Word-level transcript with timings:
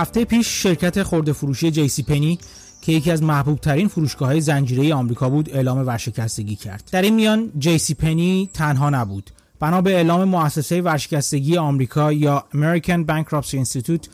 هفته 0.00 0.24
پیش 0.24 0.62
شرکت 0.62 1.02
خورده 1.02 1.32
فروشی 1.32 1.70
جیسی 1.70 2.02
پنی 2.02 2.38
که 2.82 2.92
یکی 2.92 3.10
از 3.10 3.22
محبوب 3.22 3.58
ترین 3.58 3.88
فروشگاه 3.88 4.28
های 4.28 4.40
زنجیره 4.40 4.94
آمریکا 4.94 5.28
بود 5.28 5.50
اعلام 5.54 5.86
ورشکستگی 5.86 6.56
کرد. 6.56 6.88
در 6.92 7.02
این 7.02 7.14
میان 7.14 7.52
جیسی 7.58 7.94
پنی 7.94 8.50
تنها 8.54 8.90
نبود. 8.90 9.30
بنا 9.60 9.80
به 9.80 9.94
اعلام 9.94 10.24
مؤسسه 10.24 10.82
ورشکستگی 10.82 11.56
آمریکا 11.56 12.12
یا 12.12 12.44
American 12.54 13.06
Bankruptcy 13.10 13.64
Institute 13.64 14.08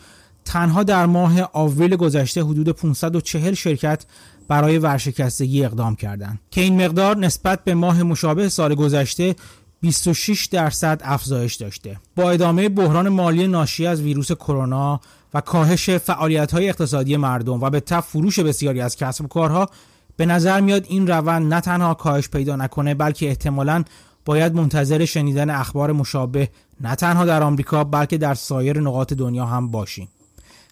تنها 0.45 0.83
در 0.83 1.05
ماه 1.05 1.41
آوریل 1.53 1.95
گذشته 1.95 2.43
حدود 2.43 2.69
540 2.69 3.53
شرکت 3.53 4.05
برای 4.47 4.77
ورشکستگی 4.77 5.65
اقدام 5.65 5.95
کردند 5.95 6.39
که 6.51 6.61
این 6.61 6.85
مقدار 6.85 7.17
نسبت 7.17 7.63
به 7.63 7.75
ماه 7.75 8.03
مشابه 8.03 8.49
سال 8.49 8.75
گذشته 8.75 9.35
26 9.81 10.45
درصد 10.45 11.01
افزایش 11.03 11.55
داشته. 11.55 11.99
با 12.15 12.31
ادامه 12.31 12.69
بحران 12.69 13.09
مالی 13.09 13.47
ناشی 13.47 13.87
از 13.87 14.01
ویروس 14.01 14.31
کرونا 14.31 14.99
و 15.33 15.41
کاهش 15.41 15.89
فعالیت 15.89 16.51
های 16.51 16.69
اقتصادی 16.69 17.17
مردم 17.17 17.63
و 17.63 17.69
به 17.69 17.79
تف 17.79 18.07
فروش 18.07 18.39
بسیاری 18.39 18.81
از 18.81 18.95
کسب 18.95 19.25
و 19.25 19.27
کارها 19.27 19.69
به 20.17 20.25
نظر 20.25 20.61
میاد 20.61 20.85
این 20.87 21.07
روند 21.07 21.53
نه 21.53 21.61
تنها 21.61 21.93
کاهش 21.93 22.29
پیدا 22.29 22.55
نکنه 22.55 22.93
بلکه 22.93 23.27
احتمالاً 23.27 23.83
باید 24.25 24.55
منتظر 24.55 25.05
شنیدن 25.05 25.49
اخبار 25.49 25.91
مشابه 25.91 26.49
نه 26.81 26.95
تنها 26.95 27.25
در 27.25 27.43
آمریکا 27.43 27.83
بلکه 27.83 28.17
در 28.17 28.33
سایر 28.33 28.79
نقاط 28.79 29.13
دنیا 29.13 29.45
هم 29.45 29.67
باشیم. 29.67 30.09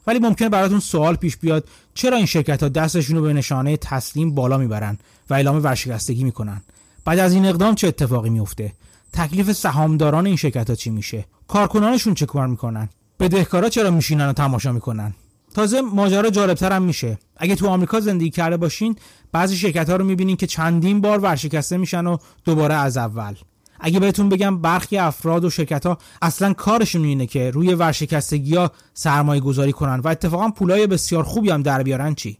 ولی 0.08 0.20
ممکنه 0.20 0.50
براتون 0.50 0.80
سوال 0.80 1.16
پیش 1.16 1.38
بیاد 1.38 1.68
چرا 1.94 2.18
این 2.18 2.26
شرکت 2.26 2.64
ها 2.64 2.70
دستشون 2.70 3.18
رو 3.18 3.22
به 3.22 3.34
نشانه 3.34 3.78
تسلیم 3.78 4.36
بالا 4.36 4.58
می‌برن 4.58 4.98
و 5.30 5.34
اعلام 5.34 5.64
ورشکستگی 5.64 6.24
می‌کنن؟ 6.24 6.62
بعد 7.06 7.20
از 7.20 7.34
این 7.34 7.46
اقدام 7.46 7.76
چه 7.76 7.88
اتفاقی 7.88 8.30
میفته 8.30 8.74
تکلیف 9.14 9.52
سهامداران 9.52 10.26
این 10.26 10.36
شرکت 10.36 10.70
ها 10.70 10.76
چی 10.76 10.90
میشه؟ 10.90 11.26
کارکنانشون 11.48 12.14
چه 12.14 12.26
کار 12.26 12.48
می‌کنن؟ 12.48 12.90
بدهکارا 13.20 13.70
چرا 13.70 13.92
میشینن 13.92 14.28
و 14.28 14.34
تماشا 14.34 14.72
می‌کنن؟ 14.72 15.14
تازه 15.54 15.82
ماجرا 15.82 16.30
جالبتر 16.30 16.72
هم 16.72 16.84
میشه. 16.84 17.18
اگه 17.38 17.56
تو 17.56 17.68
آمریکا 17.68 18.00
زندگی 18.00 18.30
کرده 18.30 18.58
باشین 18.58 18.96
بعضی 19.32 19.58
شرکت 19.58 19.90
ها 19.90 19.96
رو 19.96 20.06
می‌بینین 20.06 20.36
که 20.36 20.48
چندین 20.48 21.02
بار 21.02 21.20
ورشکسته 21.20 21.78
میشن 21.78 22.08
و 22.08 22.18
دوباره 22.46 22.76
از 22.76 22.98
اول. 22.98 23.36
اگه 23.80 24.00
بهتون 24.00 24.30
بگم 24.30 24.62
برخی 24.62 24.98
افراد 24.98 25.46
و 25.46 25.50
شرکت 25.50 25.86
ها 25.86 25.98
اصلا 26.22 26.54
کارشون 26.54 27.04
اینه 27.04 27.26
که 27.26 27.52
روی 27.52 27.74
ورشکستگی 27.74 28.56
ها 28.56 28.72
سرمایه 28.94 29.42
گذاری 29.42 29.72
کنن 29.72 30.00
و 30.00 30.08
اتفاقا 30.08 30.50
پولای 30.50 30.88
بسیار 30.88 31.24
خوبی 31.24 31.50
هم 31.50 31.62
در 31.62 31.84
بیارن 31.84 32.16
چی؟ 32.16 32.38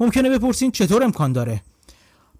ممکنه 0.00 0.30
بپرسین 0.30 0.70
چطور 0.70 1.04
امکان 1.04 1.32
داره؟ 1.32 1.62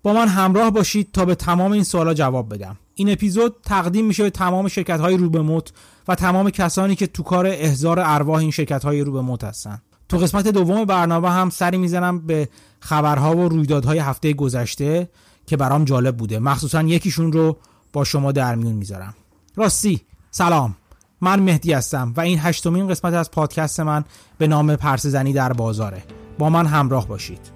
با 0.03 0.13
من 0.13 0.29
همراه 0.29 0.71
باشید 0.71 1.13
تا 1.13 1.25
به 1.25 1.35
تمام 1.35 1.73
این 1.73 1.85
سوالا 1.85 2.15
جواب 2.15 2.55
بدم. 2.55 2.77
این 2.95 3.13
اپیزود 3.13 3.57
تقدیم 3.65 4.05
میشه 4.05 4.23
به 4.23 4.31
تمام 4.31 4.69
شرکت 4.69 5.01
های 5.01 5.17
رو 5.17 5.31
به 5.31 5.43
موت 5.43 5.73
و 6.09 6.15
تمام 6.15 6.51
کسانی 6.51 6.97
که 6.97 7.07
تو 7.07 7.23
کار 7.23 7.47
احضار 7.47 8.01
ارواح 8.01 8.39
این 8.39 8.51
شرکت 8.51 8.85
های 8.85 9.01
رو 9.01 9.13
به 9.13 9.21
موت 9.21 9.45
هستن. 9.45 9.83
تو 10.09 10.19
قسمت 10.19 10.49
دوم 10.49 10.85
برنامه 10.85 11.31
هم 11.31 11.51
سری 11.51 11.79
می‌زنم 11.79 12.19
به 12.19 12.49
خبرها 12.81 13.37
و 13.37 13.49
رویدادهای 13.49 13.99
هفته 13.99 14.33
گذشته 14.33 15.09
که 15.47 15.57
برام 15.57 15.85
جالب 15.85 16.17
بوده. 16.17 16.39
مخصوصا 16.39 16.83
یکیشون 16.83 17.33
رو 17.33 17.57
با 17.93 18.05
شما 18.05 18.33
در 18.33 18.55
میون 18.55 18.73
می‌ذارم. 18.73 19.15
راستی 19.57 20.01
سلام. 20.31 20.77
من 21.21 21.41
مهدی 21.41 21.73
هستم 21.73 22.13
و 22.17 22.21
این 22.21 22.39
هشتمین 22.39 22.89
قسمت 22.89 23.15
از 23.15 23.31
پادکست 23.31 23.81
من 23.81 24.05
به 24.39 24.47
نام 24.47 24.77
پرس 24.77 25.07
زنی 25.07 25.33
در 25.33 25.53
بازاره. 25.53 26.03
با 26.39 26.51
من 26.51 26.67
همراه 26.67 27.09
باشید. 27.09 27.56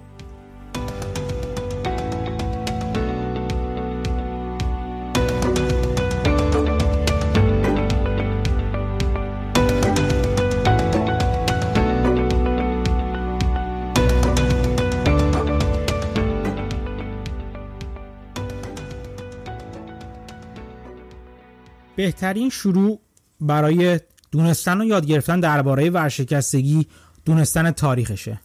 بهترین 22.01 22.49
شروع 22.49 22.99
برای 23.41 23.99
دونستن 24.31 24.81
و 24.81 24.85
یاد 24.85 25.05
گرفتن 25.05 25.39
درباره 25.39 25.89
ورشکستگی 25.89 26.87
دونستن 27.25 27.71
تاریخشه. 27.71 28.39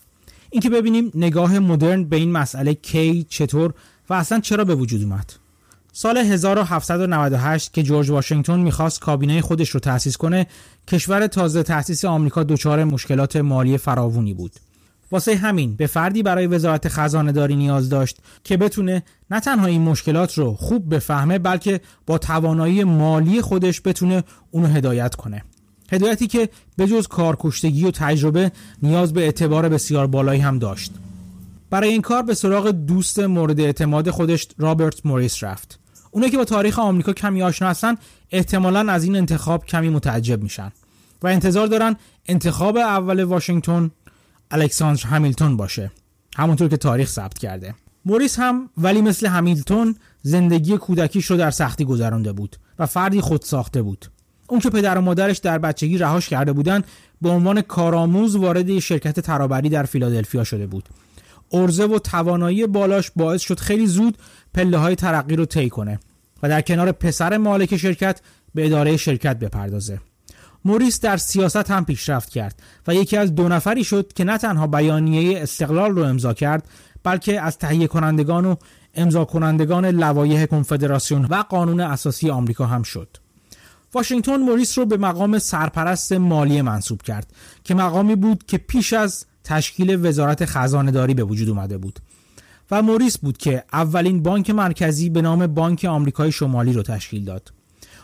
اینکه 0.50 0.70
ببینیم 0.70 1.12
نگاه 1.14 1.58
مدرن 1.58 2.04
به 2.04 2.16
این 2.16 2.32
مسئله 2.32 2.74
کی 2.74 3.26
چطور 3.28 3.74
و 4.10 4.14
اصلا 4.14 4.40
چرا 4.40 4.64
به 4.64 4.74
وجود 4.74 5.02
اومد. 5.02 5.32
سال 5.92 6.18
1798 6.18 7.72
که 7.72 7.82
جورج 7.82 8.10
واشنگتن 8.10 8.60
می‌خواست 8.60 9.00
کابینه 9.00 9.40
خودش 9.40 9.70
رو 9.70 9.80
تأسیس 9.80 10.16
کنه 10.16 10.46
کشور 10.88 11.26
تازه 11.26 11.62
تأسیس 11.62 12.04
آمریکا 12.04 12.42
دچار 12.42 12.84
مشکلات 12.84 13.36
مالی 13.36 13.78
فراوونی 13.78 14.34
بود. 14.34 14.52
واسه 15.10 15.36
همین 15.36 15.76
به 15.76 15.86
فردی 15.86 16.22
برای 16.22 16.46
وزارت 16.46 16.88
خزانه 16.88 17.32
داری 17.32 17.56
نیاز 17.56 17.88
داشت 17.88 18.18
که 18.44 18.56
بتونه 18.56 19.02
نه 19.30 19.40
تنها 19.40 19.66
این 19.66 19.82
مشکلات 19.82 20.38
رو 20.38 20.54
خوب 20.54 20.94
بفهمه 20.94 21.38
بلکه 21.38 21.80
با 22.06 22.18
توانایی 22.18 22.84
مالی 22.84 23.40
خودش 23.40 23.80
بتونه 23.84 24.24
اونو 24.50 24.66
هدایت 24.66 25.14
کنه. 25.14 25.44
هدایتی 25.92 26.26
که 26.26 26.48
به 26.76 26.86
جز 26.86 27.06
کارکشتگی 27.06 27.84
و 27.84 27.90
تجربه 27.90 28.52
نیاز 28.82 29.12
به 29.12 29.20
اعتبار 29.20 29.68
بسیار 29.68 30.06
بالایی 30.06 30.40
هم 30.40 30.58
داشت. 30.58 30.92
برای 31.70 31.88
این 31.88 32.02
کار 32.02 32.22
به 32.22 32.34
سراغ 32.34 32.70
دوست 32.70 33.18
مورد 33.18 33.60
اعتماد 33.60 34.10
خودش 34.10 34.48
رابرت 34.58 35.06
موریس 35.06 35.44
رفت. 35.44 35.78
اونایی 36.10 36.32
که 36.32 36.38
با 36.38 36.44
تاریخ 36.44 36.78
آمریکا 36.78 37.12
کمی 37.12 37.42
آشنا 37.42 37.68
هستن 37.68 37.94
احتمالا 38.30 38.92
از 38.92 39.04
این 39.04 39.16
انتخاب 39.16 39.66
کمی 39.66 39.88
متعجب 39.88 40.42
میشن 40.42 40.72
و 41.22 41.26
انتظار 41.26 41.66
دارن 41.66 41.96
انتخاب 42.26 42.76
اول 42.76 43.22
واشنگتن 43.22 43.90
الکساندر 44.50 45.02
همیلتون 45.02 45.56
باشه. 45.56 45.90
همونطور 46.36 46.68
که 46.68 46.76
تاریخ 46.76 47.08
ثبت 47.08 47.38
کرده. 47.38 47.74
موریس 48.04 48.38
هم 48.38 48.70
ولی 48.78 49.02
مثل 49.02 49.26
همیلتون 49.26 49.96
زندگی 50.22 50.76
کودکیش 50.78 51.26
رو 51.26 51.36
در 51.36 51.50
سختی 51.50 51.84
گذرانده 51.84 52.32
بود 52.32 52.56
و 52.78 52.86
فردی 52.86 53.20
خود 53.20 53.42
ساخته 53.42 53.82
بود. 53.82 54.06
اون 54.48 54.60
که 54.60 54.70
پدر 54.70 54.98
و 54.98 55.00
مادرش 55.00 55.38
در 55.38 55.58
بچگی 55.58 55.98
رهاش 55.98 56.28
کرده 56.28 56.52
بودن 56.52 56.82
به 57.22 57.28
عنوان 57.28 57.60
کارآموز 57.60 58.36
وارد 58.36 58.78
شرکت 58.78 59.20
ترابری 59.20 59.68
در 59.68 59.82
فیلادلفیا 59.82 60.44
شده 60.44 60.66
بود. 60.66 60.88
ارزه 61.52 61.84
و 61.84 61.98
توانایی 61.98 62.66
بالاش 62.66 63.10
باعث 63.16 63.42
شد 63.42 63.60
خیلی 63.60 63.86
زود 63.86 64.18
پله 64.54 64.78
های 64.78 64.94
ترقی 64.94 65.36
رو 65.36 65.44
طی 65.44 65.68
کنه 65.68 66.00
و 66.42 66.48
در 66.48 66.60
کنار 66.60 66.92
پسر 66.92 67.36
مالک 67.36 67.76
شرکت 67.76 68.20
به 68.54 68.66
اداره 68.66 68.96
شرکت 68.96 69.38
بپردازه. 69.38 70.00
موریس 70.66 71.00
در 71.00 71.16
سیاست 71.16 71.70
هم 71.70 71.84
پیشرفت 71.84 72.28
کرد 72.28 72.62
و 72.86 72.94
یکی 72.94 73.16
از 73.16 73.34
دو 73.34 73.48
نفری 73.48 73.84
شد 73.84 74.12
که 74.12 74.24
نه 74.24 74.38
تنها 74.38 74.66
بیانیه 74.66 75.42
استقلال 75.42 75.90
رو 75.90 76.02
امضا 76.02 76.34
کرد 76.34 76.68
بلکه 77.02 77.40
از 77.40 77.58
تهیه 77.58 77.86
کنندگان 77.86 78.44
و 78.44 78.56
امضا 78.94 79.24
کنندگان 79.24 79.86
لوایح 79.86 80.46
کنفدراسیون 80.46 81.24
و 81.24 81.34
قانون 81.34 81.80
اساسی 81.80 82.30
آمریکا 82.30 82.66
هم 82.66 82.82
شد. 82.82 83.16
واشنگتن 83.94 84.36
موریس 84.36 84.78
رو 84.78 84.86
به 84.86 84.96
مقام 84.96 85.38
سرپرست 85.38 86.12
مالی 86.12 86.62
منصوب 86.62 87.02
کرد 87.02 87.32
که 87.64 87.74
مقامی 87.74 88.16
بود 88.16 88.44
که 88.46 88.58
پیش 88.58 88.92
از 88.92 89.26
تشکیل 89.44 90.06
وزارت 90.06 90.44
خزانه 90.44 90.90
داری 90.90 91.14
به 91.14 91.24
وجود 91.24 91.48
اومده 91.48 91.78
بود 91.78 92.00
و 92.70 92.82
موریس 92.82 93.18
بود 93.18 93.36
که 93.36 93.64
اولین 93.72 94.22
بانک 94.22 94.50
مرکزی 94.50 95.10
به 95.10 95.22
نام 95.22 95.46
بانک 95.46 95.84
آمریکای 95.84 96.32
شمالی 96.32 96.72
رو 96.72 96.82
تشکیل 96.82 97.24
داد. 97.24 97.52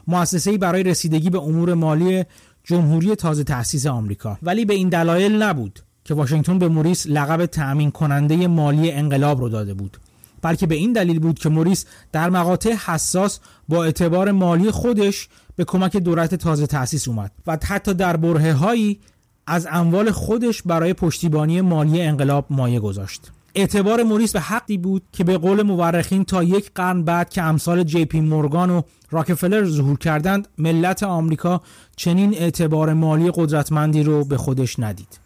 مؤسسه‌ای 0.06 0.58
برای 0.58 0.82
رسیدگی 0.82 1.30
به 1.30 1.38
امور 1.38 1.74
مالی 1.74 2.24
جمهوری 2.64 3.14
تازه 3.14 3.44
تأسیس 3.44 3.86
آمریکا. 3.86 4.38
ولی 4.42 4.64
به 4.64 4.74
این 4.74 4.88
دلایل 4.88 5.42
نبود 5.42 5.80
که 6.04 6.14
واشنگتن 6.14 6.58
به 6.58 6.68
موریس 6.68 7.06
لقب 7.06 7.46
تأمین 7.46 7.90
کننده 7.90 8.46
مالی 8.46 8.90
انقلاب 8.90 9.40
رو 9.40 9.48
داده 9.48 9.74
بود. 9.74 9.96
بلکه 10.42 10.66
به 10.66 10.74
این 10.74 10.92
دلیل 10.92 11.18
بود 11.18 11.38
که 11.38 11.48
موریس 11.48 11.84
در 12.12 12.30
مقاطع 12.30 12.72
حساس 12.72 13.40
با 13.68 13.84
اعتبار 13.84 14.30
مالی 14.30 14.70
خودش 14.70 15.28
به 15.56 15.64
کمک 15.64 15.96
دولت 15.96 16.34
تازه 16.34 16.66
تأسیس 16.66 17.08
اومد 17.08 17.32
و 17.46 17.58
حتی 17.64 17.94
در 17.94 18.16
برهه 18.16 18.52
هایی 18.52 19.00
از 19.46 19.68
اموال 19.70 20.10
خودش 20.10 20.62
برای 20.62 20.92
پشتیبانی 20.92 21.60
مالی 21.60 22.02
انقلاب 22.02 22.46
مایه 22.50 22.80
گذاشت. 22.80 23.30
اعتبار 23.54 24.02
موریس 24.02 24.32
به 24.32 24.40
حدی 24.40 24.78
بود 24.78 25.02
که 25.12 25.24
به 25.24 25.38
قول 25.38 25.62
مورخین 25.62 26.24
تا 26.24 26.42
یک 26.42 26.70
قرن 26.74 27.02
بعد 27.02 27.30
که 27.30 27.42
امثال 27.42 27.82
جی 27.82 28.04
پی 28.04 28.20
مورگان 28.20 28.70
و 28.70 28.82
راکفلر 29.12 29.64
ظهور 29.64 29.98
کردند 29.98 30.48
ملت 30.58 31.02
آمریکا 31.02 31.62
چنین 31.96 32.34
اعتبار 32.34 32.92
مالی 32.92 33.30
قدرتمندی 33.34 34.02
رو 34.02 34.24
به 34.24 34.36
خودش 34.36 34.78
ندید. 34.78 35.20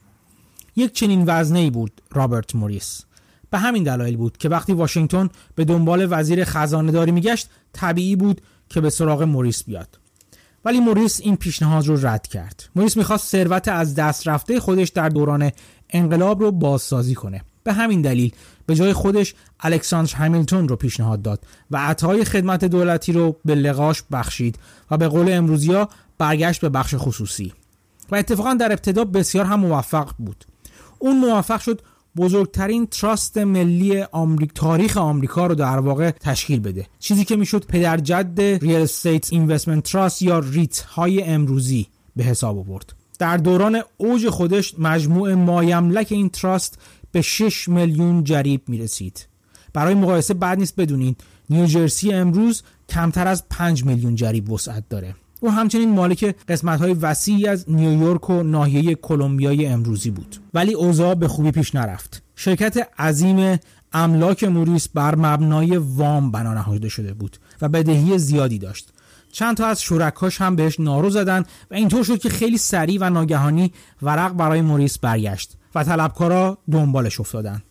یک 0.77 0.93
چنین 0.93 1.25
وزنه 1.27 1.59
ای 1.59 1.71
بود 1.71 2.03
رابرت 2.13 2.55
موریس. 2.55 3.03
به 3.51 3.59
همین 3.59 3.83
دلایل 3.83 4.17
بود 4.17 4.37
که 4.37 4.49
وقتی 4.49 4.73
واشنگتن 4.73 5.29
به 5.55 5.65
دنبال 5.65 6.07
وزیر 6.11 6.45
خزانه 6.45 6.93
داری 6.93 7.13
میگشت 7.13 7.49
طبیعی 7.73 8.17
بود 8.17 8.41
که 8.69 8.81
به 8.81 8.91
سراغ 8.91 9.23
موریس 9.23 9.65
بیاد. 9.65 9.99
ولی 10.65 10.81
موریس 10.81 11.21
این 11.21 11.37
پیشنهاد 11.37 11.87
رو 11.87 12.07
رد 12.07 12.27
کرد. 12.27 12.69
موریس 12.77 12.97
می‌خواست 12.97 13.29
ثروت 13.29 13.69
از 13.69 13.95
دست 13.95 14.29
رفته 14.29 14.61
خودش 14.61 14.89
در 14.89 15.09
دوران 15.09 15.51
انقلاب 15.91 16.43
رو 16.43 16.53
بازسازی 16.53 17.15
کنه. 17.15 17.45
به 17.67 17.73
همین 17.73 18.03
دلیل 18.03 18.33
به 18.67 18.75
جای 18.75 18.93
خودش 18.93 19.35
الکساندر 19.61 20.15
همیلتون 20.15 20.69
رو 20.69 20.77
پیشنهاد 20.77 21.23
داد 21.23 21.41
و 21.71 21.77
عطای 21.77 22.25
خدمت 22.25 22.65
دولتی 22.65 23.13
رو 23.13 23.37
به 23.45 23.55
لقاش 23.55 24.03
بخشید 24.13 24.59
و 24.91 24.97
به 24.97 25.09
قول 25.09 25.33
امروزیا 25.33 25.89
برگشت 26.19 26.61
به 26.61 26.69
بخش 26.69 26.95
خصوصی. 26.99 27.53
و 28.11 28.17
اتفاقا 28.17 28.55
در 28.55 28.73
ابتدا 28.73 29.05
بسیار 29.05 29.45
هم 29.45 29.61
موفق 29.61 30.11
بود. 30.19 30.45
اون 30.99 31.19
موفق 31.19 31.61
شد 31.61 31.83
بزرگترین 32.17 32.87
تراست 32.87 33.39
ملکی 33.39 34.03
آمریک 34.03 34.51
تاریخ 34.55 34.97
آمریکا 34.97 35.47
رو 35.47 35.55
در 35.55 35.79
واقع 35.79 36.11
تشکیل 36.11 36.61
بده. 36.61 36.87
چیزی 36.99 37.25
که 37.25 37.37
می‌شد 37.37 37.67
پدرجد 37.67 38.41
real 38.41 38.77
estate 38.77 39.33
investment 39.33 39.93
trust 39.93 40.23
یا 40.23 40.39
REIT 40.39 40.81
های 40.81 41.23
امروزی 41.23 41.87
به 42.17 42.25
حساب 42.25 42.59
آورد. 42.59 42.93
در 43.19 43.37
دوران 43.37 43.83
اوج 43.97 44.29
خودش 44.29 44.75
مجموع 44.79 45.35
مایملک 45.35 46.07
این 46.11 46.29
تراست 46.29 46.79
به 47.17 47.23
6 47.23 47.69
میلیون 47.69 48.25
جریب 48.25 48.69
می 48.69 48.79
رسید. 48.79 49.27
برای 49.73 49.95
مقایسه 49.95 50.35
بعد 50.35 50.59
نیست 50.59 50.77
بدونید 50.77 51.25
نیوجرسی 51.51 52.13
امروز 52.13 52.63
کمتر 52.89 53.29
از 53.29 53.45
5 53.51 53.85
میلیون 53.85 54.15
جریب 54.15 54.51
وسعت 54.51 54.85
داره. 54.89 55.15
او 55.41 55.51
همچنین 55.51 55.95
مالک 55.95 56.37
قسمت 56.49 56.81
های 56.81 56.95
وسیعی 56.95 57.47
از 57.47 57.71
نیویورک 57.71 58.31
و 58.31 58.43
ناحیه 58.43 58.95
کلمبیای 58.95 59.67
امروزی 59.67 60.11
بود 60.11 60.37
ولی 60.55 60.75
اوضاع 60.75 61.15
به 61.15 61.29
خوبی 61.29 61.51
پیش 61.51 61.75
نرفت 61.75 62.23
شرکت 62.35 62.89
عظیم 62.99 63.59
املاک 63.93 64.45
موریس 64.45 64.89
بر 64.89 65.15
مبنای 65.15 65.77
وام 65.77 66.31
بنا 66.31 66.55
نهاده 66.55 66.89
شده 66.89 67.15
بود 67.15 67.37
و 67.63 67.69
بدهی 67.69 68.19
زیادی 68.19 68.59
داشت 68.59 68.93
چند 69.33 69.57
تا 69.57 69.67
از 69.67 69.83
شرکاش 69.83 70.41
هم 70.41 70.57
بهش 70.57 70.81
نارو 70.81 71.11
زدن 71.11 71.45
و 71.71 71.75
اینطور 71.75 72.05
شد 72.05 72.19
که 72.19 72.29
خیلی 72.29 72.59
سریع 72.59 72.99
و 73.01 73.11
ناگهانی 73.11 73.73
ورق 74.03 74.33
برای 74.33 74.61
موریس 74.61 74.99
برگشت 74.99 75.57
و 75.77 75.85
طلبکارا 75.85 76.59
دنبالش 76.73 77.21
افتادن. 77.21 77.63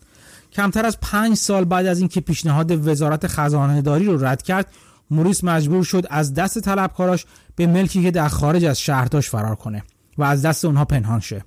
کمتر 0.51 0.85
از 0.85 0.99
پنج 0.99 1.37
سال 1.37 1.65
بعد 1.65 1.85
از 1.85 1.99
اینکه 1.99 2.21
پیشنهاد 2.21 2.87
وزارت 2.87 3.27
خزانه 3.27 3.81
داری 3.81 4.05
رو 4.05 4.25
رد 4.25 4.41
کرد 4.41 4.67
موریس 5.11 5.43
مجبور 5.43 5.83
شد 5.83 6.05
از 6.09 6.33
دست 6.33 6.59
طلبکاراش 6.59 7.25
به 7.55 7.67
ملکی 7.67 8.03
که 8.03 8.11
در 8.11 8.27
خارج 8.27 8.65
از 8.65 8.79
شهر 8.79 9.05
داشت 9.05 9.29
فرار 9.29 9.55
کنه 9.55 9.83
و 10.17 10.23
از 10.23 10.41
دست 10.41 10.65
اونها 10.65 10.85
پنهان 10.85 11.19
شه. 11.19 11.43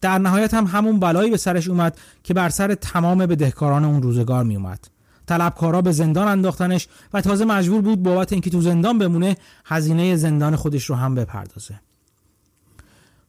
در 0.00 0.18
نهایت 0.18 0.54
هم 0.54 0.66
همون 0.66 1.00
بلایی 1.00 1.30
به 1.30 1.36
سرش 1.36 1.68
اومد 1.68 1.98
که 2.24 2.34
بر 2.34 2.48
سر 2.48 2.74
تمام 2.74 3.18
بدهکاران 3.18 3.84
اون 3.84 4.02
روزگار 4.02 4.44
می 4.44 4.56
اومد 4.56 4.88
طلبکارا 5.26 5.82
به 5.82 5.92
زندان 5.92 6.28
انداختنش 6.28 6.88
و 7.12 7.20
تازه 7.20 7.44
مجبور 7.44 7.82
بود 7.82 8.02
بابت 8.02 8.32
اینکه 8.32 8.50
تو 8.50 8.60
زندان 8.60 8.98
بمونه 8.98 9.36
هزینه 9.64 10.16
زندان 10.16 10.56
خودش 10.56 10.84
رو 10.84 10.96
هم 10.96 11.14
بپردازه. 11.14 11.80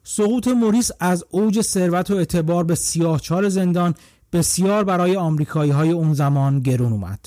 سقوط 0.03 0.47
موریس 0.47 0.91
از 0.99 1.25
اوج 1.29 1.61
ثروت 1.61 2.11
و 2.11 2.15
اعتبار 2.15 2.63
به 2.63 2.75
سیاهچال 2.75 3.49
زندان 3.49 3.95
بسیار 4.33 4.83
برای 4.83 5.15
آمریکایی 5.15 5.71
های 5.71 5.91
اون 5.91 6.13
زمان 6.13 6.59
گرون 6.59 6.91
اومد. 6.91 7.19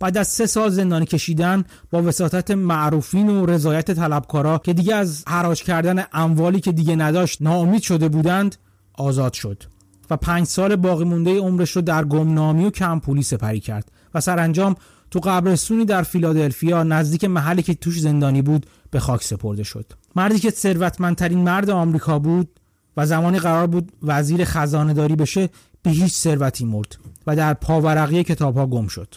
بعد 0.00 0.18
از 0.18 0.28
سه 0.28 0.46
سال 0.46 0.70
زندانی 0.70 1.06
کشیدن 1.06 1.64
با 1.90 2.02
وساطت 2.02 2.50
معروفین 2.50 3.28
و 3.28 3.46
رضایت 3.46 3.90
طلبکارا 3.90 4.58
که 4.58 4.72
دیگه 4.72 4.94
از 4.94 5.24
حراج 5.28 5.62
کردن 5.62 6.04
اموالی 6.12 6.60
که 6.60 6.72
دیگه 6.72 6.96
نداشت 6.96 7.42
ناامید 7.42 7.82
شده 7.82 8.08
بودند 8.08 8.56
آزاد 8.94 9.32
شد 9.32 9.62
و 10.10 10.16
پنج 10.16 10.46
سال 10.46 10.76
باقی 10.76 11.04
مونده 11.04 11.38
عمرش 11.38 11.70
رو 11.70 11.82
در 11.82 12.04
گمنامی 12.04 12.64
و 12.64 12.70
کم 12.70 13.00
پولی 13.00 13.22
سپری 13.22 13.60
کرد 13.60 13.90
و 14.14 14.20
سرانجام 14.20 14.76
تو 15.10 15.20
قبرستونی 15.20 15.84
در 15.84 16.02
فیلادلفیا 16.02 16.82
نزدیک 16.82 17.24
محلی 17.24 17.62
که 17.62 17.74
توش 17.74 18.00
زندانی 18.00 18.42
بود 18.42 18.66
به 18.94 19.00
خاک 19.00 19.24
سپرده 19.24 19.62
شد. 19.62 19.92
مردی 20.16 20.38
که 20.38 20.50
ثروتمندترین 20.50 21.38
مرد 21.38 21.70
آمریکا 21.70 22.18
بود 22.18 22.60
و 22.96 23.06
زمانی 23.06 23.38
قرار 23.38 23.66
بود 23.66 23.92
وزیر 24.02 24.44
خزانه 24.44 24.94
داری 24.94 25.16
بشه 25.16 25.48
به 25.82 25.90
هیچ 25.90 26.12
ثروتی 26.12 26.64
مرد 26.64 26.96
و 27.26 27.36
در 27.36 27.54
پاورقی 27.54 28.24
کتاب 28.24 28.56
ها 28.56 28.66
گم 28.66 28.86
شد. 28.86 29.14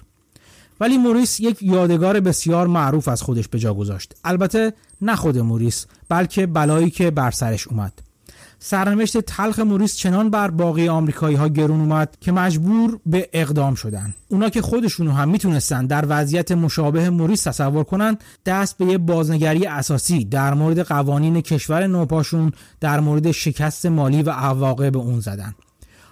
ولی 0.80 0.98
موریس 0.98 1.40
یک 1.40 1.64
یادگار 1.64 2.20
بسیار 2.20 2.68
معروف 2.68 3.08
از 3.08 3.22
خودش 3.22 3.48
به 3.48 3.60
جا 3.60 3.74
گذاشت. 3.74 4.16
البته 4.24 4.74
نه 5.02 5.16
خود 5.16 5.38
موریس 5.38 5.86
بلکه 6.10 6.48
بلایی 6.48 6.90
که 6.90 7.12
بر 7.12 7.32
سرش 7.32 7.68
اومد. 7.68 8.00
سرنوشت 8.60 9.18
تلخ 9.18 9.60
موریس 9.60 9.96
چنان 9.96 10.30
بر 10.30 10.52
باقی 10.52 10.88
آمریکایی 10.88 11.36
ها 11.36 11.48
گرون 11.48 11.80
اومد 11.80 12.18
که 12.22 12.32
مجبور 12.32 13.00
به 13.06 13.30
اقدام 13.34 13.76
شدن. 13.76 14.14
اونا 14.30 14.50
که 14.50 14.62
خودشونو 14.62 15.12
هم 15.12 15.30
می‌تونستن 15.30 15.86
در 15.86 16.06
وضعیت 16.08 16.52
مشابه 16.52 17.10
موریس 17.10 17.44
تصور 17.44 17.84
کنن 17.84 18.18
دست 18.46 18.78
به 18.78 18.86
یه 18.86 18.98
بازنگری 18.98 19.66
اساسی 19.66 20.26
در 20.26 20.54
مورد 20.54 20.80
قوانین 20.80 21.42
کشور 21.42 21.88
نوپاشون 21.88 22.52
در 22.80 23.00
مورد 23.00 23.32
شکست 23.32 23.86
مالی 23.86 24.24
و 24.24 24.30
عواقب 24.30 24.98
اون 24.98 25.20
زدن. 25.20 25.56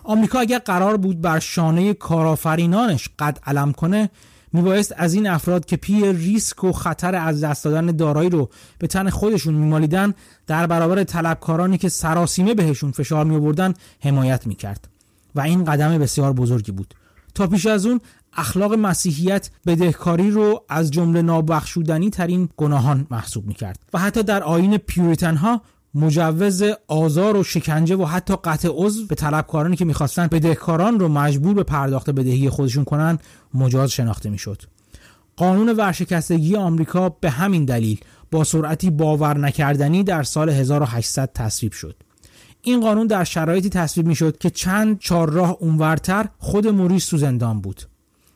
آمریکا 0.03 0.39
اگر 0.39 0.59
قرار 0.59 0.98
بود 0.98 1.21
بر 1.21 1.39
شانه 1.39 1.94
کارآفرینانش 1.94 3.09
قد 3.19 3.39
علم 3.45 3.71
کنه 3.71 4.09
میبایست 4.55 4.93
از 4.97 5.13
این 5.13 5.27
افراد 5.27 5.65
که 5.65 5.77
پی 5.77 6.13
ریسک 6.13 6.63
و 6.63 6.71
خطر 6.71 7.15
از 7.15 7.43
دست 7.43 7.63
دادن 7.63 7.85
دارایی 7.85 8.29
رو 8.29 8.49
به 8.79 8.87
تن 8.87 9.09
خودشون 9.09 9.53
میمالیدن 9.53 10.13
در 10.47 10.67
برابر 10.67 11.03
طلبکارانی 11.03 11.77
که 11.77 11.89
سراسیمه 11.89 12.53
بهشون 12.53 12.91
فشار 12.91 13.25
می 13.25 13.73
حمایت 13.99 14.47
می‌کرد. 14.47 14.87
و 15.35 15.41
این 15.41 15.63
قدم 15.63 15.97
بسیار 15.97 16.33
بزرگی 16.33 16.71
بود. 16.71 16.93
تا 17.33 17.47
پیش 17.47 17.65
از 17.65 17.85
اون 17.85 18.01
اخلاق 18.37 18.73
مسیحیت 18.73 19.49
بدهکاری 19.65 20.31
رو 20.31 20.63
از 20.69 20.91
جمله 20.91 21.21
نابخشودنی 21.21 22.09
ترین 22.09 22.49
گناهان 22.57 23.07
محسوب 23.11 23.47
می‌کرد. 23.47 23.79
و 23.93 23.99
حتی 23.99 24.23
در 24.23 24.43
آین 24.43 24.77
پیوریتن 24.77 25.35
ها 25.35 25.61
مجوز 25.95 26.63
آزار 26.88 27.38
و 27.38 27.44
شکنجه 27.44 27.95
و 27.95 28.06
حتی 28.06 28.36
قطع 28.44 28.69
عضو 28.71 29.07
به 29.07 29.15
طلبکارانی 29.15 29.75
که 29.75 29.86
می‌خواستن 29.86 30.27
بدهکاران 30.27 31.00
رو 31.00 31.07
مجبور 31.07 31.53
به 31.53 31.63
پرداخت 31.63 32.09
بدهی 32.09 32.50
خودشون 32.50 32.83
کنن 32.83 33.19
مجاز 33.53 33.92
شناخته 33.92 34.30
می‌شد. 34.30 34.62
قانون 35.36 35.69
ورشکستگی 35.69 36.56
آمریکا 36.56 37.09
به 37.09 37.30
همین 37.30 37.65
دلیل 37.65 38.00
با 38.31 38.44
سرعتی 38.44 38.89
باور 38.89 39.38
نکردنی 39.38 40.03
در 40.03 40.24
سال 40.24 40.50
1800 40.50 41.30
تصویب 41.33 41.71
شد. 41.71 41.95
این 42.62 42.81
قانون 42.81 43.07
در 43.07 43.24
شرایطی 43.24 43.69
تصویب 43.69 44.07
می‌شد 44.07 44.38
که 44.38 44.50
چند 44.50 45.00
چهارراه 45.00 45.57
اونورتر 45.59 46.30
خود 46.38 46.68
موریس 46.68 47.06
تو 47.06 47.18
زندان 47.18 47.62
بود 47.62 47.81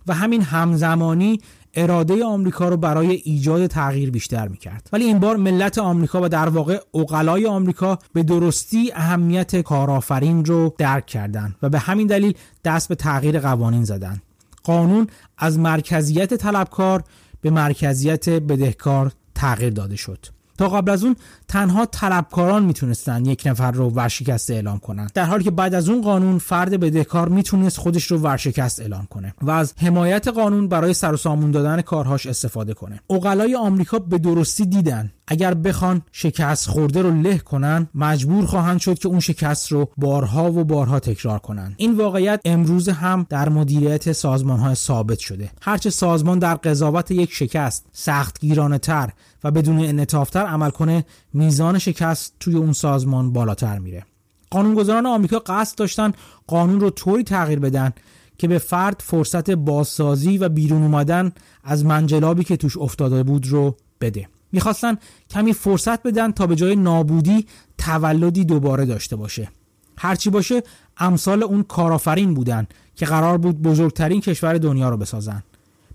و 0.07 0.13
همین 0.13 0.41
همزمانی 0.41 1.41
اراده 1.73 2.23
آمریکا 2.25 2.69
رو 2.69 2.77
برای 2.77 3.11
ایجاد 3.11 3.67
تغییر 3.67 4.11
بیشتر 4.11 4.47
می‌کرد. 4.47 4.89
ولی 4.93 5.05
این 5.05 5.19
بار 5.19 5.35
ملت 5.35 5.77
آمریکا 5.77 6.21
و 6.21 6.29
در 6.29 6.49
واقع 6.49 6.79
اقلای 6.93 7.45
آمریکا 7.45 7.99
به 8.13 8.23
درستی 8.23 8.91
اهمیت 8.95 9.61
کارآفرین 9.61 10.45
رو 10.45 10.75
درک 10.77 11.05
کردند 11.05 11.55
و 11.61 11.69
به 11.69 11.79
همین 11.79 12.07
دلیل 12.07 12.33
دست 12.65 12.89
به 12.89 12.95
تغییر 12.95 13.39
قوانین 13.39 13.83
زدند. 13.83 14.21
قانون 14.63 15.07
از 15.37 15.59
مرکزیت 15.59 16.33
طلبکار 16.33 17.03
به 17.41 17.49
مرکزیت 17.49 18.29
بدهکار 18.29 19.11
تغییر 19.35 19.73
داده 19.73 19.95
شد. 19.95 20.25
تا 20.59 20.69
قبل 20.69 20.91
از 20.91 21.03
اون 21.03 21.15
تنها 21.47 21.85
طلبکاران 21.85 22.65
می‌تونستن 22.65 23.25
یک 23.25 23.43
نفر 23.45 23.71
رو 23.71 23.89
ورشکسته 23.89 24.53
اعلام 24.53 24.79
کنن. 24.79 25.09
در 25.13 25.25
حالی 25.25 25.43
که 25.43 25.51
بعد 25.51 25.73
از 25.73 25.89
اون 25.89 26.01
قانون 26.01 26.37
فرد 26.37 26.79
بدهکار 26.79 27.29
می‌تونست 27.29 27.77
خودش 27.77 28.03
رو 28.05 28.17
ورشکست 28.17 28.79
اعلام 28.79 29.05
کنه 29.05 29.33
و 29.41 29.51
از 29.51 29.73
حمایت 29.77 30.27
قانون 30.27 30.67
برای 30.67 30.93
سر 30.93 31.13
و 31.13 31.17
سامون 31.17 31.51
دادن 31.51 31.81
کارهاش 31.81 32.25
استفاده 32.25 32.73
کنه. 32.73 32.99
اقلای 33.09 33.55
آمریکا 33.55 33.99
به 33.99 34.17
درستی 34.17 34.65
دیدن. 34.65 35.11
اگر 35.31 35.53
بخوان 35.53 36.01
شکست 36.11 36.69
خورده 36.69 37.01
رو 37.01 37.21
له 37.21 37.37
کنن 37.37 37.89
مجبور 37.95 38.45
خواهند 38.45 38.79
شد 38.79 38.99
که 38.99 39.07
اون 39.07 39.19
شکست 39.19 39.71
رو 39.71 39.89
بارها 39.97 40.51
و 40.51 40.63
بارها 40.63 40.99
تکرار 40.99 41.39
کنن. 41.39 41.73
این 41.77 41.97
واقعیت 41.97 42.41
امروز 42.45 42.89
هم 42.89 43.25
در 43.29 43.49
مدیریت 43.49 44.11
سازمان 44.11 44.59
های 44.59 44.75
ثابت 44.75 45.19
شده. 45.19 45.51
هرچه 45.61 45.89
سازمان 45.89 46.39
در 46.39 46.55
قضاوت 46.55 47.11
یک 47.11 47.33
شکست 47.33 47.85
سختگیرانه 47.91 48.77
تر 48.77 49.09
و 49.43 49.51
بدون 49.51 49.79
انعطافتر 49.79 50.45
عمل 50.45 50.69
کنه 50.69 51.05
میزان 51.33 51.79
شکست 51.79 52.33
توی 52.39 52.55
اون 52.55 52.73
سازمان 52.73 53.33
بالاتر 53.33 53.79
میره. 53.79 54.05
قانونگذاران 54.49 55.05
آمریکا 55.05 55.39
قصد 55.39 55.77
داشتن 55.77 56.13
قانون 56.47 56.79
رو 56.79 56.89
طوری 56.89 57.23
تغییر 57.23 57.59
بدن 57.59 57.91
که 58.37 58.47
به 58.47 58.57
فرد 58.57 59.03
فرصت 59.05 59.49
بازسازی 59.49 60.37
و 60.37 60.49
بیرون 60.49 60.81
اومدن 60.81 61.31
از 61.63 61.85
منجلابی 61.85 62.43
که 62.43 62.57
توش 62.57 62.77
افتاده 62.77 63.23
بود 63.23 63.47
رو 63.47 63.75
بده. 64.01 64.27
می‌خواستن 64.51 64.97
کمی 65.29 65.53
فرصت 65.53 66.03
بدن 66.03 66.31
تا 66.31 66.47
به 66.47 66.55
جای 66.55 66.75
نابودی 66.75 67.45
تولدی 67.77 68.45
دوباره 68.45 68.85
داشته 68.85 69.15
باشه. 69.15 69.49
هرچی 69.97 70.29
باشه 70.29 70.63
امثال 70.97 71.43
اون 71.43 71.63
کارآفرین 71.63 72.33
بودن 72.33 72.67
که 72.95 73.05
قرار 73.05 73.37
بود 73.37 73.61
بزرگترین 73.61 74.21
کشور 74.21 74.57
دنیا 74.57 74.89
رو 74.89 74.97
بسازن. 74.97 75.43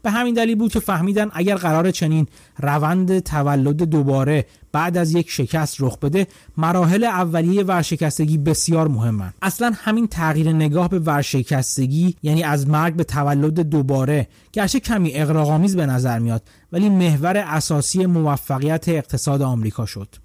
به 0.03 0.11
همین 0.11 0.35
دلیل 0.35 0.59
بود 0.59 0.73
که 0.73 0.81
فهمیدن 0.81 1.31
اگر 1.33 1.57
قرار 1.57 1.91
چنین 1.91 2.27
روند 2.59 3.19
تولد 3.19 3.83
دوباره 3.83 4.47
بعد 4.75 4.97
از 4.97 5.15
یک 5.15 5.31
شکست 5.31 5.77
رخ 5.81 5.99
بده 5.99 6.27
مراحل 6.57 7.05
اولیه 7.05 7.65
ورشکستگی 7.65 8.39
بسیار 8.39 8.89
مهمن. 8.89 9.33
اصلا 9.43 9.73
همین 9.75 10.07
تغییر 10.07 10.53
نگاه 10.53 10.89
به 10.89 10.99
ورشکستگی 10.99 12.17
یعنی 12.23 12.43
از 12.43 12.69
مرگ 12.69 12.95
به 12.95 13.05
تولد 13.05 13.61
دوباره 13.61 14.29
گرچه 14.53 14.81
کمی 14.81 15.15
اقراق‌آمیز 15.15 15.77
به 15.77 15.87
نظر 15.87 16.19
میاد 16.19 16.43
ولی 16.73 16.89
محور 16.89 17.37
اساسی 17.37 18.07
موفقیت 18.07 18.89
اقتصاد 18.89 19.43
آمریکا 19.43 19.87
شد. 19.87 20.24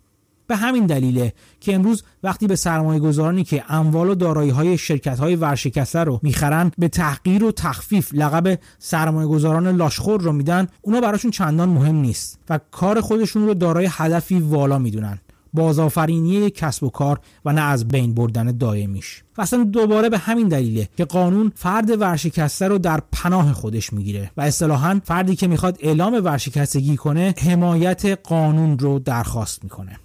به 0.50 0.56
همین 0.56 0.86
دلیله 0.86 1.34
که 1.60 1.75
امروز 1.75 2.03
وقتی 2.24 2.48
به 2.48 2.56
سرمایه 2.56 3.00
گذارانی 3.00 3.44
که 3.44 3.63
اموال 3.70 4.10
و 4.10 4.15
دارایی 4.15 4.50
های 4.50 4.77
شرکت 4.77 5.20
های 5.20 5.36
ورشکسته 5.36 6.00
رو 6.00 6.20
می‌خرن 6.24 6.72
به 6.77 6.88
تحقیر 6.88 7.44
و 7.44 7.51
تخفیف 7.51 8.10
لقب 8.13 8.60
سرمایه 8.79 9.27
گذاران 9.27 9.75
لاشخور 9.75 10.22
رو 10.22 10.32
میدن 10.32 10.68
اونا 10.82 11.01
براشون 11.01 11.32
چندان 11.32 11.70
مهم 11.70 11.96
نیست 11.96 12.39
و 12.50 12.60
کار 12.72 13.01
خودشون 13.01 13.46
رو 13.46 13.53
دارای 13.53 13.88
هدفی 13.91 14.39
والا 14.39 14.79
می‌دونن. 14.79 15.20
بازآفرینی 15.53 16.50
کسب 16.50 16.84
و 16.84 16.89
کار 16.89 17.20
و 17.46 17.53
نه 17.53 17.62
از 17.62 17.88
بین 17.88 18.13
بردن 18.13 18.58
دائمیش 18.58 19.24
و 19.38 19.41
اصلا 19.41 19.63
دوباره 19.63 20.10
به 20.10 20.18
همین 20.18 20.48
دلیله 20.48 20.89
که 20.98 21.06
قانون 21.06 21.51
فرد 21.56 22.01
ورشکسته 22.01 22.68
رو 22.68 22.77
در 22.77 23.01
پناه 23.12 23.53
خودش 23.53 23.94
می‌گیره 23.94 24.32
و 24.38 24.41
اصطلاحا 24.41 25.01
فردی 25.03 25.36
که 25.36 25.48
می‌خواد 25.48 25.77
اعلام 25.79 26.22
ورشکستگی 26.24 26.98
کنه 26.98 27.34
حمایت 27.38 28.06
قانون 28.06 28.79
رو 28.79 29.00
درخواست 29.00 29.63
می‌کنه. 29.63 30.00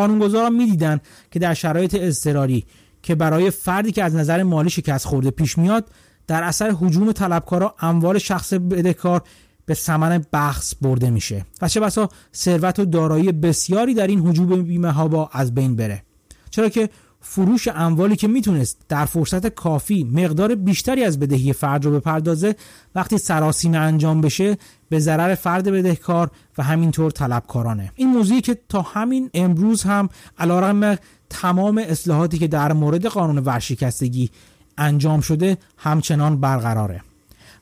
قانونگذاران 0.00 0.52
می‌دیدن 0.54 1.00
که 1.30 1.38
در 1.38 1.54
شرایط 1.54 1.96
اضطراری 2.00 2.66
که 3.02 3.14
برای 3.14 3.50
فردی 3.50 3.92
که 3.92 4.04
از 4.04 4.14
نظر 4.14 4.42
مالی 4.42 4.70
شکست 4.70 5.06
خورده 5.06 5.30
پیش 5.30 5.58
میاد 5.58 5.90
در 6.26 6.42
اثر 6.42 6.74
حجوم 6.80 7.12
طلبکارا 7.12 7.74
اموال 7.80 8.18
شخص 8.18 8.52
بدهکار 8.52 9.22
به 9.66 9.74
ثمن 9.74 10.24
بخص 10.32 10.74
برده 10.80 11.10
میشه. 11.10 11.46
و 11.62 11.68
چه 11.68 11.80
بسا 11.80 12.08
ثروت 12.34 12.78
و 12.78 12.84
دارایی 12.84 13.32
بسیاری 13.32 13.94
در 13.94 14.06
این 14.06 14.28
حجوم 14.28 14.62
بیمه 14.62 14.90
ها 14.90 15.08
با 15.08 15.30
از 15.32 15.54
بین 15.54 15.76
بره. 15.76 16.02
چرا 16.50 16.68
که 16.68 16.88
فروش 17.20 17.68
اموالی 17.68 18.16
که 18.16 18.28
می‌تونست 18.28 18.78
در 18.88 19.04
فرصت 19.04 19.46
کافی 19.46 20.04
مقدار 20.04 20.54
بیشتری 20.54 21.04
از 21.04 21.18
بدهی 21.18 21.52
فرد 21.52 21.84
رو 21.84 21.90
بپردازه 21.90 22.56
وقتی 22.94 23.18
سراسیمه 23.18 23.78
انجام 23.78 24.20
بشه 24.20 24.56
به 24.90 24.98
ضرر 24.98 25.34
فرد 25.34 25.68
بدهکار 25.68 26.30
و 26.58 26.62
همینطور 26.62 27.10
طلبکارانه. 27.10 27.92
این 27.96 28.08
موضوعی 28.08 28.40
که 28.40 28.58
تا 28.68 28.82
همین 28.82 29.30
امروز 29.34 29.82
هم 29.82 30.08
علیرغم 30.38 30.98
تمام 31.30 31.78
اصلاحاتی 31.78 32.38
که 32.38 32.48
در 32.48 32.72
مورد 32.72 33.06
قانون 33.06 33.38
ورشکستگی 33.38 34.30
انجام 34.78 35.20
شده 35.20 35.58
همچنان 35.76 36.40
برقراره. 36.40 37.02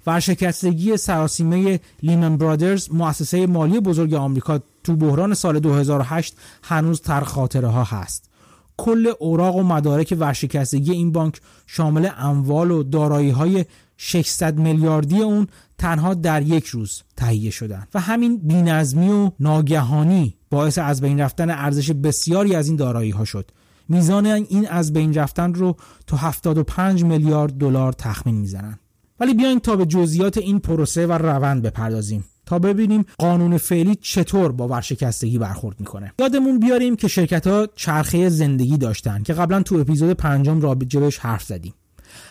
ورشکستگی 0.06 0.96
سراسیمه 0.96 1.80
لیمن 2.02 2.36
برادرز 2.36 2.88
مؤسسه 2.92 3.46
مالی 3.46 3.80
بزرگ 3.80 4.14
آمریکا 4.14 4.60
تو 4.84 4.96
بحران 4.96 5.34
سال 5.34 5.58
2008 5.58 6.36
هنوز 6.62 7.00
تر 7.00 7.20
خاطره 7.20 7.68
ها 7.68 7.84
هست. 7.84 8.30
کل 8.76 9.12
اوراق 9.18 9.56
و 9.56 9.62
مدارک 9.62 10.16
ورشکستگی 10.18 10.92
این 10.92 11.12
بانک 11.12 11.40
شامل 11.66 12.08
اموال 12.18 12.70
و 12.70 12.82
دارایی 12.82 13.30
های 13.30 13.64
600 14.00 14.58
میلیاردی 14.58 15.22
اون 15.22 15.46
تنها 15.78 16.14
در 16.14 16.42
یک 16.42 16.66
روز 16.66 17.02
تهیه 17.16 17.50
شدن. 17.50 17.86
و 17.94 18.00
همین 18.00 18.38
بینظمی 18.38 19.08
و 19.08 19.30
ناگهانی 19.40 20.34
باعث 20.50 20.78
از 20.78 21.00
بین 21.00 21.20
رفتن 21.20 21.50
ارزش 21.50 21.90
بسیاری 21.90 22.54
از 22.54 22.68
این 22.68 22.76
دارایی 22.76 23.10
ها 23.10 23.24
شد. 23.24 23.50
میزان 23.88 24.26
این 24.26 24.68
از 24.68 24.92
بین 24.92 25.14
رفتن 25.14 25.54
رو 25.54 25.76
تا 26.06 26.16
75 26.16 27.04
میلیارد 27.04 27.52
دلار 27.52 27.92
تخمین 27.92 28.34
می‌زنن. 28.34 28.78
ولی 29.20 29.34
بیاین 29.34 29.60
تا 29.60 29.76
به 29.76 29.86
جزئیات 29.86 30.38
این 30.38 30.58
پروسه 30.58 31.06
و 31.06 31.12
روند 31.12 31.62
بپردازیم 31.62 32.24
تا 32.46 32.58
ببینیم 32.58 33.04
قانون 33.18 33.58
فعلی 33.58 33.94
چطور 33.94 34.52
با 34.52 34.68
ورشکستگی 34.68 35.38
برخورد 35.38 35.80
می‌کنه. 35.80 36.12
یادمون 36.18 36.58
بیاریم 36.58 36.96
که 36.96 37.08
شرکت 37.08 37.46
ها 37.46 37.66
چرخه 37.74 38.28
زندگی 38.28 38.76
داشتن 38.76 39.22
که 39.22 39.32
قبلا 39.32 39.62
تو 39.62 39.74
اپیزود 39.74 40.12
پنجم 40.12 40.60
راجع 40.60 41.00
بهش 41.00 41.18
حرف 41.18 41.42
زدیم. 41.42 41.74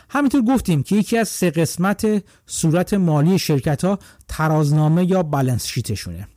همینطور 0.10 0.42
گفتیم 0.42 0.84
که 0.84 0.96
یکی 0.96 1.18
از 1.18 1.30
سه 1.30 1.52
قسمت 1.52 2.24
صورت 2.46 2.94
مالی 2.94 3.40
شرکت 3.40 3.86
ها 3.86 4.00
ترازنامه 4.28 5.12
یا 5.12 5.24
بالانس 5.24 5.66
شیتشونه. 5.66 6.28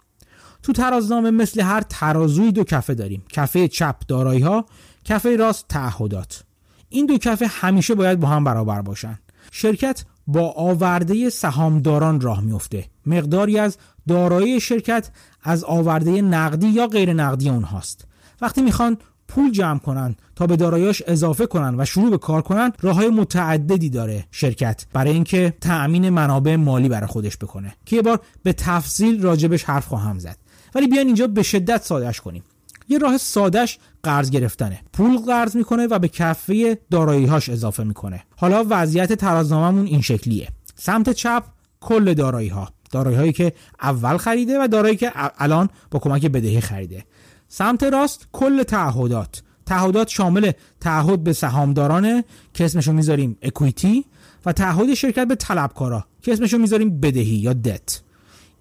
تو 0.63 0.73
ترازنامه 0.73 1.31
مثل 1.31 1.61
هر 1.61 1.81
ترازوی 1.81 2.53
دو 2.53 2.65
کفه 2.65 2.95
داریم. 2.95 3.25
کفه 3.33 3.69
چپ 3.69 3.97
دارایی 4.09 4.41
ها 4.41 4.67
کفه 5.05 5.37
راست 5.37 5.69
تعهدات. 5.69 6.45
این 6.89 7.07
دو 7.07 7.19
کفه 7.19 7.47
همیشه 7.47 7.95
باید 7.95 8.21
با 8.21 8.29
هم 8.29 8.45
برابر 8.45 8.83
باشن. 8.83 9.19
شرکت 9.51 10.05
با 10.27 10.53
آورده 10.53 11.31
سهامداران 11.31 12.21
راه 12.21 12.41
میفته 12.41 12.85
مقداری 13.07 13.59
از 13.59 13.79
دارایی 14.09 14.61
شرکت 14.61 15.11
از 15.43 15.65
آورده 15.65 16.23
نقدی 16.23 16.69
یا 16.69 16.87
غیر 16.87 17.13
نقدی 17.13 17.49
اونهاست. 17.49 18.05
وقتی 18.41 18.63
می‌خوان 18.63 18.99
پول 19.31 19.51
جمع 19.51 19.79
کنن 19.79 20.17
تا 20.37 20.47
به 20.47 20.57
داراییش 20.57 21.03
اضافه 21.07 21.47
کنن 21.47 21.81
و 21.81 21.85
شروع 21.85 22.11
به 22.11 22.19
کار 22.19 22.43
کنن 22.43 22.73
راه 22.81 22.97
های 22.97 23.09
متعددی 23.09 23.91
داره 23.91 24.25
شرکت 24.31 24.87
برای 24.93 25.13
اینکه 25.13 25.55
تأمین 25.61 26.09
منابع 26.09 26.57
مالی 26.57 26.89
برای 26.89 27.07
خودش 27.07 27.37
بکنه. 27.37 27.75
که 27.87 27.97
یه 27.97 28.03
بار 28.03 28.21
به 28.43 28.53
تفصیل 28.53 29.23
راجبش 29.23 29.65
حرف 29.65 29.87
خواهم 29.87 30.19
زد. 30.19 30.37
ولی 30.75 30.87
بیان 30.87 31.07
اینجا 31.07 31.27
به 31.27 31.43
شدت 31.43 31.83
سادهش 31.83 32.21
کنیم. 32.21 32.43
یه 32.89 32.99
راه 32.99 33.19
سادهش 33.19 33.79
قرض 34.03 34.31
گرفتنه. 34.31 34.81
پول 34.93 35.19
قرض 35.19 35.57
می‌کنه 35.57 35.87
و 35.87 35.99
به 35.99 36.09
کفه 36.09 36.79
داراییهاش 36.91 37.49
اضافه 37.49 37.85
می‌کنه. 37.85 38.23
حالا 38.37 38.65
وضعیت 38.71 39.13
ترازنامهمون 39.13 39.87
این 39.87 40.01
شکلیه. 40.01 40.49
سمت 40.75 41.11
چپ 41.11 41.45
کل 41.81 42.15
دارایی 42.15 42.49
ها 42.49 42.69
دارایی 42.91 43.17
هایی 43.17 43.33
که 43.33 43.53
اول 43.83 44.17
خریده 44.17 44.65
و 44.65 44.69
دارایی 44.69 44.97
که 44.97 45.13
الان 45.15 45.69
با 45.91 45.99
کمک 45.99 46.27
بدهی 46.27 46.61
خریده. 46.61 47.05
سمت 47.53 47.83
راست 47.83 48.29
کل 48.33 48.63
تعهدات. 48.63 49.43
تعهدات 49.67 50.09
شامل 50.09 50.53
تعهد 50.81 51.25
به 51.25 51.33
سهامدارانه 51.33 52.25
که 52.55 52.65
اسمشو 52.65 52.93
می‌ذاریم 52.93 53.37
اکویتی 53.43 54.05
و 54.47 54.53
تعهد 54.53 54.95
شرکت 54.95 55.29
به 55.29 55.35
طلبکارا 55.35 56.05
که 56.23 56.33
اسمشو 56.33 56.59
می‌ذاریم 56.59 57.01
بدهی 57.01 57.37
یا 57.37 57.53
دت 57.53 58.01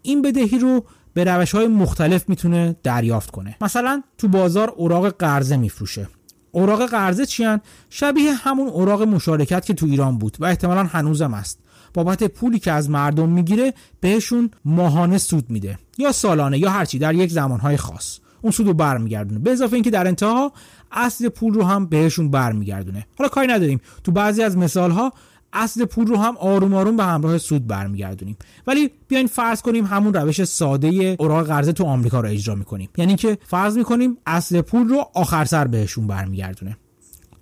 این 0.02 0.22
بدهی 0.22 0.60
رو 0.60 0.86
به 1.14 1.24
روش 1.24 1.52
های 1.56 1.68
مختلف 1.68 2.30
می‌تونه 2.30 2.76
دریافت 2.84 3.32
کنه. 3.32 3.58
مثلا 3.62 4.04
تو 4.18 4.28
بازار 4.28 4.70
اوراق 4.70 5.08
قرضه 5.08 5.58
میفروشه. 5.58 6.08
اوراق 6.52 6.86
قرضه 6.86 7.26
چیان 7.26 7.62
شبیه 7.90 8.34
همون 8.34 8.68
اوراق 8.68 9.02
مشارکت 9.02 9.66
که 9.66 9.74
تو 9.74 9.86
ایران 9.86 10.18
بود 10.18 10.38
و 10.40 10.46
احتمالا 10.46 10.84
هنوزم 10.84 11.34
است 11.34 11.60
بابت 11.94 12.24
پولی 12.24 12.60
که 12.60 12.72
از 12.72 12.90
مردم 12.90 13.30
می‌گیره 13.30 13.74
بهشون 14.00 14.52
ماهانه 14.66 15.18
سود 15.18 15.50
میده 15.50 15.80
یا 15.98 16.12
سالانه 16.12 16.58
یا 16.60 16.70
هرچی 16.70 17.00
در 17.00 17.16
یک 17.16 17.32
زمانهای 17.32 17.78
خاص. 17.78 18.20
اون 18.42 18.52
سود 18.52 18.68
رو 18.68 18.74
برمیگردونه. 18.74 19.40
به 19.40 19.52
اضافه 19.52 19.74
اینکه 19.74 19.90
در 19.90 20.08
انتها 20.08 20.52
اصل 20.92 21.30
پول 21.30 21.54
رو 21.54 21.64
هم 21.64 21.86
بهشون 21.86 22.32
برمیگردونه. 22.32 23.08
حالا 23.18 23.30
کاری 23.30 23.48
نداریم. 23.48 23.82
تو 24.04 24.12
بعضی 24.12 24.44
از 24.44 24.58
مثال 24.58 24.92
ها 24.92 25.14
اصل 25.54 25.86
پول 25.86 26.08
رو 26.08 26.18
هم 26.18 26.38
آروم 26.38 26.74
آروم 26.74 26.98
به 26.98 27.04
همراه 27.04 27.38
سود 27.38 27.68
برمیگردونیم. 27.68 28.38
ولی 28.68 28.92
بیاین 29.08 29.28
فرض 29.28 29.62
کنیم 29.62 29.86
همون 29.86 30.14
روش 30.14 30.44
ساده 30.44 31.16
اوراق 31.20 31.48
قرضه 31.48 31.74
تو 31.74 31.86
آمریکا 31.86 32.20
رو 32.20 32.30
اجرا 32.30 32.56
می‌کنیم. 32.56 32.90
یعنی 32.98 33.16
که 33.16 33.38
فرض 33.44 33.78
می‌کنیم 33.78 34.18
اصل 34.26 34.62
پول 34.62 34.90
رو 34.90 35.06
آخر 35.14 35.46
سر 35.46 35.68
بهشون 35.68 36.08
برمیگردونه. 36.08 36.78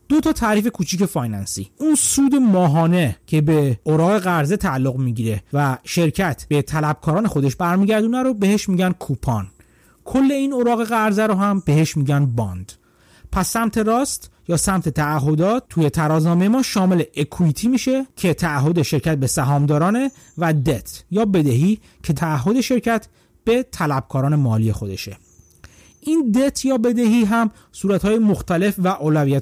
دو 0.09 0.21
تا 0.21 0.33
تعریف 0.33 0.67
کوچیک 0.67 1.05
finance 1.05 1.55
ی. 1.55 1.69
اون 1.77 1.95
سود 1.95 2.35
ماهانه 2.35 3.17
که 3.25 3.41
به 3.41 3.79
اوراق 3.83 4.19
قرضه 4.19 4.57
تعلق 4.57 4.95
می‌گیره 4.95 5.43
و 5.53 5.77
شرکت 5.83 6.45
به 6.49 6.61
طلبکاران 6.61 7.27
خودش 7.27 7.55
برمیگردونه 7.55 8.23
رو 8.23 8.33
بهش 8.33 8.69
میگن 8.69 8.91
coupon. 8.91 9.47
کل 10.07 10.31
این 10.31 10.53
اوراق 10.53 10.83
قرضه 10.83 11.27
رو 11.27 11.33
هم 11.33 11.63
بهش 11.65 11.97
میگن 11.97 12.25
باند. 12.25 12.71
پس 13.31 13.49
سمت 13.49 13.77
راست 13.77 14.31
یا 14.47 14.57
سمت 14.57 14.89
تعهدات 14.89 15.63
توی 15.69 15.89
ترازنامه 15.89 16.47
ما 16.47 16.61
شامل 16.61 17.03
اکویتی 17.15 17.67
میشه 17.67 18.07
که 18.15 18.33
تعهد 18.33 18.81
شرکت 18.81 19.17
به 19.17 19.27
سهامدارانه 19.27 20.11
و 20.37 20.53
دت 20.53 21.03
یا 21.11 21.25
بدهی 21.25 21.79
که 22.03 22.13
تعهد 22.13 22.61
شرکت 22.61 23.07
به 23.43 23.63
طلبکاران 23.71 24.35
مالی 24.35 24.71
خودشه. 24.71 25.17
این 26.07 26.31
دت 26.31 26.65
یا 26.65 26.77
بدهی 26.77 27.23
هم 27.23 27.51
صورتهای 27.71 28.19
مختلف 28.19 28.75
و 28.83 28.89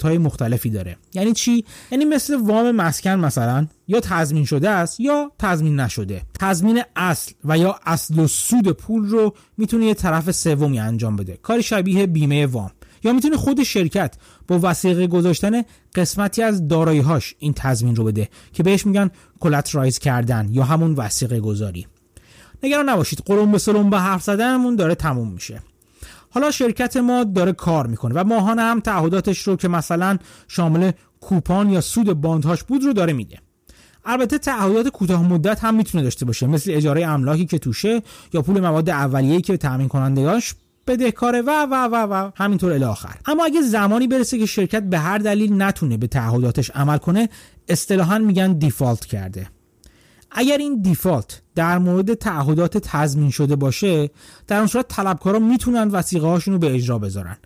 های 0.04 0.18
مختلفی 0.18 0.70
داره. 0.70 0.98
یعنی 1.14 1.34
چی؟ 1.34 1.66
یعنی 1.92 2.06
مثل 2.06 2.36
وام 2.36 2.72
مسکن 2.72 3.10
مثلا 3.10 3.68
یا 3.88 4.00
تضمین 4.00 4.46
شده 4.46 4.70
است 4.70 5.00
یا 5.00 5.32
تضمین 5.40 5.80
نشده. 5.80 6.22
تضمین 6.40 6.82
اصل 6.96 7.32
و 7.46 7.58
یا 7.58 7.80
اصل 7.86 8.20
و 8.20 8.28
سود 8.28 8.72
پول 8.72 9.10
رو 9.10 9.34
می‌تونه 9.58 9.86
یه 9.86 9.94
طرف 9.94 10.32
سومی 10.32 10.80
انجام 10.80 11.16
بده. 11.16 11.40
کاری 11.42 11.64
شبیه 11.64 12.06
بیمه 12.06 12.46
وام. 12.46 12.72
یا 13.04 13.14
می‌تونه 13.14 13.38
خود 13.38 13.64
شرکت 13.64 14.16
با 14.48 14.60
وسیقه 14.62 15.08
گذاشتن 15.08 15.62
قسمتی 15.96 16.42
از 16.44 16.68
دارایی‌هاش 16.68 17.36
این 17.40 17.54
تضمین 17.54 17.96
رو 17.96 18.04
بده 18.04 18.30
که 18.54 18.64
بهش 18.64 18.86
میگن 18.86 19.12
کلاترایز 19.40 20.00
کردن 20.00 20.48
یا 20.52 20.64
همون 20.64 20.94
وسیقه 20.94 21.40
گذاری 21.40 21.88
نگران 22.64 22.90
نباشید. 22.90 23.20
قرون 23.26 23.52
به 23.52 23.58
سلم 23.58 23.90
به 23.90 24.00
حرف 24.00 24.24
زدنمون 24.24 24.76
داره 24.76 24.96
تموم 24.96 25.32
میشه. 25.32 25.62
حالا 26.36 26.52
شرکت 26.52 26.98
ما 26.98 27.24
داره 27.24 27.54
کار 27.54 27.88
می‌کنه 27.88 28.16
و 28.16 28.24
ماهانه 28.24 28.62
هم 28.62 28.80
تعهداتش 28.80 29.42
رو 29.42 29.56
که 29.56 29.68
مثلا 29.68 30.18
شامل 30.48 30.92
کوپان 31.22 31.70
یا 31.70 31.82
سود 31.82 32.22
باندهاش 32.22 32.64
بود 32.64 32.84
رو 32.84 32.94
داره 32.94 33.14
میده. 33.14 33.38
البته 34.06 34.38
تعهدات 34.38 34.88
کوتاه 34.88 35.24
مدت 35.24 35.64
هم 35.64 35.76
می‌تونه 35.76 36.04
داشته 36.04 36.26
باشه 36.26 36.48
مثل 36.48 36.72
اجاره 36.74 37.08
املاکی 37.08 37.46
که 37.46 37.60
توشه 37.60 38.02
یا 38.34 38.42
پول 38.42 38.60
مواد 38.60 38.90
اولیه‌ای 38.90 39.42
که 39.42 39.58
تامین 39.58 39.88
کنندگاش 39.88 40.56
بدهکاره 40.88 41.42
و 41.42 41.50
و 41.72 41.90
و 41.92 41.96
و 41.96 42.32
همینطور 42.36 42.74
الی 42.74 42.84
آخر. 42.84 43.16
اما 43.26 43.46
اگه 43.46 43.62
زمانی 43.62 44.08
برسه 44.08 44.40
که 44.40 44.46
شرکت 44.46 44.84
به 44.84 45.00
هر 45.00 45.18
دلیل 45.18 45.62
نتونه 45.62 45.98
به 45.98 46.08
تعهداتش 46.08 46.72
عمل 46.72 46.98
کنه 46.98 47.30
اصطلاحا 47.70 48.18
میگن 48.18 48.54
دیفالت 48.54 49.06
کرده. 49.06 49.48
اگر 50.38 50.58
این 50.58 50.82
دیفالت 50.82 51.42
در 51.56 51.78
مورد 51.78 52.14
تعهدات 52.14 52.78
تضمین 52.78 53.30
شده 53.30 53.56
باشه 53.56 54.10
در 54.48 54.58
اون 54.58 54.68
صورت 54.68 54.88
طلبکارا 54.88 55.40
می‌تونن 55.40 55.88
وسیقه 55.88 56.28
هاشون 56.28 56.54
رو 56.54 56.60
به 56.60 56.76
اجرا 56.76 57.00
بذارن 57.00 57.38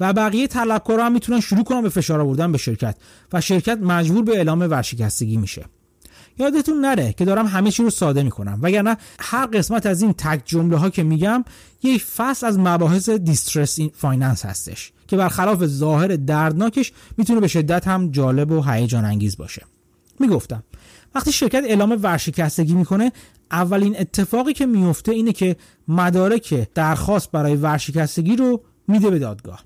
و 0.00 0.12
بقیه 0.12 0.46
طلبکارا 0.46 1.04
هم 1.04 1.12
می‌تونن 1.12 1.40
شروع 1.40 1.64
کنن 1.64 1.82
به 1.82 1.88
فشار 1.88 2.20
آوردن 2.20 2.52
به 2.52 2.58
شرکت 2.58 2.96
و 3.32 3.40
شرکت 3.40 3.78
مجبور 3.78 4.24
به 4.24 4.36
اعلام 4.36 4.60
ورشکستگی 4.60 5.36
میشه. 5.36 5.64
یادتون 6.38 6.80
نره 6.80 7.12
که 7.12 7.24
دارم 7.24 7.46
همه 7.46 7.70
چی 7.70 7.82
رو 7.82 7.90
ساده 7.90 8.22
می‌کنم 8.22 8.58
وگرنه 8.62 8.96
هر 9.20 9.46
قسمت 9.46 9.86
از 9.86 10.02
این 10.02 10.12
تک 10.12 10.42
جمله 10.44 10.76
ها 10.76 10.90
که 10.90 11.02
میگم 11.02 11.44
یک 11.82 12.04
فصل 12.04 12.46
از 12.46 12.58
مباحث 12.58 13.08
distressed 13.08 13.80
finance 13.80 14.44
هستش 14.44 14.92
که 15.06 15.16
برخلاف 15.16 15.66
ظاهر 15.66 16.16
دردناکش 16.16 16.92
می‌تونه 17.16 17.40
به 17.40 17.48
شدت 17.48 17.88
هم 17.88 18.10
جالب 18.10 18.50
و 18.50 18.62
هیجان 18.62 19.04
انگیز 19.04 19.36
باشه. 19.36 19.62
می‌گفتم 20.20 20.62
وقتی 21.14 21.32
شرکت 21.32 21.64
اعلام 21.66 21.98
ورشکستگی 22.02 22.74
می‌کنه 22.74 23.12
اولین 23.50 24.00
اتفاقی 24.00 24.52
که 24.52 24.66
میفته 24.66 25.12
اینه 25.12 25.32
که 25.32 25.56
مدارک 25.88 26.68
درخواست 26.74 27.30
برای 27.30 27.56
ورشکستگی 27.56 28.36
رو 28.36 28.62
میده 28.88 29.10
به 29.10 29.18
دادگاه. 29.18 29.64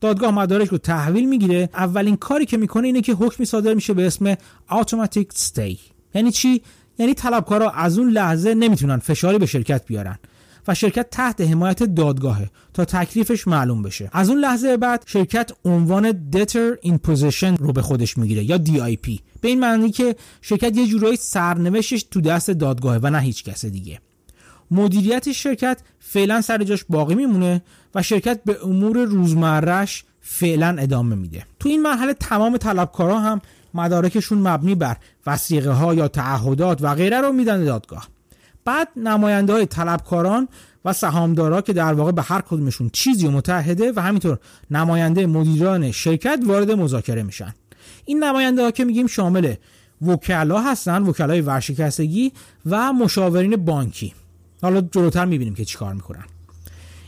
دادگاه 0.00 0.30
مدارک 0.30 0.68
رو 0.68 0.78
تحویل 0.78 1.28
می‌گیره. 1.28 1.68
اولین 1.74 2.16
کاری 2.16 2.46
که 2.46 2.56
می‌کنه 2.56 2.86
اینه 2.86 3.00
که 3.00 3.12
حکمی 3.12 3.46
صادر 3.46 3.74
میشه 3.74 3.94
به 3.94 4.06
اسم 4.06 4.34
automatic 4.70 5.26
stay. 5.48 5.78
یعنی 6.14 6.30
چی؟ 6.32 6.62
یعنی 6.98 7.14
طلبکارا 7.14 7.70
از 7.70 7.98
اون 7.98 8.10
لحظه 8.10 8.54
نمی‌تونن 8.54 8.98
فشاری 8.98 9.38
به 9.38 9.46
شرکت 9.46 9.86
بیارن. 9.86 10.18
و 10.68 10.74
شرکت 10.74 11.10
تحت 11.10 11.40
حمایت 11.40 11.82
دادگاهه 11.82 12.50
تا 12.74 12.84
تکلیفش 12.84 13.48
معلوم 13.48 13.82
بشه. 13.82 14.10
از 14.12 14.28
اون 14.28 14.38
لحظه 14.38 14.76
بعد 14.76 15.04
شرکت 15.06 15.50
عنوان 15.64 16.30
debtor 16.32 16.86
in 16.86 16.94
possession 17.08 17.58
رو 17.58 17.72
به 17.72 17.82
خودش 17.82 18.18
می‌گیره 18.18 18.44
یا 18.44 18.58
DIP 18.58 19.20
به 19.40 19.48
این 19.48 19.60
معنی 19.60 19.90
که 19.90 20.16
شرکت 20.42 20.76
یه 20.76 20.86
جورایی 20.86 21.16
سرنوشتش 21.16 22.02
تو 22.02 22.20
دست 22.20 22.50
دادگاهه 22.50 22.98
و 23.02 23.10
نه 23.10 23.20
هیچ 23.20 23.44
کس 23.44 23.64
دیگه. 23.64 24.00
مدیریت 24.70 25.32
شرکت 25.32 25.80
فعلا 26.00 26.40
سر 26.40 26.64
جاش 26.64 26.84
باقی 26.88 27.14
میمونه 27.14 27.62
و 27.94 28.02
شرکت 28.02 28.40
به 28.44 28.64
امور 28.64 29.04
روزمرهش 29.04 30.04
فعلا 30.20 30.76
ادامه 30.78 31.14
میده. 31.14 31.46
تو 31.60 31.68
این 31.68 31.82
مرحله 31.82 32.14
تمام 32.14 32.56
طلبکارا 32.56 33.20
هم 33.20 33.40
مدارکشون 33.74 34.38
مبنی 34.38 34.74
بر 34.74 34.96
وسیقه 35.26 35.70
ها 35.70 35.94
یا 35.94 36.08
تعهدات 36.08 36.82
و 36.82 36.94
غیره 36.94 37.20
رو 37.20 37.32
میدن 37.32 37.64
دادگاه. 37.64 38.08
بعد 38.64 38.88
نماینده 38.96 39.52
های 39.52 39.66
طلبکاران 39.66 40.48
و 40.84 40.92
سهامدارا 40.92 41.60
که 41.60 41.72
در 41.72 41.92
واقع 41.92 42.12
به 42.12 42.22
هر 42.22 42.40
کدومشون 42.40 42.90
چیزی 42.92 43.28
متحده 43.28 43.92
و 43.96 44.00
همینطور 44.00 44.38
نماینده 44.70 45.26
مدیران 45.26 45.92
شرکت 45.92 46.40
وارد 46.46 46.70
مذاکره 46.70 47.22
میشن. 47.22 47.54
این 48.04 48.24
نماینده 48.24 48.62
ها 48.62 48.70
که 48.70 48.84
میگیم 48.84 49.06
شامل 49.06 49.54
وکلا 50.02 50.60
هستن 50.60 51.02
وکلای 51.02 51.40
ورشکستگی 51.40 52.32
و 52.66 52.92
مشاورین 52.92 53.56
بانکی. 53.56 54.14
حالا 54.62 54.80
جلوتر 54.80 55.24
می‌بینیم 55.24 55.54
که 55.54 55.64
چیکار 55.64 55.94
می‌کنن. 55.94 56.24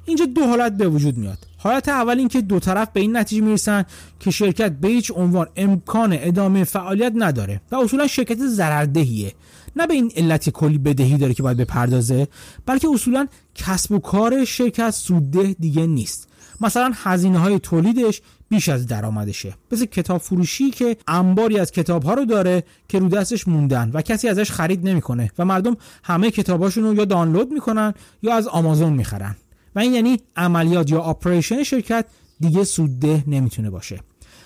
اینجا 0.04 0.24
دو 0.24 0.46
حالت 0.46 0.72
به 0.72 0.88
وجود 0.88 1.16
میاد. 1.16 1.38
حالت 1.58 1.88
اول 1.88 2.18
این 2.18 2.28
که 2.28 2.40
دو 2.40 2.60
طرف 2.60 2.88
به 2.92 3.00
این 3.00 3.16
نتیجه 3.16 3.42
می‌رسن 3.42 3.84
که 4.20 4.30
شرکت 4.30 4.72
به 4.72 4.88
هیچ 4.88 5.12
عنوان 5.14 5.46
امکان 5.56 6.16
ادامه 6.20 6.64
فعالیت 6.64 7.12
نداره 7.16 7.60
و 7.70 7.76
اصولا 7.76 8.06
شرکت 8.06 8.38
ضرردهیه 8.46 9.32
نه 9.76 9.86
به 9.86 9.94
این 9.94 10.12
علت 10.16 10.50
کلی 10.50 10.78
بدهی 10.78 11.16
داره 11.16 11.34
که 11.34 11.42
باید 11.42 11.56
بپردازه 11.56 12.28
بلکه 12.66 12.88
اصولا 12.88 13.26
کسب 13.54 13.92
و 13.92 13.98
کار 13.98 14.44
شرکت 14.44 14.90
سودده 14.90 15.56
دیگه 15.60 15.86
نیست. 15.86 16.28
مثلا 16.60 16.92
هزینه 16.94 17.38
های 17.38 17.58
تولیدش 17.58 18.22
بیش 18.48 18.68
از 18.68 18.86
درآمدشه. 18.86 19.54
مثل 19.72 19.84
کتاب 19.84 20.20
فروشی 20.20 20.70
که 20.70 20.96
انباری 21.08 21.58
از 21.58 21.70
کتاب 21.70 22.02
ها 22.02 22.14
رو 22.14 22.24
داره 22.24 22.64
که 22.88 22.98
رو 22.98 23.08
دستش 23.08 23.48
موندن 23.48 23.90
و 23.94 24.02
کسی 24.02 24.28
ازش 24.28 24.50
خرید 24.50 24.88
نمی‌کنه 24.88 25.30
و 25.38 25.44
مردم 25.44 25.76
همه 26.04 26.30
کتاباشون 26.30 26.84
رو 26.84 26.94
یا 26.94 27.04
دانلود 27.04 27.52
می‌کنن 27.52 27.94
یا 28.22 28.34
از 28.34 28.48
آمازون 28.48 28.92
می‌خرن. 28.92 29.36
و 29.74 29.78
این 29.78 29.94
یعنی 29.94 30.20
عملیات 30.36 30.90
یا 30.90 31.00
operation 31.00 31.62
شرکت 31.62 32.06
دیگه 32.40 32.64
سودده 32.64 33.24
نمی‌تونه 33.26 33.70
باشه. 33.70 34.00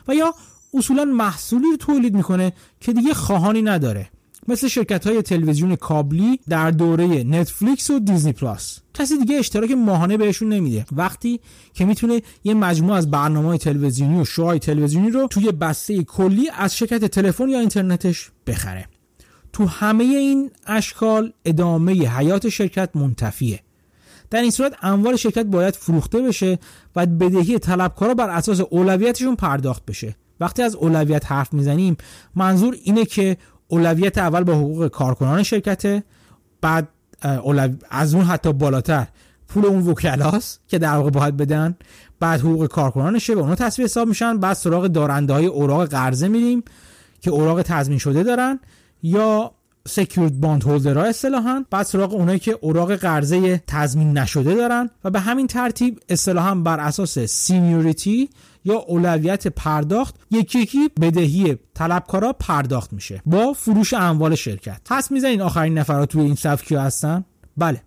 و 0.09 0.15
یا 0.15 0.35
اصولا 0.75 1.05
محصولی 1.05 1.71
رو 1.71 1.77
تولید 1.77 2.15
می‌کنه 2.15 2.52
که 2.81 2.93
دیگه 2.93 3.15
خواهانی 3.15 3.63
نداره. 3.63 4.11
مثل 4.49 4.69
شرکت 4.69 5.07
های 5.07 5.23
تلویزیون 5.23 5.76
کابلی 5.76 6.41
در 6.49 6.71
دوره 6.71 7.25
نتفلیکس 7.25 7.91
و 7.91 7.99
دیزنی 7.99 8.33
پلاس. 8.33 8.79
کسی 8.95 9.19
دیگه 9.19 9.37
اشتراک 9.37 9.71
ماهانه 9.71 10.17
بهشون 10.17 10.49
نمیده. 10.49 10.87
وقتی 10.93 11.41
که 11.75 11.85
می‌تونه 11.85 12.23
یه 12.45 12.55
مجموعه 12.55 12.97
از 12.97 13.11
برنامه 13.11 13.59
تلویزیونی 13.59 14.21
و 14.21 14.25
شوهای 14.25 14.59
تلویزیونی 14.59 15.11
رو 15.11 15.26
توی 15.26 15.53
بسته 15.53 16.03
کلی 16.03 16.50
از 16.59 16.76
شرکت 16.76 17.05
تلفن 17.05 17.49
یا 17.49 17.61
اینترنتش 17.61 18.31
بخره. 18.47 18.87
تو 19.53 19.67
همه 19.67 20.05
این 20.05 20.50
اشکال 20.67 21.33
ادامه 21.45 21.93
حیات 21.93 22.49
شرکت 22.49 22.91
منتفیه. 22.95 23.61
در 24.31 24.41
این 24.41 24.50
صورت 24.50 24.73
اموال 24.83 25.17
شرکت 25.17 25.47
باید 25.47 25.76
فروخته 25.76 26.23
بشه 26.23 26.59
و 26.97 27.07
بدهی 27.07 27.59
طلبکارا 27.59 28.15
بر 28.15 28.31
اساس 28.31 28.61
اولویتشون 28.61 29.37
پرداخت 29.37 29.87
بشه. 29.87 30.17
وقتی 30.41 30.63
از 30.63 30.75
اولویت 30.75 31.33
حرف 31.33 31.53
می‌زنیم 31.53 31.97
منظور 32.35 32.76
اینه 32.85 33.05
که 33.05 33.37
اولویت 33.71 34.19
اول 34.19 34.45
با 34.45 34.54
حقوق 34.54 34.89
کارکنان 34.89 35.43
شرکته 35.43 36.02
بعد 36.61 36.89
از 37.91 38.15
اون 38.15 38.25
حتی 38.25 38.52
بالاتر 38.52 39.06
پول 39.49 39.67
اون 39.67 39.87
وکلاست 39.87 40.61
که 40.69 40.78
در 40.78 40.97
واقع 40.97 41.11
باید 41.11 41.37
بدن 41.37 41.76
بعد 42.21 42.41
حقوق 42.41 42.67
کارکنانشه 42.67 43.35
و 43.35 43.39
اونا 43.39 43.54
تصویر 43.54 43.89
حساب 43.89 44.09
میشن 44.09 44.39
بعد 44.39 44.56
سراغ 44.56 44.87
دارنده 44.87 45.33
های 45.33 45.47
اوراق 45.47 45.89
قرضه 45.89 46.28
میریم 46.28 46.63
که 47.21 47.30
اوراق 47.30 47.63
تضمین 47.63 47.99
شده 47.99 48.23
دارن 48.23 48.61
یا 49.02 49.52
secured 49.91 50.41
bondholder 50.41 50.65
ها 50.65 51.04
اصطلاحا. 51.05 51.65
بعد 51.71 51.87
سراغ 51.87 52.15
اونایی 52.15 52.39
که 52.39 52.59
اوراق 52.61 52.95
قرضه 52.95 53.59
تضمین 53.67 54.19
نشده 54.19 54.55
دارن 54.55 54.91
و 55.05 55.11
به 55.11 55.21
همین 55.21 55.47
ترتیب 55.47 56.00
اصطلاحا 56.09 56.55
بر 56.55 56.81
اساس 56.81 57.19
seniority 57.19 58.30
یا 58.65 58.76
اولویت 58.76 59.47
پرداخت 59.49 60.15
یکی 60.31 60.59
یکی 60.59 60.89
بدهی 61.00 61.59
طلبکارا 61.75 62.33
پرداخت 62.33 62.93
میشه 62.93 63.23
با 63.26 63.53
فروش 63.53 63.95
اموال 63.95 64.35
شرکت. 64.35 64.81
پس 64.85 65.11
می‌دونین 65.11 65.41
آخرین 65.41 65.79
نفرات 65.79 66.09
توی 66.09 66.23
این 66.23 66.35
صف 66.35 66.63
کیا 66.63 66.80
هستن؟ 66.81 67.25
بله. 67.57 67.83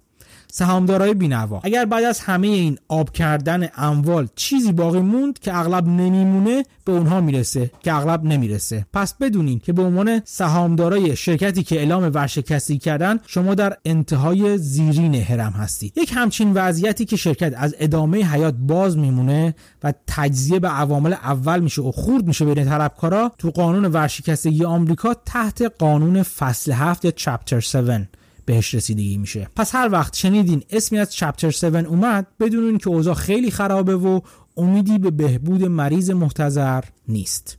سهامدارای 0.55 1.13
بینوا. 1.13 1.61
اگر 1.63 1.85
بعد 1.85 2.03
از 2.03 2.19
همه 2.19 2.47
این 2.47 2.77
آب 2.87 3.11
کردن 3.11 3.67
اموال 3.77 4.27
چیزی 4.35 4.71
باقی 4.71 4.99
موند 4.99 5.39
که 5.39 5.57
اغلب 5.57 5.87
نمیمونه 5.87 6.63
به 6.85 6.91
اونها 6.91 7.21
می‌رسه 7.21 7.71
که 7.83 7.93
اغلب 7.93 8.23
نمی‌رسه. 8.23 8.85
پس 8.93 9.13
بدونین 9.13 9.59
که 9.59 9.73
به 9.73 9.81
عنوان 9.81 10.21
سهامدارای 10.25 11.15
شرکتی 11.15 11.63
که 11.63 11.75
اعلام 11.75 12.03
ورشکستگی 12.03 12.77
کردن 12.77 13.19
شما 13.27 13.55
در 13.55 13.77
انتهای 13.85 14.57
زیرین 14.57 15.15
هرم 15.15 15.51
هستید. 15.51 15.97
یک 15.97 16.11
همچین 16.15 16.53
وضعیتی 16.53 17.05
که 17.05 17.15
شرکت 17.15 17.53
از 17.57 17.75
ادامه 17.79 18.17
حیات 18.17 18.53
باز 18.53 18.97
میمونه 18.97 19.55
و 19.83 19.93
تجزیه 20.07 20.59
به 20.59 20.67
عوامل 20.67 21.13
اول 21.13 21.59
میشه 21.59 21.81
و 21.81 21.91
خورد 21.91 22.27
میشه 22.27 22.45
بین 22.45 22.65
طلبکارا 22.65 23.31
تو 23.37 23.49
قانون 23.51 23.85
ورشکستگی 23.85 24.65
آمریکا 24.65 25.13
تحت 25.13 25.61
قانون 25.61 26.23
فصل 26.23 26.71
7 26.71 27.05
یا 27.05 27.11
چپتر 27.11 27.57
7 27.57 28.22
بهش 28.45 28.73
رسیدگی 28.73 29.17
میشه. 29.17 29.47
پس 29.55 29.75
هر 29.75 29.89
وقت 29.91 30.15
شنیدین 30.15 30.63
اسمی 30.69 30.99
از 30.99 31.13
چپتر 31.13 31.47
7 31.47 31.63
اومد 31.63 32.27
بدونین 32.39 32.77
که 32.77 32.89
اوضاع 32.89 33.13
خیلی 33.13 33.51
خرابه 33.51 33.95
و 33.95 34.19
امیدی 34.57 34.97
به 34.97 35.11
بهبود 35.11 35.63
مریض 35.63 36.11
محتضر 36.11 36.83
نیست. 37.07 37.57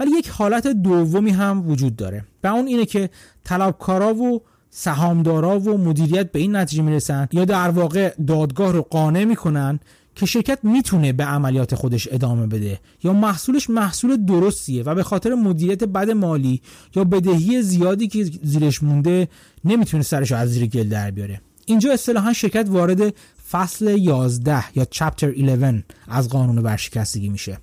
ولی 0.00 0.10
یک 0.10 0.28
حالت 0.28 0.66
دومی 0.66 1.30
هم 1.30 1.70
وجود 1.70 1.96
داره. 1.96 2.24
و 2.44 2.46
اون 2.46 2.66
اینه 2.66 2.84
که 2.84 3.10
طلبکارا 3.44 4.14
و 4.14 4.42
سهامدارا 4.70 5.60
و 5.60 5.78
مدیریت 5.78 6.32
به 6.32 6.38
این 6.38 6.56
نتیجه 6.56 6.82
می‌رسن 6.82 7.28
یا 7.32 7.44
در 7.44 7.70
واقع 7.70 8.14
دادگاه 8.26 8.72
رو 8.72 8.82
قانع 8.82 9.24
می‌کنن 9.24 9.80
که 10.18 10.26
شرکت 10.26 10.58
می‌تونه 10.62 11.12
به 11.12 11.24
عملیات 11.24 11.74
خودش 11.74 12.08
ادامه 12.10 12.46
بده. 12.46 12.80
یا 13.02 13.12
محصولش 13.12 13.70
محصول 13.70 14.24
درستیه 14.24 14.82
و 14.82 14.94
به 14.94 15.02
خاطر 15.02 15.34
مدیریت 15.34 15.84
بد 15.84 16.10
مالی 16.10 16.62
یا 16.96 17.04
بدهی 17.04 17.62
زیادی 17.62 18.08
که 18.08 18.24
زیرش 18.42 18.82
مونده 18.82 19.28
نمی‌تونه 19.64 20.02
سرش 20.02 20.32
از 20.32 20.50
زیر 20.50 20.66
گل 20.66 20.88
در 20.88 21.10
بیاره. 21.10 21.40
اینجا 21.66 21.92
اصطلاحا 21.92 22.32
شرکت 22.32 22.66
وارد 22.68 23.14
فصل 23.50 23.98
11 23.98 24.64
یا 24.76 24.84
چپتر 24.84 25.34
11 25.34 25.84
از 26.08 26.28
قانون 26.28 26.58
ورشکستگی 26.58 27.28
میشه. 27.28 27.58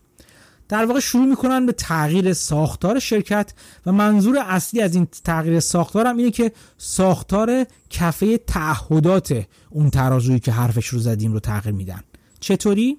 در 0.69 0.85
واقع 0.85 0.99
شروع 0.99 1.25
می‌کنن 1.25 1.65
به 1.65 1.71
تغییر 1.71 2.33
ساختار 2.33 2.99
شرکت 2.99 3.53
و 3.85 3.91
منظور 3.91 4.37
اصلی 4.37 4.81
از 4.81 4.95
این 4.95 5.07
تغییر 5.23 5.59
ساختار 5.59 6.07
هم 6.07 6.17
اینه 6.17 6.31
که 6.31 6.51
ساختار 6.77 7.65
کفه 7.89 8.37
تعهدات 8.37 9.45
اون 9.69 9.89
ترازویی 9.89 10.39
که 10.39 10.51
حرفش 10.51 10.87
رو 10.87 10.99
زدیم 10.99 11.33
رو 11.33 11.39
تغییر 11.39 11.75
میدن. 11.75 11.99
چطوری؟ 12.45 12.97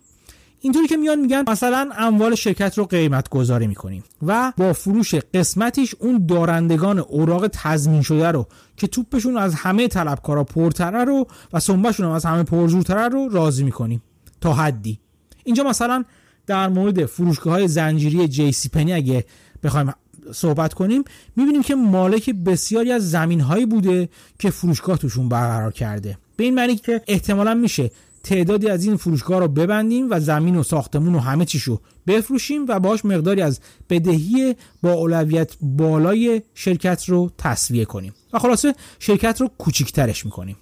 اینطوری 0.61 0.87
که 0.87 0.97
میان 0.97 1.21
میگن 1.21 1.45
مثلا 1.49 1.91
اموال 1.99 2.35
شرکت 2.35 2.79
رو 2.79 2.85
قیمت 2.85 3.29
گذاری 3.29 3.67
می‌کنیم 3.67 4.05
و 4.27 4.53
با 4.57 4.73
فروش 4.73 5.15
قسمتیش 5.15 5.95
اون 5.99 6.27
دارندگان 6.27 6.99
اوراق 6.99 7.49
تضمین 7.53 8.03
شده 8.03 8.29
رو 8.29 8.47
که 8.77 8.87
توپشون 8.87 9.37
از 9.37 9.55
همه 9.55 9.89
طلبکارا 9.89 10.45
پرتره 10.45 11.05
رو 11.05 11.27
و 11.53 11.61
سنبهشون 11.61 12.07
از 12.07 12.25
همه 12.25 12.43
پرزورتره 12.43 13.09
رو 13.09 13.29
راضی 13.29 13.65
می‌کنیم. 13.65 14.03
تا 14.41 14.53
حدی. 14.53 15.01
اینجا 15.45 15.65
مثلا 15.65 16.05
در 16.47 16.69
مورد 16.69 17.07
فروشگاه 17.07 17.53
های 17.53 17.69
زنجیری 17.69 18.29
جی 18.29 18.53
سی 18.53 18.69
پنی 18.69 18.93
اگه 18.93 19.25
بخوایم 19.63 19.95
صحبت 20.33 20.75
کنیم 20.75 21.05
می‌بینیم 21.37 21.63
که 21.63 21.75
مالک 21.75 22.31
بسیاری 22.31 22.93
از 22.93 23.11
زمین 23.11 23.41
هایی 23.41 23.67
بوده 23.67 24.09
که 24.39 24.51
فروشگاه 24.51 24.99
توشون 24.99 25.29
برقرار 25.29 25.73
کرده. 25.73 26.19
به 26.37 26.45
این 26.45 26.55
معنی 26.55 26.77
که 26.77 27.01
احتمالا 27.07 27.55
میشه 27.55 27.91
تعدادی 28.27 28.69
از 28.69 28.85
این 28.85 28.97
فروشگاه 28.97 29.41
رو 29.41 29.49
ببندیم 29.49 30.07
و 30.11 30.21
زمین 30.21 30.57
و 30.57 30.63
ساختمون 30.63 31.15
و 31.15 31.19
همه 31.19 31.45
چیشو 31.45 31.81
بفروشیم 32.07 32.65
و 32.69 32.81
باش 32.81 33.05
مقداری 33.05 33.43
از 33.43 33.61
بدهی 33.91 34.57
با 34.83 34.93
اولویت 34.93 35.53
بالای 35.61 36.43
شرکت 36.55 37.05
رو 37.05 37.31
تصویه 37.39 37.85
کنیم. 37.85 38.15
و 38.33 38.39
خلاصه 38.39 38.75
شرکت 38.99 39.41
رو 39.41 39.51
کوچیکترش 39.59 40.25
می‌کنیم. 40.25 40.57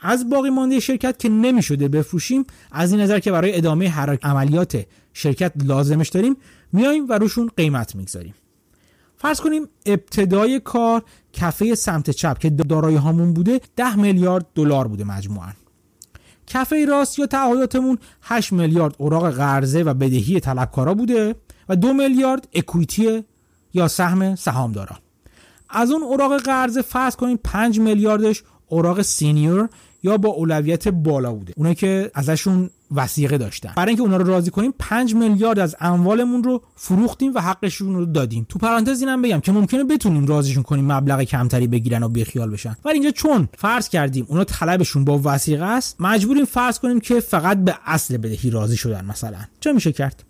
از 0.00 0.30
باقی 0.30 0.50
مانده 0.50 0.80
شرکت 0.80 1.18
که 1.18 1.28
نمی‌شده 1.28 1.88
بفروشیم 1.88 2.44
از 2.72 2.92
این 2.92 3.00
نظر 3.00 3.18
که 3.18 3.32
برای 3.32 3.56
ادامه 3.56 3.88
هر 3.88 4.18
عملیات 4.22 4.86
شرکت 5.12 5.52
لازمش 5.64 6.08
داریم 6.08 6.36
میایم 6.72 7.08
و 7.08 7.12
روشون 7.12 7.50
قیمت 7.56 7.96
می‌گذاریم. 7.96 8.34
فرض 9.16 9.40
کنیم 9.40 9.68
ابتدای 9.86 10.60
کار 10.60 11.02
کفه 11.32 11.74
سمت 11.74 12.10
چپ 12.10 12.38
که 12.38 12.50
دارایی 12.50 12.96
هامون 12.96 13.32
بوده 13.32 13.60
10 13.76 13.96
میلیارد 13.96 14.46
دلار 14.54 14.88
بوده 14.88 15.04
مجموعاً. 15.04 15.52
کفه 16.46 16.84
راست 16.84 17.18
یا 17.18 17.26
تعهداتمون 17.26 17.98
8 18.22 18.52
میلیارد 18.52 18.94
اوراق 18.98 19.30
قرضه 19.30 19.82
و 19.82 19.94
بدهی 19.94 20.40
طلبکارا 20.40 20.94
بوده 20.94 21.34
و 21.68 21.76
2 21.76 21.92
میلیارد 21.92 22.48
اکویتی 22.52 23.24
یا 23.74 23.88
سهم 23.88 24.34
سهامدارا. 24.34 24.96
از 25.70 25.90
اون 25.90 26.02
اوراق 26.02 26.40
قرضه 26.40 26.82
فرض 26.82 27.16
کنیم 27.16 27.38
5 27.44 27.80
میلیاردش 27.80 28.42
اوراق 28.66 29.02
سینیور 29.02 29.68
یا 30.02 30.16
با 30.16 30.28
اولویت 30.28 30.88
بالا 30.88 31.32
بوده. 31.32 31.52
اونایی 31.56 31.74
که 31.74 32.10
ازشون 32.14 32.70
وسیقه 32.90 33.38
داشتن. 33.38 33.72
برای 33.76 33.88
اینکه 33.88 34.02
اونا 34.02 34.16
رو 34.16 34.24
راضی 34.24 34.50
کنیم 34.50 34.74
5 34.78 35.14
میلیارد 35.14 35.58
از 35.58 35.76
اموالمون 35.80 36.44
رو 36.44 36.62
فروختیم 36.76 37.34
و 37.34 37.40
حقشون 37.40 37.94
رو 37.94 38.04
دادیم. 38.04 38.46
تو 38.48 38.58
پرانتز 38.58 39.00
اینم 39.00 39.22
بگم 39.22 39.40
که 39.40 39.52
ممکنه 39.52 39.84
بتونیم 39.84 40.26
راضیشون 40.26 40.62
کنیم 40.62 40.92
مبلغ 40.92 41.22
کمتری 41.22 41.66
بگیرن 41.66 42.02
و 42.02 42.08
بیخیال 42.08 42.50
بشن. 42.50 42.76
ولی 42.84 42.94
اینجا 42.94 43.10
چون 43.10 43.48
فرض 43.58 43.88
کردیم 43.88 44.26
اونا 44.28 44.44
طلبشون 44.44 45.04
با 45.04 45.20
وسیقه 45.24 45.64
است 45.64 46.00
مجبوریم 46.00 46.44
فرض 46.44 46.78
کنیم 46.78 47.00
که 47.00 47.20
فقط 47.20 47.58
به 47.58 47.74
اصل 47.86 48.16
بدهی 48.16 48.50
راضی 48.50 48.76
شدن 48.76 49.04
مثلا. 49.04 49.38
چه 49.60 49.72
میشه 49.72 49.92
کرد؟ 49.92 50.24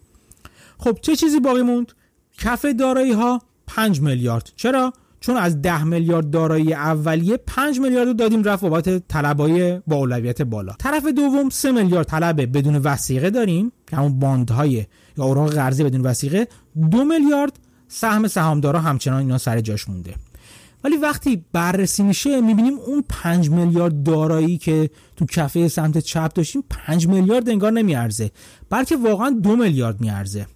خب 0.79 0.99
چه 1.03 1.17
چیزی 1.17 1.41
باقی 1.41 1.63
موند؟ 1.63 1.93
کف 2.39 2.65
دارایی 2.65 3.13
ها 3.13 3.43
5 3.67 4.01
میلیارد. 4.01 4.51
چرا؟ 4.57 4.93
چون 5.25 5.37
از 5.37 5.63
10 5.63 5.85
میلیارد 5.85 6.31
دارایی 6.31 6.75
اولیه 6.75 7.37
5 7.37 7.81
میلیارد 7.81 8.09
رو 8.09 8.15
دادیم 8.15 8.43
رفت 8.43 8.63
بابت 8.65 9.09
طلبای 9.09 9.81
با 9.87 9.97
اولویت 9.97 10.43
بالا. 10.43 10.73
طرف 10.79 11.07
دوم 11.07 11.51
3 11.51 11.73
میلیارد 11.73 12.07
طلب 12.07 12.59
بدون 12.59 12.77
وسیقه 12.77 13.31
داریم 13.31 13.73
که 13.87 13.97
همون 13.97 14.19
باندهای 14.19 14.87
یا 15.19 15.25
اوراق 15.25 15.55
قرضی 15.55 15.85
بدون 15.85 16.01
وسیقه 16.01 16.49
2 16.91 17.05
میلیارد 17.05 17.53
سهم 17.89 18.29
سهامدارا 18.29 18.81
همچنان 18.81 19.21
اینا 19.21 19.39
سر 19.39 19.61
جاش 19.61 19.89
مونده. 19.89 20.15
ولی 20.85 20.97
وقتی 20.97 21.45
بررسی 21.53 22.03
میشه 22.03 22.41
می‌بینیم 22.41 22.75
اون 22.79 23.05
5 23.09 23.51
میلیارد 23.51 24.03
دارایی 24.03 24.59
که 24.59 24.91
تو 25.17 25.27
کفه 25.27 25.69
سمت 25.69 25.99
چپ 25.99 26.33
داشتیم 26.33 26.65
5 26.71 27.09
میلیارد 27.09 27.49
انگار 27.49 27.73
نمیارزه 27.73 28.31
بلکه 28.71 28.97
واقعا 28.97 29.31
2 29.31 29.57
میلیارد 29.57 30.01
میارزه. 30.01 30.47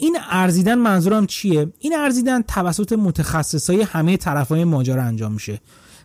این 0.00 0.16
ارزیدن 0.30 0.74
منظورم 0.74 1.26
چیه؟ 1.26 1.72
این 1.78 1.96
ارزیدن 1.96 2.42
توسط 2.42 2.92
متخصصای 2.92 3.82
همه 3.82 4.16
طرفای 4.16 4.64
ماجرا 4.64 5.02
انجام 5.02 5.32
میشه 5.32 5.60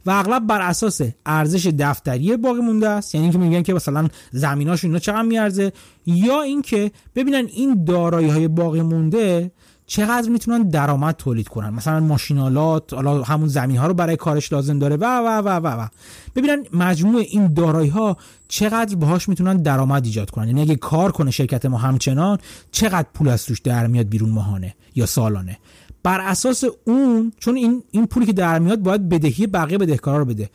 و 0.06 0.12
اغلب 0.12 0.48
بر 0.48 0.62
اساس 0.62 1.02
ارزش 1.26 1.68
دفتری 1.68 2.38
باقی 2.38 2.60
مونده 2.60 2.90
است. 2.90 3.16
یعنی 3.16 3.26
اینکه 3.26 3.38
میگن 3.38 3.62
که 3.62 3.74
مثلا 3.74 4.08
زمیناشون 4.32 4.90
اینا 4.90 5.00
چقدر 5.00 5.22
میارزه؟ 5.22 5.72
یا 6.06 6.42
اینکه 6.42 6.92
ببینن 7.16 7.46
این 7.46 7.84
دارایی 7.84 8.30
های 8.30 8.48
باقی 8.48 8.82
مونده 8.82 9.52
چقدر 9.88 10.30
می‌تونن 10.30 10.64
درآمد 10.64 11.16
تولید 11.16 11.48
کنن؟ 11.48 11.70
مثلا 11.70 12.00
ماشینالات 12.00 12.94
حالا 12.94 13.24
همون 13.24 13.48
زمین 13.48 13.78
ها 13.78 13.88
رو 13.88 13.94
برای 13.94 14.16
کارش 14.16 14.54
لازم 14.54 14.80
داره. 14.80 14.96
و 14.96 15.06
و 15.06 15.28
و 15.28 15.50
و 15.50 15.68
و. 15.68 15.88
ببینن 16.36 16.64
مجموع 16.74 17.22
این 17.22 17.54
دارایی 17.54 17.90
ها 17.90 18.18
چقدر 18.48 18.96
باهاش 18.96 19.30
می‌تونن 19.30 19.58
درآمد 19.58 20.06
ایجاد 20.06 20.30
کنن. 20.30 20.48
یعنی 20.48 20.62
اگه 20.62 20.76
کار 20.76 21.12
کنه 21.12 21.32
شرکت 21.32 21.66
ما 21.66 21.78
همچنان 21.78 22.38
چقدر 22.72 23.08
پول 23.14 23.28
از 23.28 23.46
توش 23.46 23.60
در 23.60 23.88
میاد 23.88 24.10
بیرون 24.10 24.30
ماهانه 24.30 24.76
یا 24.96 25.06
سالانه؟ 25.06 25.58
بر 26.04 26.22
اساس 26.22 26.64
اون 26.86 27.32
چون 27.40 27.56
این 27.56 27.84
این 27.92 28.08
پولی 28.08 28.26
که 28.26 28.34
در 28.34 28.60
میاد 28.60 28.80
باید 28.80 29.10
بدهی 29.10 29.48
بقیه 29.48 29.78
بدهکارا 29.78 30.18
رو 30.18 30.26
بده. 30.26 30.50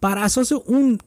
بر 0.00 0.18
اساس 0.18 0.52
اون 0.52 0.98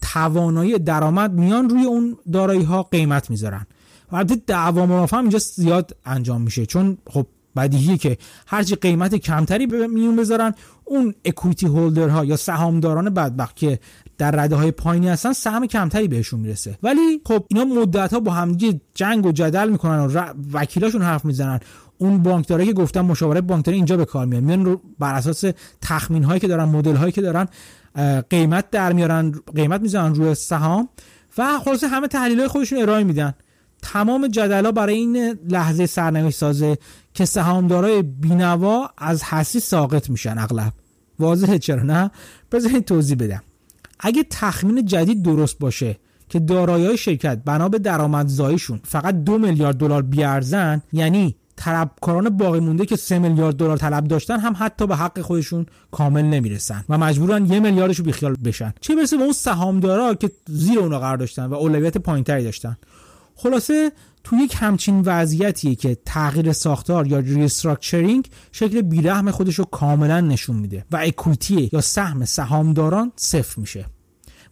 توانایی 0.00 0.78
درآمد 0.78 1.32
میان 1.32 1.68
روی 1.68 1.84
اون 1.84 2.16
دارایی 2.32 2.62
ها 2.62 2.82
قیمت 2.82 3.30
می‌ذارن. 3.30 3.66
البته 4.14 4.36
دعوا 4.46 4.86
مرافع 4.86 5.16
اینجا 5.16 5.38
زیاد 5.38 5.96
انجام 6.06 6.42
میشه. 6.42 6.66
چون 6.66 6.98
خب 7.10 7.26
بدیهیه 7.56 7.96
که 7.96 8.18
هرچی 8.46 8.74
قیمت 8.74 9.14
کمتری 9.14 9.66
به 9.66 9.86
میون 9.86 10.16
بذارن 10.16 10.54
اون 10.84 11.14
اکویتی 11.24 11.66
هولدرها 11.66 12.24
یا 12.24 12.36
سهامداران 12.36 13.10
بدبخت 13.10 13.56
که 13.56 13.78
در 14.18 14.30
رده 14.30 14.56
های 14.56 14.70
پایینی 14.70 15.08
هستن 15.08 15.32
سهم 15.32 15.66
کمتری 15.66 16.08
بهشون 16.08 16.40
می‌رسه. 16.40 16.78
ولی 16.82 17.20
خب 17.24 17.44
اینا 17.48 17.64
مدت 17.64 18.12
ها 18.12 18.20
با 18.20 18.32
همدیگه 18.32 18.80
جنگ 18.94 19.26
و 19.26 19.32
جدل 19.32 19.68
می‌کنن 19.68 19.98
و 19.98 20.24
وکیلاشون 20.52 21.02
حرف 21.02 21.24
می‌زنن. 21.24 21.60
اون 21.98 22.22
بانکدارایی 22.22 22.68
که 22.68 22.74
گفتم 22.74 23.00
مشاوره 23.00 23.40
بانکداری 23.40 23.76
اینجا 23.76 23.96
به 23.96 24.04
کار 24.04 24.26
میاد. 24.26 24.42
میان 24.42 24.80
بر 24.98 25.14
اساس 25.14 25.44
تخمین 25.80 26.24
هایی 26.24 26.40
که 26.40 26.48
دارن 26.48 26.64
مدل 26.64 26.96
هایی 26.96 27.12
که 27.12 27.22
دارن 27.22 27.48
قیمت 28.30 28.70
در 28.70 28.92
میارن 28.92 29.32
قیمت 29.54 29.80
می‌زنن 29.80 30.14
روی 30.14 30.34
سهام 30.34 30.88
و 31.38 31.58
خلاصه 31.64 31.88
همه 31.88 32.08
تحلیل 32.08 32.38
های 32.38 32.48
خودشون 32.48 32.82
ارائه 32.82 33.04
میدن. 33.04 33.34
تمام 33.82 34.28
جدلا 34.28 34.72
برای 34.72 34.94
این 34.94 35.38
لحظه 35.48 35.86
سرنوشت 35.86 36.38
سازه 36.38 36.78
که 37.14 37.24
سهامدارای 37.24 38.02
بینوا 38.02 38.90
از 38.98 39.24
حسی 39.24 39.60
ساقط 39.60 40.10
میشن 40.10 40.38
اغلب. 40.38 40.72
واضحه 41.18 41.58
چرا 41.58 41.82
نه؟ 41.82 42.10
بذارید 42.52 42.84
توضیح 42.84 43.16
بدم. 43.16 43.42
اگه 44.00 44.24
تخمین 44.30 44.86
جدید 44.86 45.22
درست 45.22 45.58
باشه 45.58 45.96
که 46.28 46.38
دارایی 46.38 46.96
شرکت 46.96 47.38
بنا 47.44 47.68
به 47.68 47.78
درآمدزاییشون 47.78 48.80
فقط 48.84 49.14
دو 49.14 49.38
میلیارد 49.38 49.76
دلار 49.76 50.02
بیارزن 50.02 50.82
یعنی 50.92 51.36
طلبکاران 51.56 52.28
باقی 52.28 52.60
مونده 52.60 52.86
که 52.86 52.96
سه 52.96 53.18
میلیارد 53.18 53.56
دلار 53.56 53.76
طلب 53.76 54.04
داشتن 54.04 54.40
هم 54.40 54.54
حتی 54.58 54.86
به 54.86 54.96
حق 54.96 55.20
خودشون 55.20 55.66
کامل 55.90 56.22
نمی‌رسن 56.22 56.84
و 56.88 56.98
مجبورن 56.98 57.46
یه 57.46 57.60
میلیاردشو 57.60 58.02
بیخیال 58.02 58.36
بشن. 58.44 58.72
چه 58.80 58.96
برسه 58.96 59.16
به 59.16 59.22
اون 59.22 59.32
سهامدارا 59.32 60.14
که 60.14 60.30
زیر 60.46 60.78
اونا 60.78 60.98
قرار 60.98 61.16
داشتن 61.16 61.46
و 61.46 61.54
اولویت 61.54 61.98
پایینتری 61.98 62.44
داشتن. 62.44 62.76
خلاصه 63.34 63.92
تو 64.24 64.36
یک 64.36 64.56
همچین 64.58 65.02
وضعیتیه 65.06 65.74
که 65.74 65.98
تغییر 66.06 66.52
ساختار 66.52 67.06
یا 67.06 67.18
restructuring 67.18 68.28
شکل 68.52 68.82
بیرحم 68.82 69.30
خودش 69.30 69.54
رو 69.54 69.64
کاملا 69.64 70.20
نشون 70.20 70.56
میده 70.56 70.84
و 70.90 70.96
equity 70.96 71.70
یا 71.72 71.80
سهم 71.80 72.24
سهامداران 72.24 73.12
صفر 73.16 73.60
میشه 73.60 73.86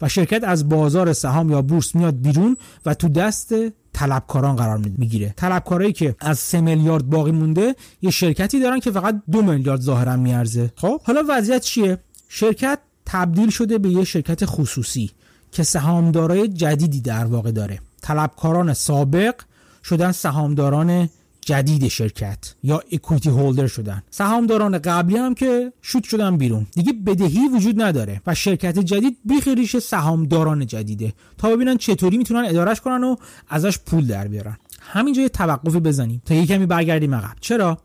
و 0.00 0.08
شرکت 0.08 0.44
از 0.44 0.68
بازار 0.68 1.12
سهام 1.12 1.50
یا 1.50 1.62
بورس 1.62 1.94
میاد 1.94 2.20
بیرون 2.20 2.56
و 2.86 2.94
تو 2.94 3.08
دست 3.08 3.54
طلبکاران 3.92 4.56
قرار 4.56 4.78
می‌گیره. 4.78 5.34
طلبکارایی 5.36 5.92
که 5.92 6.14
از 6.20 6.38
3 6.38 6.60
میلیارد 6.60 7.10
باقی 7.10 7.30
مونده 7.30 7.74
یه 8.02 8.10
شرکتی 8.10 8.60
دارن 8.60 8.80
که 8.80 8.90
فقط 8.90 9.22
دو 9.30 9.42
میلیارد 9.42 9.80
ظاهرا 9.80 10.16
میارزه. 10.16 10.72
خب 10.76 11.00
حالا 11.02 11.22
وضعیت 11.28 11.62
چیه؟ 11.62 11.98
شرکت 12.28 12.78
تبدیل 13.06 13.50
شده 13.50 13.78
به 13.78 13.88
یه 13.88 14.04
شرکت 14.04 14.44
خصوصی 14.44 15.10
که 15.52 15.62
سهامدارای 15.62 16.48
جدیدی 16.48 17.00
در 17.00 17.24
واقع 17.24 17.50
داره. 17.50 17.78
طلبکاران 18.02 18.74
سابق 18.74 19.34
شدن 19.84 20.12
سهامداران 20.12 21.08
جدید 21.40 21.88
شرکت 21.88 22.54
یا 22.62 22.82
اکویتی 22.92 23.30
هولدر 23.30 23.66
شدن. 23.66 24.02
سهامداران 24.10 24.78
قبلی 24.78 25.16
هم 25.16 25.34
که 25.34 25.72
شوت 25.82 26.04
شدن 26.04 26.36
بیرون. 26.36 26.66
دیگه 26.72 26.92
بدهی 26.92 27.48
وجود 27.48 27.82
نداره 27.82 28.22
و 28.26 28.34
شرکت 28.34 28.78
جدید 28.78 29.18
بیخیریش 29.24 29.76
سهامداران 29.76 30.66
جدیده. 30.66 31.12
تا 31.38 31.50
ببینن 31.50 31.76
چطوری 31.76 32.18
می‌تونن 32.18 32.44
ادارش 32.48 32.80
کنن 32.80 33.04
و 33.04 33.16
ازش 33.48 33.78
پول 33.78 34.06
در 34.06 34.28
بیارن. 34.28 34.56
همینجا 34.80 35.22
یه 35.22 35.28
توقفی 35.28 35.80
بزنیم 35.80 36.22
تا 36.24 36.34
یه 36.34 36.46
کمی 36.46 36.66
برگردیم 36.66 37.14
عقب. 37.14 37.36
چرا؟ 37.40 37.78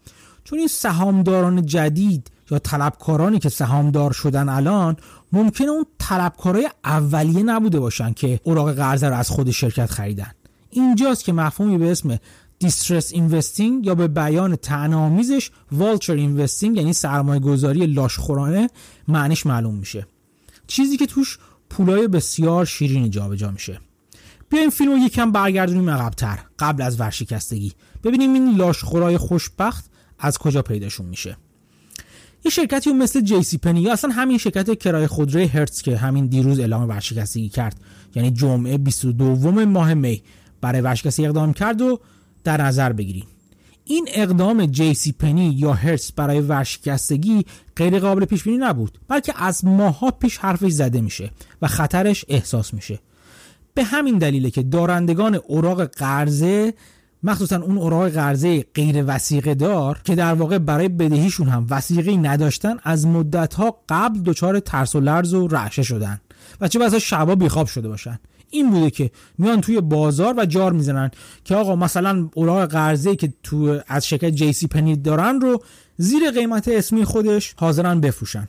چون 0.43 0.60
این 0.60 0.67
سهامداران 0.67 1.65
جدید 1.65 2.32
یا 2.51 2.60
طلبکارانی 2.60 3.39
که 3.39 3.49
سهامدار 3.49 4.12
شدن 4.12 4.49
الان 4.49 4.97
ممکنه 5.31 5.67
اون 5.67 5.86
طلبکارای 5.99 6.69
اولیه 6.84 7.43
نبوده 7.43 7.79
باشن 7.79 8.13
که 8.13 8.39
اوراق 8.43 8.73
قرضه 8.73 9.10
رو 9.10 9.15
از 9.15 9.29
خود 9.29 9.51
شرکت 9.51 9.91
خریدن. 9.91 10.31
اینجاست 10.69 11.23
که 11.23 11.34
مفهومی 11.34 11.77
به 11.77 11.91
اسم 11.91 12.19
دیسترس 12.60 13.13
اینوستینگ 13.13 13.86
یا 13.86 13.95
به 13.95 14.08
بیان 14.08 14.55
تنامیزش 14.55 15.51
والچر 15.71 16.13
اینوستینگ 16.13 16.77
یعنی 16.77 16.93
سرمایه 16.93 17.39
گذاری 17.39 17.86
لاشخورانه 17.86 18.69
معنیش 19.08 19.45
معلوم 19.45 19.75
میشه. 19.75 20.08
چیزی 20.67 20.97
که 20.97 21.05
توش 21.05 21.39
پولای 21.69 22.08
بسیار 22.08 22.65
شیرینی 22.65 23.10
جابجا 23.10 23.51
میشه. 23.51 23.79
بیایم 24.49 24.69
فیلم 24.69 24.91
رو 24.91 24.97
یکم 24.97 25.31
برگردونیم 25.31 25.89
عقبتر 25.89 26.39
قبل 26.60 26.81
از 26.81 26.99
ورشکستگی. 26.99 27.73
ببینیم 28.03 28.34
این 28.34 28.55
لاشخورای 28.55 29.17
خوشبخت 29.17 29.86
از 30.19 30.38
کجا 30.38 30.62
پیداشون 30.62 31.05
میشه. 31.05 31.38
یه 32.45 32.51
شرکتی 32.51 32.93
مثل 32.93 33.21
جی 33.21 33.43
سی 33.43 33.58
پنی 33.58 33.81
یا 33.81 33.93
اصلا 33.93 34.12
همین 34.12 34.38
شرکت 34.38 34.79
کرایه 34.79 35.08
خودروی 35.08 35.45
هرتز 35.45 35.81
که 35.81 35.97
همین 35.97 36.27
دیروز 36.27 36.60
اعلام 36.60 36.89
ورشکستگی 36.89 37.49
کرد. 37.49 37.79
یعنی 38.15 38.31
جمعه 38.31 38.77
22 38.77 39.65
ماه 39.65 39.93
می 39.93 40.21
برای 40.62 40.81
ورشکستگی 40.81 41.25
اقدام 41.25 41.53
کرد 41.53 41.81
و 41.81 41.99
در 42.43 42.62
نظر 42.62 42.93
بگیریم. 42.93 43.25
این 43.86 44.08
اقدام 44.13 44.65
جی 44.65 44.93
سی 44.93 45.12
پنی 45.12 45.49
یا 45.49 45.73
هرتز 45.73 46.12
برای 46.12 46.39
ورشکستگی 46.39 47.45
غیر 47.75 47.99
قابل 47.99 48.25
پیش 48.25 48.43
بینی 48.43 48.58
نبود 48.58 48.97
بلکه 49.08 49.43
از 49.43 49.65
ماها 49.65 50.12
پیش 50.12 50.38
حرفش 50.38 50.71
زده 50.71 51.01
میشه 51.01 51.31
و 51.62 51.67
خطرش 51.67 52.25
احساس 52.27 52.73
میشه. 52.73 52.99
به 53.73 53.84
همین 53.84 54.17
دلیله 54.17 54.49
که 54.49 54.63
دارندگان 54.63 55.36
اوراق 55.36 55.84
قرضه 55.84 56.73
مخصوصا 57.26 57.56
اون 57.56 57.78
اوراق 57.78 58.10
قرضه 58.10 58.66
غیر 58.74 59.04
وسیقه 59.08 59.56
دار 59.56 60.02
که 60.04 60.16
در 60.16 60.34
واقع 60.34 60.58
برای 60.58 60.88
بدهیشون 60.88 61.48
هم 61.48 61.68
وسیقه 61.70 62.18
نداشتن 62.18 62.78
از 62.84 63.08
مدت 63.08 63.54
ها 63.54 63.80
قبل 63.90 64.20
دچار 64.20 64.60
ترس 64.60 64.96
و 64.96 65.00
لرز 65.00 65.34
و 65.34 65.48
رعشه 65.48 65.84
شدن 65.84 66.22
و 66.62 66.68
چه 66.68 66.80
بسا 66.80 67.00
شبا 67.00 67.36
بیخواب 67.36 67.68
شده 67.68 67.88
باشن. 67.88 68.20
این 68.50 68.70
بوده 68.70 68.90
که 68.90 69.12
میان 69.38 69.62
توی 69.62 69.82
بازار 69.82 70.34
و 70.38 70.46
جار 70.46 70.72
می‌زنن 70.72 71.12
که 71.44 71.56
آقا 71.56 71.76
مثلا 71.76 72.30
اوراق 72.34 72.70
قرضه 72.70 73.16
که 73.16 73.34
تو 73.44 73.80
از 73.88 74.08
شرکت 74.08 74.30
جی 74.30 74.54
سی 74.54 74.68
پنی 74.68 74.96
دارن 74.96 75.42
رو 75.42 75.64
زیر 75.98 76.32
قیمت 76.32 76.68
اسمی 76.68 77.06
خودش 77.06 77.54
حاضرن 77.58 78.02
بفروشن. 78.02 78.48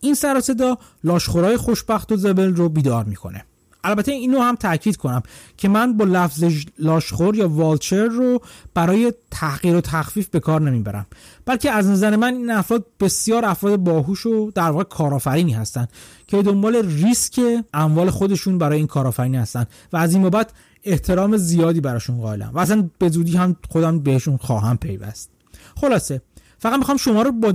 این 0.00 0.14
سر 0.14 0.40
صدا 0.40 0.78
لاشخورای 1.04 1.56
خوشبخت 1.56 2.12
و 2.12 2.16
زبل 2.16 2.54
رو 2.54 2.68
بیدار 2.68 3.04
می‌کنه. 3.04 3.44
البته 3.84 4.12
اینو 4.12 4.40
هم 4.40 4.54
تاکید 4.54 4.96
کنم 4.96 5.22
که 5.56 5.68
من 5.68 5.96
با 5.96 6.04
لفظ 6.04 6.44
لاشخور 6.78 7.36
یا 7.36 7.48
والچر 7.48 8.04
رو 8.04 8.40
برای 8.74 9.12
تحقیر 9.30 9.76
و 9.76 9.80
تخفیف 9.80 10.28
به 10.28 10.40
کار 10.40 10.60
نمی‌برم. 10.60 11.06
بلکه 11.46 11.70
از 11.70 11.86
نظر 11.86 12.16
من 12.16 12.34
این 12.34 12.50
افراد 12.50 12.86
بسیار 13.00 13.44
افراد 13.44 13.76
باهوش 13.76 14.26
و 14.26 14.50
در 14.54 14.70
واقع 14.70 14.84
کارآفرینی 14.84 15.52
هستند 15.52 15.88
که 16.26 16.42
دنبال 16.42 16.76
ریسک 16.76 17.40
اموال 17.74 18.10
خودشون 18.10 18.58
برای 18.58 18.78
این 18.78 18.86
کارآفرینی 18.86 19.36
هستن 19.36 19.66
و 19.92 19.96
از 19.96 20.12
این 20.12 20.22
بابت 20.22 20.50
احترام 20.84 21.36
زیادی 21.36 21.80
براشون 21.80 22.20
قائلم 22.20 22.50
و 22.54 22.58
اصلا 22.58 22.90
به 22.98 23.08
زودی 23.08 23.36
هم 23.36 23.56
خودم 23.70 23.98
بهشون 23.98 24.36
خواهم 24.36 24.76
پیوست. 24.76 25.30
خلاصه 25.76 26.22
فقط 26.58 26.78
می‌خوام 26.78 26.96
شما 26.96 27.22
رو 27.22 27.32
با 27.32 27.54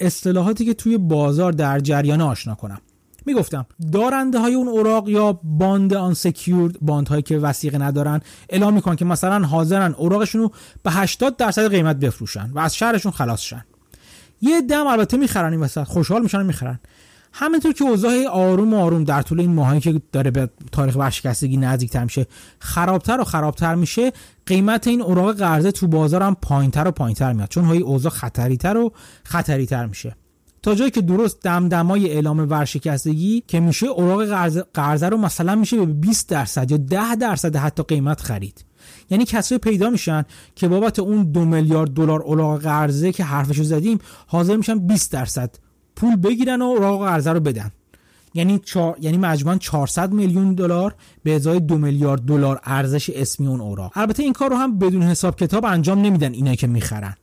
اصطلاحاتی 0.00 0.64
که 0.64 0.74
توی 0.74 0.98
بازار 0.98 1.52
در 1.52 1.80
جریان 1.80 2.20
آشنا 2.20 2.54
کنم. 2.54 2.80
می‌گفتم 3.26 3.66
دارنده 3.92 4.38
های 4.38 4.54
اون 4.54 4.68
اوراق 4.68 5.08
یا 5.08 5.32
bond 5.42 5.94
unsecured 5.94 6.80
bond 6.80 7.08
هایی 7.08 7.22
که 7.22 7.38
وثیقه 7.38 7.78
ندارن 7.78 8.20
اعلام 8.48 8.74
می‌کنن 8.74 8.96
که 8.96 9.04
مثلا 9.04 9.46
حاضرن 9.46 9.94
اوراقشون 9.94 10.40
رو 10.40 10.52
به 10.82 10.90
80 10.90 11.36
درصد 11.36 11.68
قیمت 11.68 11.96
بفروشن 11.96 12.50
و 12.50 12.58
از 12.58 12.76
شرشون 12.76 13.12
خلاص 13.12 13.40
شن. 13.40 13.64
یه 14.40 14.60
عده‌م 14.60 14.86
البته 14.86 15.16
می‌خرن 15.16 15.52
این 15.52 15.60
وسط 15.60 15.82
خوشحال 15.82 16.22
میشن 16.22 16.46
می‌خرن. 16.46 16.80
همینطور 17.36 17.72
که 17.72 17.84
اوضاع 17.84 18.26
آروم 18.26 18.74
آروم 18.74 19.04
در 19.04 19.22
طول 19.22 19.40
این 19.40 19.54
ماهایی 19.54 19.80
که 19.80 20.00
داره 20.12 20.30
به 20.30 20.50
تاریخ 20.72 20.96
ورشکستگی 20.96 21.56
نزدیکتر 21.56 22.04
میشه 22.04 22.26
خرابتر 22.58 23.20
و 23.20 23.24
خرابتر 23.24 23.74
میشه 23.74 24.12
قیمت 24.46 24.86
این 24.86 25.02
اوراق 25.02 25.36
قرضه 25.36 25.72
تو 25.72 25.88
بازار 25.88 26.22
هم 26.22 26.36
پایینتر 26.42 26.88
و 26.88 26.90
پایینتر 26.90 27.32
میاد 27.32 27.48
چون 27.48 27.64
های 27.64 27.78
اوضاع 27.78 28.12
خطریتر 28.12 28.76
و 28.76 28.92
خطریتر 29.24 29.86
میشه. 29.86 30.16
تا 30.64 30.74
جایی 30.74 30.90
که 30.90 31.00
درست 31.00 31.42
دمدمای 31.42 32.10
اعلام 32.10 32.50
ورشکستگی 32.50 33.42
که 33.46 33.60
میشه 33.60 33.86
اوراق 33.86 34.24
قرضه 34.74 35.08
رو 35.08 35.16
مثلا 35.16 35.54
میشه 35.54 35.76
به 35.76 35.86
20 35.86 36.28
درصد 36.28 36.70
یا 36.70 36.76
10 36.76 37.16
درصد 37.16 37.56
حتی 37.56 37.82
قیمت 37.82 38.20
خرید. 38.20 38.64
یعنی 39.10 39.24
کسایی 39.24 39.58
پیدا 39.58 39.90
میشن 39.90 40.24
که 40.54 40.68
بابت 40.68 40.98
اون 40.98 41.32
دو 41.32 41.44
میلیارد 41.44 41.90
دلار 41.90 42.22
اوراق 42.22 42.60
قرضه 42.60 43.12
که 43.12 43.24
حرفشو 43.24 43.62
زدیم 43.62 43.98
حاضر 44.26 44.56
میشن 44.56 44.78
20 44.78 45.12
درصد 45.12 45.54
پول 45.96 46.16
بگیرن 46.16 46.62
و 46.62 46.64
اوراق 46.64 47.04
قرضه 47.04 47.32
رو 47.32 47.40
بدن. 47.40 47.70
یعنی 48.34 48.58
چار... 48.58 48.96
یعنی 49.00 49.16
مجموعا 49.16 49.58
400 49.58 50.12
میلیون 50.12 50.54
دلار 50.54 50.94
به 51.22 51.34
ازای 51.34 51.60
دو 51.60 51.78
میلیارد 51.78 52.20
دلار 52.20 52.60
ارزش 52.64 53.10
اسمی 53.10 53.46
اون 53.46 53.60
اوراق. 53.60 53.92
البته 53.94 54.22
این 54.22 54.32
کار 54.32 54.50
رو 54.50 54.56
هم 54.56 54.78
بدون 54.78 55.02
حساب 55.02 55.36
کتاب 55.36 55.64
انجام 55.64 56.00
نمیدن 56.00 56.32
اینا 56.32 56.54
که 56.54 56.66
می‌خرن. 56.66 57.14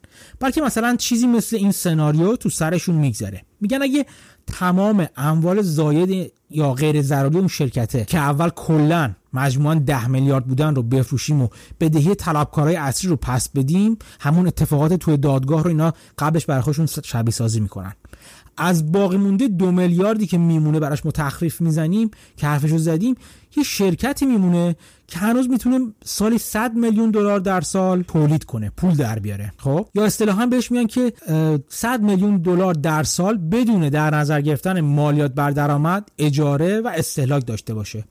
بلکه 0.41 0.61
مثلا 0.61 0.95
چیزی 0.95 1.27
مثل 1.27 1.55
این 1.55 1.71
سناریو 1.71 2.35
تو 2.35 2.49
سرشون 2.49 2.95
میگذره. 2.95 3.41
میگن 3.61 3.81
اگه 3.81 4.05
تمام 4.47 5.07
اموال 5.17 5.61
زاید 5.61 6.33
یا 6.49 6.73
غیر 6.73 7.01
ضروری 7.01 7.37
اون 7.37 7.47
شرکته 7.47 8.05
که 8.05 8.17
اول 8.17 8.49
کلا 8.49 9.11
مجموعا 9.33 9.75
10 9.75 10.07
میلیارد 10.07 10.45
بودن 10.45 10.75
رو 10.75 10.83
بفروشیم 10.83 11.41
و 11.41 11.47
بدهی 11.79 12.15
طلبکارای 12.15 12.75
اصلی 12.75 13.09
رو 13.09 13.15
پس 13.15 13.49
بدیم 13.49 13.97
همون 14.19 14.47
اتفاقات 14.47 14.93
توی 14.93 15.17
دادگاه 15.17 15.63
رو 15.63 15.67
اینا 15.67 15.93
قبلش 16.17 16.45
برای 16.45 16.61
خودشون 16.61 16.85
شبیه 16.85 17.31
سازی 17.31 17.59
می‌کنن. 17.59 17.93
از 18.57 18.91
باقی 18.91 19.17
مونده 19.17 19.47
دو 19.47 19.71
میلیاردی 19.71 20.27
که 20.27 20.37
میمونه 20.37 20.79
براش 20.79 21.05
ما 21.05 21.11
می‌زنیم 21.59 22.11
که 22.37 22.47
حرفشو 22.47 22.77
زدیم 22.77 23.15
یه 23.57 23.63
شرکتی 23.63 24.25
میمونه 24.25 24.75
که 25.07 25.19
هنوز 25.19 25.49
می‌تونه 25.49 25.79
سالی 26.03 26.37
100 26.37 26.75
میلیون 26.75 27.11
دلار 27.11 27.39
در 27.39 27.61
سال 27.61 28.01
تولید 28.01 28.43
کنه 28.43 28.71
پول 28.77 28.95
در 28.95 29.19
بیاره. 29.19 29.53
خب؟ 29.57 29.87
یا 29.95 30.05
اصطلاحا 30.05 30.45
بهش 30.45 30.71
میگن 30.71 30.87
که 30.87 31.13
100 31.69 32.01
میلیون 32.01 32.37
دلار 32.37 32.73
در 32.73 33.03
سال 33.03 33.37
بدون 33.37 33.89
در 33.89 34.15
نظر 34.15 34.41
گرفتن 34.41 34.81
مالیات 34.81 35.33
بر 35.33 35.51
درآمد 35.51 36.11
اجاره 36.17 36.81
و 36.81 36.87
استهلاک 36.87 37.47
داشته 37.47 37.73
باشه. 37.73 38.03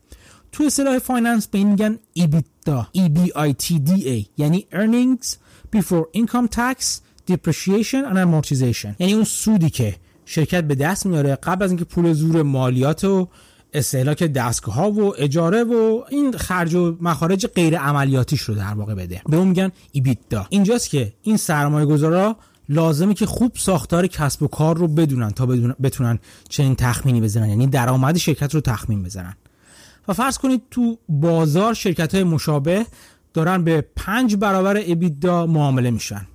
تو 0.51 0.63
اصطلاح 0.63 0.99
finance 0.99 1.47
به 1.47 1.57
این 1.57 1.67
میگن 1.67 1.99
EBITDA 2.19 2.85
EBITDA 2.97 4.25
یعنی 4.37 4.67
earnings 4.71 5.27
before 5.75 6.05
income 6.17 6.47
tax 6.55 7.01
depreciation 7.31 8.03
and 8.09 8.17
amortization. 8.17 8.95
یعنی 8.99 9.13
اون 9.13 9.23
سودی 9.23 9.69
که 9.69 9.95
شرکت 10.31 10.63
به 10.63 10.75
دست 10.75 11.05
میاره 11.05 11.35
قبل 11.35 11.63
از 11.63 11.71
اینکه 11.71 11.85
پول 11.85 12.13
زور 12.13 12.43
مالیات 12.43 13.03
و 13.03 13.27
استهلاک 13.73 14.23
دستگاه 14.23 14.75
ها 14.75 14.91
و 14.91 15.13
اجاره 15.17 15.63
و 15.63 16.03
این 16.09 16.37
خرج 16.37 16.73
و 16.75 16.97
مخارج 17.01 17.47
غیر 17.47 17.77
عملیاتیش 17.77 18.41
رو 18.41 18.55
در 18.55 18.73
واقع 18.73 18.95
بده. 18.95 19.21
به 19.29 19.37
اون 19.37 19.47
میگن 19.47 19.71
ایبیدا. 19.91 20.45
اینجاست 20.49 20.89
که 20.89 21.13
این 21.21 21.37
سرمایه 21.37 21.85
گذارا 21.85 22.35
لازمه 22.69 23.13
که 23.13 23.25
خوب 23.25 23.51
ساختار 23.55 24.07
کسب 24.07 24.43
و 24.43 24.47
کار 24.47 24.77
رو 24.77 24.87
بدونن 24.87 25.31
تا 25.31 25.45
بتونن 25.83 26.19
چنین 26.49 26.75
تخمینی 26.75 27.21
بزنن. 27.21 27.49
یعنی 27.49 27.67
درآمد 27.67 28.17
شرکت 28.17 28.55
رو 28.55 28.61
تخمین 28.61 29.03
بزنن. 29.03 29.35
و 30.07 30.13
فرض 30.13 30.37
کنید 30.37 30.61
تو 30.71 30.97
بازار 31.09 31.73
شرکت 31.73 32.15
های 32.15 32.23
مشابه 32.23 32.85
دارن 33.33 33.63
به 33.63 33.85
پنج 33.95 34.35
برابر 34.35 34.77
ابیدا 34.85 35.45
معامله 35.45 35.91
میشن. 35.91 36.27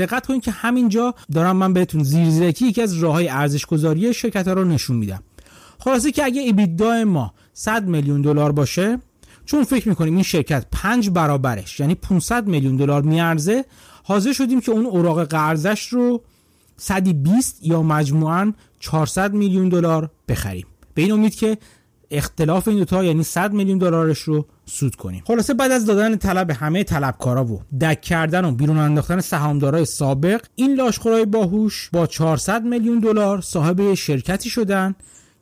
دقت 0.00 0.26
کنید 0.26 0.42
که 0.42 0.50
همینجا 0.50 1.14
دارم 1.32 1.56
من 1.56 1.72
بهتون 1.72 2.02
زیرزیرکی 2.02 2.66
یکی 2.66 2.82
از 2.82 2.94
راه 2.94 3.12
های 3.12 3.28
ارزش 3.28 3.66
گذاری 3.66 4.14
شرکت 4.14 4.48
ها 4.48 4.54
رو 4.54 4.64
نشون 4.64 4.96
میدم. 4.96 5.22
خلاصه 5.78 6.12
که 6.12 6.24
اگه 6.24 6.40
ایبیدا 6.42 7.04
ما 7.04 7.34
100 7.52 7.86
میلیون 7.86 8.22
دلار 8.22 8.52
باشه 8.52 8.98
چون 9.46 9.64
فکر 9.64 9.88
می‌کنیم 9.88 10.14
این 10.14 10.22
شرکت 10.22 10.66
پنج 10.72 11.10
برابرش 11.10 11.80
یعنی 11.80 11.94
500 11.94 12.46
میلیون 12.46 12.76
دلار 12.76 13.02
میارزه 13.02 13.64
حاضر 14.02 14.32
شدیم 14.32 14.60
که 14.60 14.72
اون 14.72 14.86
اوراق 14.86 15.24
قرضش 15.24 15.88
رو 15.88 16.22
120 16.76 17.58
یا 17.62 17.82
مجموعاً 17.82 18.52
400 18.80 19.32
میلیون 19.34 19.68
دلار 19.68 20.10
بخریم. 20.28 20.66
به 20.94 21.02
این 21.02 21.12
امید 21.12 21.34
که 21.34 21.58
اختلاف 22.10 22.68
این 22.68 22.78
دوتا 22.78 23.04
یعنی 23.04 23.22
100 23.22 23.52
میلیون 23.52 23.78
دلارش 23.78 24.18
رو 24.18 24.46
سود 24.66 24.96
کنیم. 24.96 25.22
خلاصه 25.26 25.54
بعد 25.54 25.70
از 25.70 25.86
دادن 25.86 26.16
طلب 26.16 26.50
همه 26.50 26.84
طلبکارا 26.84 27.44
و 27.44 27.62
دک 27.80 28.00
کردن 28.00 28.44
و 28.44 28.52
بیرون 28.52 28.78
انداختن 28.78 29.20
سهامدارای 29.20 29.84
سابق 29.84 30.40
این 30.54 30.74
لاشخورای 30.74 31.24
باهوش 31.24 31.90
با 31.92 32.06
400 32.06 32.64
میلیون 32.64 32.98
دلار 32.98 33.40
صاحب 33.40 33.94
شرکتی 33.94 34.50
شدن 34.50 34.94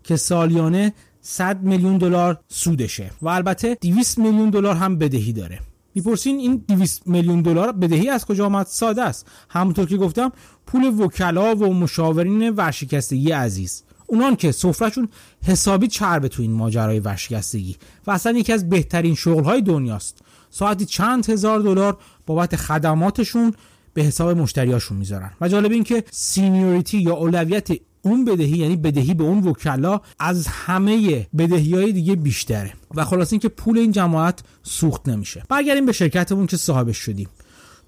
که 0.04 0.16
سالیانه 0.16 0.92
100 1.20 1.62
میلیون 1.62 1.98
دلار 1.98 2.40
سودشه 2.48 3.10
و 3.22 3.28
البته 3.28 3.74
200 3.80 4.18
میلیون 4.18 4.50
دلار 4.50 4.76
هم 4.76 4.98
بدهی 4.98 5.32
داره. 5.32 5.60
می‌پرسین 5.94 6.38
این 6.38 6.64
200 6.68 7.06
میلیون 7.06 7.42
دلار 7.42 7.72
بدهی 7.72 8.08
از 8.08 8.24
کجا 8.24 8.46
آمد؟ 8.46 8.66
ساده 8.66 9.02
است. 9.02 9.26
همونطور 9.48 9.86
که 9.86 9.96
گفتم 9.96 10.32
پول 10.66 10.84
وکلا 10.84 11.54
و 11.54 11.74
مشاورین 11.74 12.50
ورشکستگی 12.50 13.30
عزیز. 13.30 13.82
اونان 14.10 14.36
که 14.36 14.52
سفرهشون 14.52 15.08
حسابی 15.46 15.88
چربه 15.88 16.28
تو 16.28 16.42
این 16.42 16.52
ماجرای 16.52 17.00
ورشکستگی 17.00 17.76
و 18.06 18.10
اصلا 18.10 18.38
یکی 18.38 18.52
از 18.52 18.68
بهترین 18.68 19.14
شغلهای 19.14 19.62
دنیاست. 19.62 20.18
ساعتی 20.50 20.86
چند 20.86 21.30
هزار 21.30 21.60
دلار 21.60 21.96
بابت 22.26 22.56
خدماتشون 22.56 23.54
به 23.94 24.02
حساب 24.02 24.38
مشتریاشون 24.38 24.96
می‌ذارن. 24.96 25.30
و 25.40 25.48
جالب 25.48 25.72
این 25.72 25.84
که 25.84 26.04
سینیوریتی 26.10 26.98
یا 26.98 27.14
اولویت 27.14 27.68
اون 28.02 28.24
بدهی 28.24 28.58
یعنی 28.58 28.76
بدهی 28.76 29.14
به 29.14 29.24
اون 29.24 29.38
وکلا 29.38 30.00
از 30.18 30.46
همه 30.46 31.26
بدهی 31.38 31.74
های 31.74 31.92
دیگه 31.92 32.16
بیشتره. 32.16 32.72
و 32.94 33.04
خلاص 33.04 33.32
اینکه 33.32 33.48
پول 33.48 33.78
این 33.78 33.92
جماعت 33.92 34.40
سوخت 34.62 35.08
نمیشه. 35.08 35.42
برگردیم 35.48 35.86
به 35.86 35.92
شرکتمون 35.92 36.46
که 36.46 36.56
صاحبش 36.56 36.96
شدیم. 36.96 37.28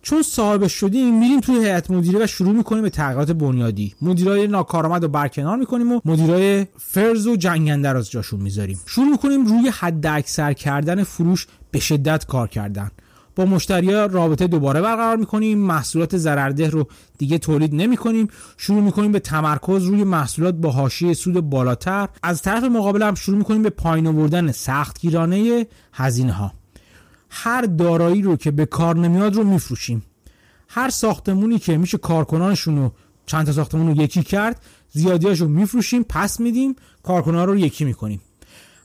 چون 0.03 0.23
صاحب 0.23 0.67
شدیم 0.67 1.19
میریم 1.19 1.41
توی 1.41 1.57
هیئت 1.57 1.91
مدیره 1.91 2.25
و 2.25 2.27
شروع 2.27 2.53
می‌کنیم 2.53 2.83
به 2.83 2.91
تغییرات 2.91 3.31
بنیادی. 3.31 3.95
مدیرای 4.03 4.47
ناکارآمد 4.47 5.03
رو 5.03 5.09
برکنار 5.09 5.57
می‌کنیم 5.57 5.93
و 5.93 6.01
مدیرای 6.05 6.67
فرز 6.79 7.27
و 7.27 7.37
جنگنده 7.37 7.93
رو 7.93 7.99
از 7.99 8.11
جاشون 8.11 8.41
می‌ذاریم. 8.41 8.81
شروع 8.87 9.07
می‌کنیم 9.11 9.47
روی 9.47 9.69
حد 9.69 10.07
اکثر 10.07 10.53
کردن 10.53 11.03
فروش 11.03 11.47
به 11.71 11.81
شدت 11.81 12.27
کار 12.27 12.49
کردن. 12.49 12.91
با 13.37 13.45
مشتری 13.45 13.93
رابطه 13.93 14.47
دوباره 14.47 14.81
برقرار 14.81 15.17
می‌کنیم 15.17 15.59
محصولات 15.59 16.17
ضررده 16.17 16.69
رو 16.71 16.87
دیگه 17.19 17.39
تولید 17.39 17.75
نمی 17.75 17.97
کنیم 17.97 18.29
شروع 18.57 18.83
می‌کنیم 18.83 19.13
به 19.13 19.19
تمرکز 19.19 19.85
روی 19.85 20.05
محصولات 20.05 20.55
با 20.55 20.71
حاشیه 20.71 21.15
سود 21.15 21.51
بالاتر. 21.51 22.09
از 22.23 22.43
طرف 22.43 22.65
مقابل 22.65 23.03
هم 23.03 23.15
شروع 23.15 23.39
می‌کنیم 23.39 23.63
به 23.63 23.71
پایین 23.71 24.07
آوردن 24.07 24.53
سختگیرانه 24.53 25.67
هزینه 25.93 26.33
ها 26.33 26.53
هر 27.31 27.63
دارایی 27.63 28.23
رو 28.23 28.37
که 28.37 28.51
به 28.51 28.67
کار 28.67 28.97
نمیاد 28.97 29.35
رو 29.35 29.45
میفروشیم. 29.45 30.03
هر 30.69 30.91
ساختمونی 30.91 31.59
که 31.59 31.79
میشه 31.79 31.99
کارکنانشون 31.99 32.77
رو 32.77 32.93
چند 33.27 33.47
تا 33.47 33.53
ساختمون 33.53 33.87
رو 33.87 34.03
یکی 34.03 34.23
کرد 34.23 34.63
زیادیاش 34.91 35.41
رو 35.41 35.49
میفروشیم 35.49 36.03
پس 36.03 36.41
میدیم 36.41 36.77
کارکنان 37.03 37.47
رو 37.47 37.57
یکی 37.57 37.85
می‌کنیم. 37.85 38.21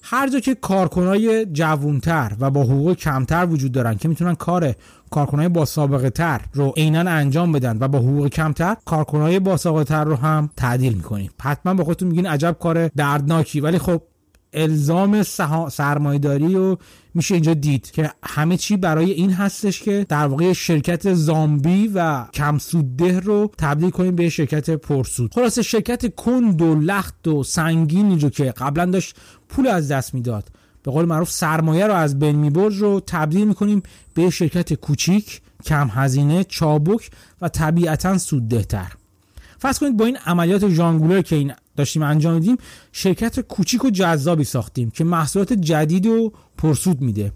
هر 0.02 0.30
جا 0.30 0.40
که 0.40 0.56
کارکنای 0.56 1.46
جوونتر 1.46 2.32
و 2.40 2.50
با 2.50 2.64
حقوق 2.64 2.94
کمتر 2.94 3.46
وجود 3.46 3.72
دارن 3.72 3.96
که 3.96 4.08
می‌تونن 4.08 4.36
کار 4.36 4.76
کارکنای 5.12 5.50
با 5.50 5.66
سابقه 5.66 6.10
تر 6.10 6.42
رو 6.54 6.74
عینا 6.78 7.00
انجام 7.00 7.52
بدن 7.52 7.78
و 7.80 7.88
با 7.88 8.00
حقوق 8.00 8.28
کمتر 8.28 8.78
کارکنای 8.86 9.40
با 9.40 9.58
سابقه 9.58 9.84
تر 9.84 10.04
رو 10.04 10.16
هم 10.16 10.50
تعدیل 10.58 10.94
می‌کنیم. 10.94 11.32
حتما 11.42 11.74
با 11.74 11.84
خودتون 11.84 12.08
میگین 12.08 12.28
عجب 12.28 12.58
کار 12.60 12.88
دردناکی. 12.88 13.60
ولی 13.60 13.78
خب 13.78 14.02
الزام 14.56 15.24
سرمایداری 15.70 16.56
و 16.56 16.78
میشه 17.14 17.34
اینجا 17.34 17.54
دید 17.54 17.92
که 17.92 18.12
همه 18.24 18.58
چی 18.58 18.78
برای 18.78 19.12
این 19.12 19.32
هستش 19.32 19.82
که 19.82 20.06
در 20.10 20.28
واقع 20.28 20.54
شرکت 20.54 21.14
زامبی 21.14 21.92
و 21.96 22.26
کم 22.34 22.58
سودده 22.58 23.20
رو 23.20 23.52
تبدیل 23.58 23.90
کنیم 23.90 24.16
به 24.16 24.30
شرکت 24.30 24.70
پرسود. 24.70 25.34
خلاصه 25.34 25.62
شرکت 25.62 26.16
کند 26.16 26.62
و 26.62 26.76
لخت 26.76 27.28
و 27.28 27.44
سنگینی 27.44 28.20
رو 28.20 28.30
که 28.30 28.44
قبلا 28.44 28.86
داشت 28.86 29.16
پول 29.50 29.68
از 29.68 29.92
دست 29.92 30.14
می‌داد. 30.14 30.50
به 30.84 30.92
قول 30.92 31.06
معروف 31.06 31.32
سرمایه 31.32 31.88
رو 31.88 31.94
از 31.94 32.20
بین 32.20 32.36
می‌برد 32.36 32.78
رو 32.78 33.02
تبدیل 33.08 33.48
می‌کنیم 33.48 33.84
به 34.14 34.30
شرکت 34.30 34.74
کوچیک 34.74 35.42
کم 35.66 35.90
هزینه 35.94 36.44
چابک 36.44 37.10
و 37.42 37.50
طبیعتا 37.50 38.18
سودده 38.18 38.64
تر 38.64 38.92
فرض 39.60 39.80
کنید 39.80 39.98
با 39.98 40.06
این 40.06 40.18
عملیات 40.18 40.70
ژانگولر 40.70 41.22
که 41.22 41.36
این 41.36 41.54
داشتیم 41.76 42.04
انجام 42.04 42.34
میدیم 42.34 42.58
شرکت 42.92 43.40
کوچیک 43.40 43.86
و 43.86 43.90
جذابی 43.90 44.44
ساختیم 44.44 44.92
که 44.92 45.04
محصولات 45.04 45.54
جدید 45.54 46.06
و 46.06 46.34
پرسود 46.58 47.02
میده 47.02 47.32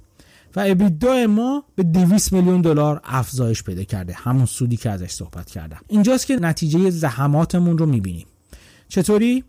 و 0.56 0.64
ابیدا 0.68 1.28
ما 1.28 1.64
به 1.76 1.84
200 1.84 2.34
میلیون 2.34 2.62
دلار 2.62 3.02
افزایش 3.04 3.64
پیدا 3.64 3.84
کرده. 3.84 4.14
همون 4.14 4.46
سودی 4.46 4.78
که 4.78 4.90
ازش 4.90 5.12
صحبت 5.12 5.50
کردم. 5.50 5.80
اینجاست 5.88 6.28
که 6.28 6.36
نتیجه 6.36 6.90
زحماتمون 6.90 7.78
رو 7.78 7.86
می‌بینیم. 7.86 8.28
چطوری؟ 8.88 9.44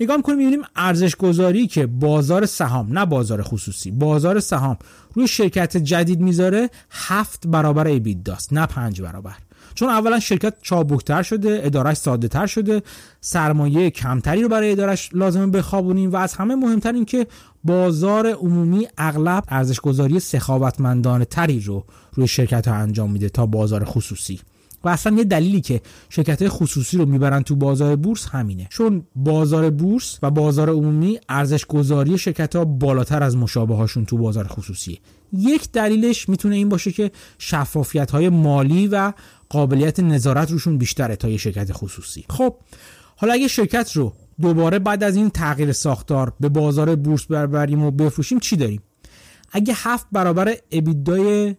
نگاه 0.00 0.16
می‌کنیم 0.16 0.38
می‌بینیم 0.38 0.62
ارزش 0.76 1.16
گذاری 1.16 1.66
که 1.66 1.86
بازار 1.86 2.46
سهام 2.46 2.98
نه 2.98 3.06
بازار 3.06 3.42
خصوصی 3.42 3.90
بازار 3.90 4.40
سهام 4.40 4.76
روی 5.14 5.28
شرکت 5.28 5.76
جدید 5.76 6.20
می‌ذاره 6.20 6.70
هفت 6.90 7.46
برابر 7.46 7.86
ایبیداست 7.86 8.52
نه 8.52 8.66
پنج 8.66 9.02
برابر. 9.02 9.36
چون 9.74 9.88
اولا 9.88 10.20
شرکت 10.20 10.54
چابکتر 10.62 11.22
شده 11.22 11.60
ادارش 11.64 11.96
ساده 11.96 12.28
تر 12.28 12.46
شده 12.46 12.82
سرمایه 13.20 13.90
کمتری 13.90 14.42
رو 14.42 14.48
برای 14.48 14.72
ادارش 14.72 15.10
لازمه 15.12 15.46
بخوابونیم 15.46 16.12
و 16.12 16.16
از 16.16 16.34
همه 16.34 16.54
مهمتر 16.54 16.92
این 16.92 17.04
که 17.04 17.26
بازار 17.64 18.26
عمومی 18.26 18.88
اغلب 18.98 19.44
ارزش 19.48 19.80
گذاری 19.80 20.20
سخاوتمندانه 20.20 21.24
تری 21.24 21.60
رو 21.60 21.84
روی 22.14 22.28
شرکت 22.28 22.68
ها 22.68 22.74
انجام 22.74 23.10
میده 23.10 23.28
تا 23.28 23.46
بازار 23.46 23.84
خصوصی. 23.84 24.40
و 24.84 24.88
اصلا 24.88 25.16
یه 25.16 25.24
دلیلی 25.24 25.60
که 25.60 25.80
شرکت 26.08 26.48
خصوصی 26.48 26.98
رو 26.98 27.06
می‌برن 27.06 27.42
تو 27.42 27.56
بازار 27.56 27.96
بورس 27.96 28.28
همینه. 28.28 28.66
چون 28.70 29.06
بازار 29.16 29.70
بورس 29.70 30.18
و 30.22 30.30
بازار 30.30 30.70
عمومی 30.70 31.18
ارزش 31.28 31.66
گذاری 31.66 32.18
شرکت 32.18 32.56
ها 32.56 32.64
بالاتر 32.64 33.22
از 33.22 33.36
مشابه 33.36 33.74
هاشون 33.74 34.04
تو 34.04 34.18
بازار 34.18 34.46
خصوصی. 34.46 35.00
یک 35.32 35.72
دلیلش 35.72 36.28
می‌تونه 36.28 36.56
این 36.56 36.68
باشه 36.68 36.92
که 36.92 37.10
شفافیت 37.38 38.10
های 38.10 38.28
مالی 38.28 38.88
و 38.88 39.12
قابلیت 39.52 40.00
نظارت 40.00 40.50
روشون 40.50 40.78
بیشتره 40.78 41.16
تا 41.16 41.28
یه 41.28 41.36
شرکت 41.36 41.72
خصوصی. 41.72 42.24
خب 42.30 42.54
حالا 43.16 43.32
اگه 43.32 43.48
شرکت 43.48 43.92
رو 43.92 44.12
دوباره 44.40 44.78
بعد 44.78 45.04
از 45.04 45.16
این 45.16 45.30
تغییر 45.30 45.72
ساختار 45.72 46.32
به 46.40 46.48
بازار 46.48 46.96
بورس 46.96 47.26
بربریم 47.26 47.82
و 47.82 47.90
بفروشیم 47.90 48.38
چی 48.38 48.56
داریم؟ 48.56 48.82
اگه 49.52 49.74
هفت 49.76 50.06
برابر 50.12 50.54
ابیدای 50.72 51.56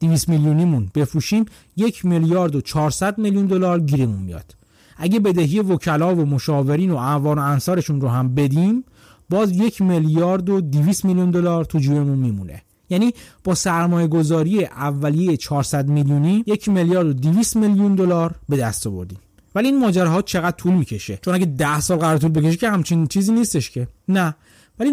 200 0.00 0.28
میلیونیمون 0.28 0.90
بفروشیم 0.94 1.44
یک 1.76 2.04
میلیارد 2.04 2.56
و 2.56 2.60
400 2.60 3.18
میلیون 3.18 3.46
دلار 3.46 3.80
گیرمون 3.80 4.22
میاد. 4.22 4.56
اگه 4.96 5.20
بدهی 5.20 5.60
وکلا 5.60 6.14
و 6.14 6.24
مشاورین 6.26 6.90
و 6.90 6.96
اعوان 6.96 7.38
و 7.38 7.42
انصارشون 7.42 8.00
رو 8.00 8.08
هم 8.08 8.34
بدیم 8.34 8.84
باز 9.30 9.52
یک 9.52 9.82
میلیارد 9.82 10.50
و 10.50 10.60
200 10.60 11.04
میلیون 11.04 11.30
دلار 11.30 11.64
تو 11.64 11.78
جیبمون 11.78 12.18
میمونه. 12.18 12.62
یعنی 12.90 13.14
با 13.44 13.54
سرمایه 13.54 14.06
گذاری 14.06 14.64
اولیه 14.64 15.36
400 15.36 15.88
میلیونی 15.88 16.44
یک 16.46 16.68
میلیارد 16.68 17.06
و 17.06 17.12
200 17.12 17.56
میلیون 17.56 17.94
دلار 17.94 18.34
به 18.48 18.56
دست 18.56 18.86
آوردیم. 18.86 19.18
ولی 19.54 19.68
این 19.68 19.80
ماجراها 19.80 20.22
چقدر 20.22 20.56
طول 20.56 20.74
می‌کشه؟ 20.74 21.18
چون 21.22 21.34
اگه 21.34 21.46
10 21.46 21.80
سال 21.80 21.98
قرار 21.98 22.18
طول 22.18 22.30
بکشه 22.30 22.56
که 22.56 22.70
همچین 22.70 23.06
چیزی 23.06 23.32
نیستش 23.32 23.70
که. 23.70 23.88
نه. 24.08 24.34
ولی 24.78 24.92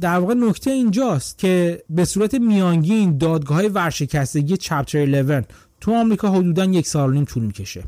در 0.00 0.18
واقع 0.18 0.34
نکته 0.34 0.70
اینجاست 0.70 1.38
که 1.38 1.82
به 1.90 2.04
صورت 2.04 2.34
میانگین 2.34 3.18
دادگاه 3.18 3.62
ورشکستگی 3.62 4.56
چپتر 4.56 5.08
11 5.08 5.44
تو 5.80 5.94
آمریکا 5.94 6.30
حدودا 6.30 6.64
یک 6.64 6.86
سال 6.86 7.12
نیم 7.12 7.24
طول 7.24 7.42
می‌کشه. 7.42 7.84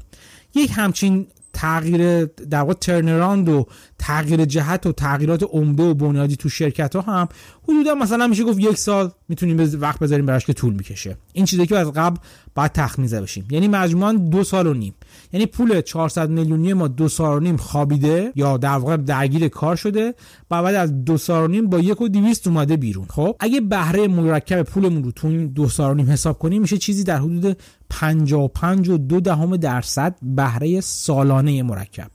یک 0.55 0.71
همچین 0.75 1.27
تغییر 1.59 2.25
در 2.25 2.61
واقع 2.61 2.73
ترنراند 2.73 3.49
و 3.49 3.67
تغییر 3.99 4.45
جهت 4.45 4.87
و 4.87 4.93
تغییرات 4.93 5.43
عمده 5.43 5.83
و 5.83 5.95
بنیادی 5.95 6.37
تو 6.37 6.49
شرکت 6.49 6.97
ها 6.97 7.03
هم 7.03 7.29
حدودا 7.63 7.95
مثلا 7.95 8.27
میشه 8.27 8.45
گفت 8.45 8.59
یک 8.59 8.79
سال 8.79 9.11
می‌تونیم 9.29 9.81
وقت 9.81 9.99
بذاریم 9.99 10.27
براش 10.27 10.47
که 10.47 10.53
طول 10.53 10.75
می‌کشه 10.75 11.17
این 11.33 11.45
چیزی 11.45 11.67
که 11.67 11.79
از 11.79 11.93
قبل 11.93 12.17
باید 12.55 12.73
تخمیزه 12.73 13.21
بشیم. 13.21 13.47
یعنی 13.51 13.69
مجموعا 13.69 14.13
دو 14.13 14.45
سال 14.45 14.67
و 14.67 14.75
نیم. 14.75 14.95
یعنی 15.33 15.47
پول 15.47 15.81
400 15.81 16.31
میلیونی 16.31 16.73
ما 16.73 16.89
دو 16.89 17.09
سال 17.09 17.37
و 17.37 17.41
نیم 17.41 17.57
خوابیده 17.57 18.33
یا 18.37 18.57
در 18.57 18.77
واقع 18.77 18.97
درگیر 18.97 19.49
کار 19.49 19.77
شده 19.77 20.15
و 20.51 20.63
بعد 20.63 20.75
از 20.75 21.05
دو 21.05 21.19
سال 21.19 21.45
و 21.45 21.49
نیم 21.49 21.67
با 21.67 21.79
یک 21.79 22.01
و 22.01 22.09
دیویست 22.09 22.47
اومده 22.47 22.77
بیرون. 22.77 23.07
خب 23.11 23.37
اگه 23.41 23.61
بهره 23.61 24.09
مرکب 24.09 24.63
پولمون 24.63 25.05
رو 25.05 25.13
تو 25.13 25.29
این 25.29 25.47
دو 25.47 25.69
سال 25.69 25.91
و 25.91 25.95
نیم 25.95 26.11
حساب 26.11 26.39
کنیم 26.39 26.63
میشه 26.63 26.79
چیزی 26.79 27.05
در 27.05 27.19
حدود 27.19 27.57
55 27.91 28.89
و 28.89 28.99
دو 28.99 29.21
دهم 29.21 29.57
درصد 29.57 30.17
بهره 30.23 30.81
سالانه 30.81 31.63
مرکب. 31.63 32.11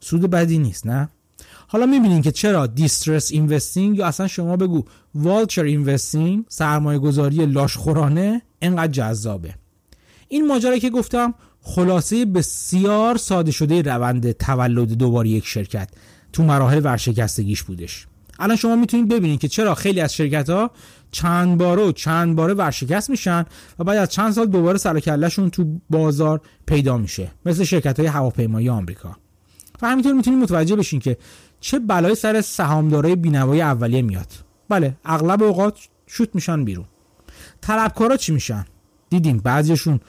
سود 0.00 0.20
بدی 0.20 0.58
نیست 0.58 0.86
نه؟ 0.86 1.08
حالا 1.66 1.86
می‌بینین 1.86 2.22
که 2.22 2.30
چرا 2.30 2.66
دیسترس 2.66 3.32
اینوستینگ 3.32 3.98
یا 3.98 4.06
اصلا 4.06 4.28
شما 4.28 4.56
بگو 4.56 4.84
والچر 5.14 5.64
اینوستینگ 5.64 6.44
سرمایه 6.48 6.98
گذاری 6.98 7.46
لاشخورانه 7.46 8.42
انقدر 8.62 8.92
جذابه. 8.92 9.54
این 10.28 10.46
ماجرا 10.46 10.78
که 10.78 10.90
گفتم 10.90 11.34
خلاصه 11.62 12.24
بسیار 12.24 13.16
ساده 13.16 13.50
شده 13.50 13.82
روند 13.82 14.32
تولد 14.32 14.92
دوباره 14.92 15.28
یک 15.28 15.46
شرکت 15.46 15.88
تو 16.32 16.42
مراحل 16.42 16.80
ورشکستگیش 16.84 17.62
بودش. 17.62 18.06
الان 18.38 18.56
شما 18.56 18.76
می‌تونید 18.76 19.08
ببینید 19.08 19.40
که 19.40 19.48
چرا 19.48 19.74
خیلی 19.74 20.00
از 20.00 20.14
شرکت 20.14 20.50
ها 20.50 20.70
چند 21.12 21.58
باره 21.58 21.82
و 21.82 21.92
چند 21.92 22.36
باره 22.36 22.54
ورشکست 22.54 23.10
میشن 23.10 23.44
و 23.78 23.84
بعد 23.84 23.96
از 23.96 24.08
چند 24.08 24.32
سال 24.32 24.46
دوباره 24.46 24.78
سر 24.78 24.98
تو 25.48 25.80
بازار 25.90 26.40
پیدا 26.66 26.96
میشه. 26.96 27.30
مثل 27.46 27.64
شرکت 27.64 28.00
های 28.00 28.08
هواپیمایی 28.08 28.68
آمریکا. 28.68 29.16
و 29.82 29.88
همینطور 29.88 30.12
می‌تونید 30.12 30.42
متوجه 30.42 30.76
بشین 30.76 31.00
که 31.00 31.16
چه 31.60 31.78
بلای 31.78 32.14
سر 32.14 32.40
سهامدارای 32.40 33.16
بینوای 33.16 33.62
اولیه 33.62 34.02
میاد. 34.02 34.32
بله 34.68 34.96
اغلب 35.04 35.42
اوقات 35.42 35.78
شوت 36.06 36.34
میشن 36.34 36.64
بیرون. 36.64 36.86
طلبکارا 37.60 38.16
چی 38.16 38.32
میشن؟ 38.32 38.64
دیدیم 39.10 39.38
بعضیشون 39.38 40.00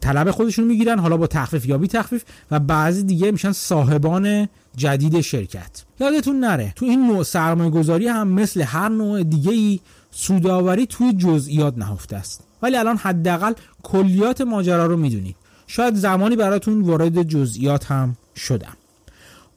طلب 0.00 0.30
خودشون 0.30 0.64
می‌گیرن 0.64 0.98
حالا 0.98 1.16
با 1.16 1.26
تخفیف 1.26 1.66
یا 1.66 1.78
بی 1.78 1.88
تخفیف 1.88 2.24
و 2.50 2.60
بعضی 2.60 3.02
دیگه 3.02 3.30
میشن 3.30 3.52
صاحبان 3.52 4.48
جدید 4.76 5.20
شرکت. 5.20 5.84
یادتون 6.00 6.40
نره 6.40 6.72
تو 6.76 6.84
این 6.84 7.06
نوع 7.06 7.22
سرمایه 7.22 7.70
گذاری 7.70 8.08
هم 8.08 8.28
مثل 8.28 8.60
هر 8.60 8.88
نوع 8.88 9.22
دیگه 9.22 9.52
ای 9.52 9.80
سوداوری 10.10 10.86
توی 10.86 11.12
جزئیات 11.12 11.78
نهفته 11.78 12.16
است. 12.16 12.44
ولی 12.62 12.76
الان 12.76 12.96
حداقل 12.96 13.52
کلیات 13.82 14.40
ماجرا 14.40 14.86
رو 14.86 14.96
می‌دونید. 14.96 15.36
شاید 15.66 15.94
زمانی 15.94 16.36
براتون 16.36 16.82
وارد 16.82 17.22
جزئیات 17.22 17.84
هم 17.84 18.16
شدم. 18.36 18.76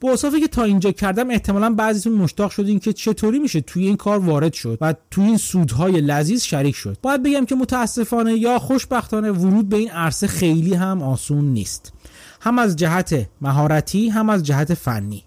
با 0.01 0.15
که 0.15 0.47
تا 0.47 0.63
اینجا 0.63 0.91
کردم 0.91 1.29
احتمالا 1.29 1.69
بعضیتون 1.69 2.13
مشتاق 2.13 2.51
شدین 2.51 2.79
که 2.79 2.93
چطوری 2.93 3.39
میشه 3.39 3.61
توی 3.61 3.85
این 3.87 3.97
کار 3.97 4.19
وارد 4.19 4.53
شد 4.53 4.77
و 4.81 4.93
توی 5.11 5.25
این 5.25 5.37
سودهای 5.37 6.01
لذیذ 6.01 6.43
شریک 6.43 6.75
شد. 6.75 6.97
باید 7.01 7.23
بگم 7.23 7.45
که 7.45 7.55
متاسفانه 7.55 8.33
یا 8.33 8.59
خوشبختانه 8.59 9.31
ورود 9.31 9.69
به 9.69 9.77
این 9.77 9.89
عرصه 9.89 10.27
خیلی 10.27 10.73
هم 10.73 11.01
آسون 11.01 11.45
نیست. 11.45 11.93
هم 12.41 12.59
از 12.59 12.75
جهت 12.75 13.27
مهارتی 13.41 14.09
هم 14.09 14.29
از 14.29 14.43
جهت 14.43 14.73
فنی. 14.73 15.23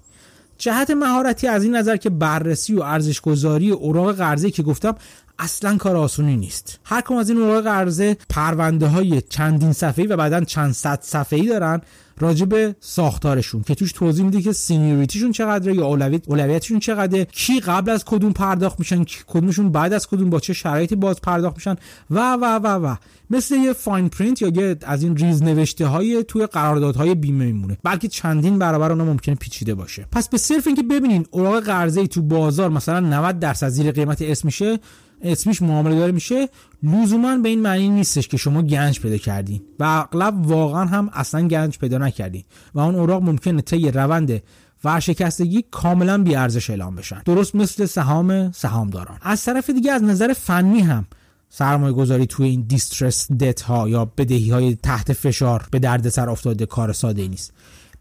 جهت 0.64 0.90
مهارتی 0.90 1.46
از 1.46 1.64
این 1.64 1.77
نظر 1.77 1.96
که 1.96 2.11
بررسی 2.11 2.75
و 2.75 2.83
ارزش 2.83 3.21
گذاری 3.21 3.71
اوراق 3.71 4.17
قرضه 4.17 4.50
که 4.50 4.62
گفتم 4.62 4.94
اصلا 5.38 5.76
کار 5.76 5.96
آسونی 5.96 6.37
نیست. 6.37 6.78
هر 6.85 7.00
کم 7.00 7.14
از 7.14 7.30
این 7.30 7.38
اوراق 7.38 7.64
قرضه 7.64 8.16
پرونده 8.30 8.87
های 8.87 9.20
چندین 9.20 9.72
صفحه‌ای 9.72 10.08
و 10.08 10.16
بعدا 10.16 10.40
چند 10.40 10.72
صد 10.72 10.98
صفحه‌ای 11.02 11.48
دارن 11.48 11.80
راجع 12.20 12.46
به 12.46 12.76
ساختارشون 12.80 13.62
که 13.62 13.74
توش 13.74 13.92
توضیح 13.92 14.24
میده 14.24 14.42
که 14.42 14.52
سینیوریتیشون 14.52 15.32
چقدره 15.32 15.74
یا 15.74 15.87
اولویت 15.87 16.28
اولویتشون 16.28 16.78
چقدره 16.78 17.24
کی 17.24 17.60
قبل 17.60 17.90
از 17.90 18.04
کدوم 18.04 18.32
پرداخت 18.32 18.78
میشن 18.78 19.04
کدومشون 19.26 19.72
بعد 19.72 19.92
از 19.92 20.06
کدوم 20.06 20.30
با 20.30 20.40
چه 20.40 20.52
شرایطی 20.52 20.96
باز 20.96 21.20
پرداخت 21.20 21.56
میشن 21.56 21.76
و 22.10 22.32
و 22.35 22.44
و 22.44 22.66
و 22.66 22.96
مثل 23.30 23.54
یه 23.54 23.72
fine 23.72 24.08
print 24.08 24.42
یا 24.42 24.48
یه 24.48 24.76
از 24.82 25.02
این 25.02 25.16
ریز 25.16 25.42
نوشته 25.42 25.87
های 25.87 26.24
توی 26.28 26.46
قراردادهای 26.46 27.14
بیمه 27.14 27.44
میمونه. 27.44 27.78
بلکه 27.82 28.08
چندین 28.08 28.58
برابر 28.58 28.92
اون 28.92 29.02
ممکنه 29.02 29.35
پیچیده 29.35 29.74
باشه. 29.74 30.06
پس 30.12 30.28
به 30.28 30.38
صرف 30.38 30.66
اینکه 30.66 30.82
ببینین 30.82 31.26
اوراق 31.30 31.64
قرضه 31.64 32.06
تو 32.06 32.22
بازار 32.22 32.70
مثلا 32.70 33.00
90 33.00 33.38
درصد 33.38 33.68
زیر 33.68 33.92
قیمت 33.92 34.22
اسمیشه 34.22 34.79
اسمیش 35.22 35.62
معامله 35.62 35.96
داره 35.96 36.12
میشه 36.12 36.48
لزوما 36.83 37.37
به 37.37 37.48
این 37.48 37.60
معنی 37.60 37.88
نیستش 37.88 38.29
که 38.29 38.37
شما 38.37 38.62
گنج 38.62 39.00
پیدا 39.00 39.17
کردین 39.17 39.62
و 39.79 39.85
اغلب 39.85 40.46
واقعا 40.46 40.85
هم 40.85 41.10
اصلا 41.12 41.48
گنج 41.48 41.79
پیدا 41.79 41.98
نکردین 41.98 42.44
و 42.75 42.81
اون 42.81 42.94
اوراق 42.94 43.23
ممکنه 43.23 43.62
طی 43.62 43.90
روند 43.90 44.42
ورشکستگی 44.85 45.65
کاملا 45.71 46.19
بیارزش 46.19 46.71
اعلام 46.71 46.94
بشن. 46.94 47.23
درست 47.25 47.54
مثل 47.54 47.87
سهام 47.87 48.52
سهامداران. 48.52 49.19
از 49.23 49.44
طرف 49.44 49.71
دیگه 49.71 49.92
از 49.92 50.02
نظر 50.02 50.33
فنی 50.33 50.81
هم 50.81 51.06
سرمایه 51.48 51.92
گذاری 51.92 52.27
توی 52.27 52.48
این 52.48 52.65
دیسترس 52.69 53.33
دت 53.33 53.60
ها 53.60 53.88
یا 53.88 54.04
بدهی 54.04 54.50
های 54.50 54.75
تحت 54.75 55.12
فشار 55.12 55.67
به 55.71 55.79
دردسر 55.79 56.31
افتاده 56.31 56.67
کار 56.67 56.92
ساده 56.92 57.23
ای 57.23 57.29
نیست. 57.29 57.52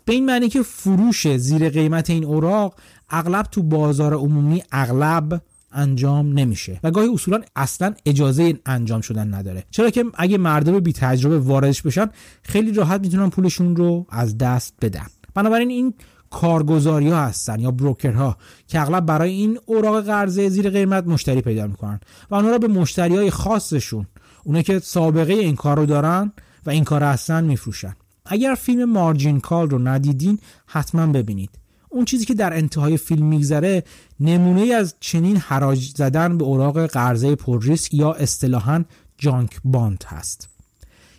به 0.05 0.14
این 0.14 0.26
معنی 0.26 0.49
که 0.49 0.61
فروش 0.61 1.38
زیر 1.38 1.70
قیمت 1.70 2.09
این 2.09 2.26
اوراق 2.26 2.76
اغلب 3.09 3.45
تو 3.45 3.64
بازار 3.64 4.14
عمومی 4.14 4.64
اغلب 4.72 5.41
انجام 5.74 6.39
نمیشه. 6.39 6.80
و 6.84 6.91
گاهی 6.91 7.07
اصولا 7.07 7.41
اصلا 7.55 7.93
اجازه 8.05 8.43
این 8.43 8.59
انجام 8.65 9.01
شدن 9.01 9.34
نداره. 9.34 9.63
چرا 9.71 9.89
که 9.89 10.05
اگه 10.13 10.38
مردم 10.38 10.80
بی 10.80 10.93
تجربه 10.93 11.39
واردش 11.39 11.82
بشن 11.82 12.09
خیلی 12.43 12.74
راحت 12.74 13.01
می‌تونن 13.01 13.30
پولشون 13.30 13.76
رو 13.76 14.05
از 14.09 14.38
دست 14.38 14.74
بدن. 14.82 15.05
بنابراین 15.34 15.69
این 15.69 15.93
کارگزاری 16.30 17.09
ها 17.09 17.26
هستن 17.26 17.59
یا 17.59 17.71
بروکرها 17.71 18.38
که 18.67 18.82
اغلب 18.82 19.05
برای 19.05 19.32
این 19.32 19.59
اوراق 19.65 20.05
قرضه 20.05 20.49
زیر 20.49 20.69
قیمت 20.69 21.07
مشتری 21.07 21.41
پیدا 21.41 21.67
می‌کنن. 21.67 21.99
و 22.32 22.36
آنها 22.36 22.51
را 22.51 22.57
به 22.57 22.67
مشتری 22.67 23.15
های 23.15 23.30
خاصشون 23.30 24.07
اونه 24.43 24.63
که 24.63 24.80
سابقه 24.80 25.34
این 25.34 25.55
کار 25.55 25.78
رو 25.78 25.86
دارن 25.86 26.32
و 26.65 26.69
این 26.69 26.84
کار 26.84 27.03
هستن 27.03 27.43
میفروشن. 27.43 27.95
اگر 28.26 28.55
فیلم 28.55 28.91
مارجین 28.91 29.39
کال 29.39 29.69
رو 29.69 29.80
ندیدین 29.80 30.39
حتما 30.65 31.07
ببینید. 31.07 31.49
اون 31.93 32.05
چیزی 32.05 32.25
که 32.25 32.33
در 32.33 32.53
انتهای 32.53 32.97
فیلم 32.97 33.25
میگذره 33.25 33.83
نمونه 34.19 34.73
از 34.73 34.95
چنین 34.99 35.37
حراج 35.37 35.93
زدن 35.95 36.37
به 36.37 36.43
اوراق 36.43 36.85
قرضه 36.85 37.35
پر 37.35 37.63
ریسک 37.63 37.93
یا 37.93 38.13
اصطلاحا 38.13 38.83
جانک 39.17 39.59
باند 39.63 40.03
هست. 40.07 40.49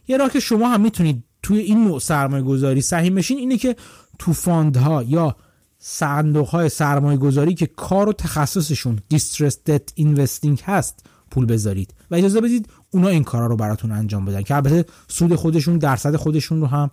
یه 0.08 0.16
راه 0.16 0.30
که 0.30 0.40
شما 0.40 0.68
هم 0.68 0.80
می‌تونید 0.80 1.24
توی 1.42 1.58
این 1.58 1.84
نوع 1.84 2.00
سرمایه 2.00 2.42
گذاری 2.42 2.80
سهیم 2.80 3.14
بشین 3.14 3.38
اینه 3.38 3.56
که 3.56 3.76
تو 4.18 4.32
فاندها 4.32 5.02
یا 5.02 5.36
صندوق 5.78 6.48
های 6.48 6.68
سرمایه 6.68 7.18
گذاری 7.18 7.54
که 7.54 7.66
کار 7.66 8.08
و 8.08 8.12
تخصصشون 8.12 8.98
دیسترس 9.08 9.58
دت 9.66 9.92
اینوستینگ 9.94 10.60
هست 10.64 11.06
پول 11.30 11.46
بذارید. 11.46 11.94
و 12.10 12.14
اجازه 12.14 12.40
بدید 12.40 12.68
اونا 12.90 13.08
این 13.08 13.24
کارا 13.24 13.46
رو 13.46 13.56
براتون 13.56 13.92
انجام 13.92 14.24
بدن 14.24 14.42
که 14.42 14.54
البته 14.54 14.84
سود 15.08 15.34
خودشون 15.34 15.78
درصد 15.78 16.16
خودشون 16.16 16.60
رو 16.60 16.66
هم 16.66 16.90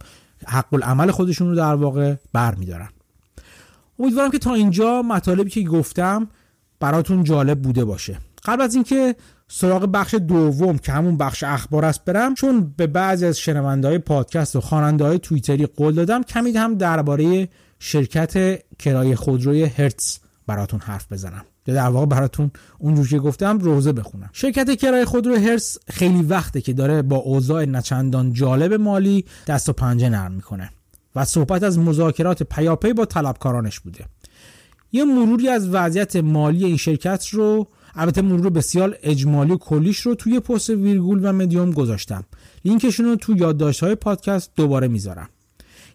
حق 0.48 0.74
العمل 0.74 1.12
خودشون 1.12 1.50
رو 1.50 1.56
در 1.56 1.76
واقع 1.76 2.16
برمیدارن. 2.34 2.90
امیدوارم 4.00 4.32
که 4.32 4.40
تا 4.40 4.54
اینجا 4.54 5.02
مطالبی 5.02 5.50
که 5.50 5.62
گفتم 5.62 6.28
براتون 6.80 7.24
جالب 7.24 7.62
بوده 7.62 7.86
باشه. 7.86 8.18
قبل 8.46 8.62
از 8.62 8.76
اینکه 8.76 9.16
سراغ 9.48 9.86
بخش 9.86 10.14
دوم 10.14 10.78
که 10.78 10.92
همون 10.92 11.18
بخش 11.18 11.44
اخبار 11.44 11.86
است 11.86 12.06
برم 12.06 12.34
چون 12.34 12.74
به 12.78 12.88
بعضی 12.88 13.26
از 13.26 13.40
شنونده 13.40 13.88
های 13.88 13.98
پادکست 13.98 14.56
و 14.56 14.62
خواننده 14.62 15.06
های 15.06 15.20
توییتری 15.20 15.66
قول 15.66 15.94
دادم 15.94 16.24
کمی 16.24 16.52
هم 16.52 16.76
درباره 16.76 17.50
شرکت 17.80 18.64
کرایه 18.80 19.16
خودروی 19.16 19.64
هرتز 19.64 20.18
براتون 20.48 20.80
حرف 20.80 21.12
بزنم. 21.12 21.46
یا 21.68 21.74
در 21.74 21.88
واقع 21.88 22.06
براتون 22.06 22.52
اونجور 22.80 23.08
که 23.08 23.20
گفتم 23.20 23.60
روزه 23.60 23.94
بخونم. 23.94 24.30
شرکت 24.34 24.76
کرایه 24.76 25.06
خودرو 25.06 25.36
هرتز 25.36 25.78
خیلی 25.88 26.22
وقته 26.22 26.62
که 26.62 26.74
داره 26.74 27.02
با 27.02 27.16
اوضاع 27.16 27.66
نچندان 27.66 28.34
جالب 28.34 28.74
مالی 28.74 29.26
دست 29.48 29.70
و 29.70 29.74
پنجه 29.74 30.10
نرم 30.10 30.32
می‌کنه. 30.32 30.70
و 31.16 31.26
صحبت 31.26 31.64
از 31.64 31.80
مذاکرات 31.80 32.44
پیاپی 32.44 32.94
با 32.94 33.06
طلبکارانش 33.06 33.80
بوده. 33.80 34.06
یه 34.92 35.04
مروری 35.04 35.48
از 35.48 35.70
وضعیت 35.70 36.16
مالی 36.16 36.66
این 36.66 36.78
شرکت 36.78 37.28
رو 37.28 37.68
البته 37.96 38.22
مرور 38.22 38.50
بسیار 38.50 38.98
اجمالی 39.04 39.52
و 39.52 39.58
کلیش 39.58 40.00
رو 40.00 40.16
توی 40.16 40.40
پست 40.40 40.70
ویرگول 40.70 41.20
و 41.26 41.34
مدیوم 41.34 41.72
گذاشتم. 41.72 42.24
لینکشون 42.66 43.06
رو 43.06 43.16
تو 43.16 43.38
یادداشت 43.38 43.84
های 43.84 43.96
پادکست 43.96 44.52
دوباره 44.56 44.88
می‌ذارم. 44.88 45.30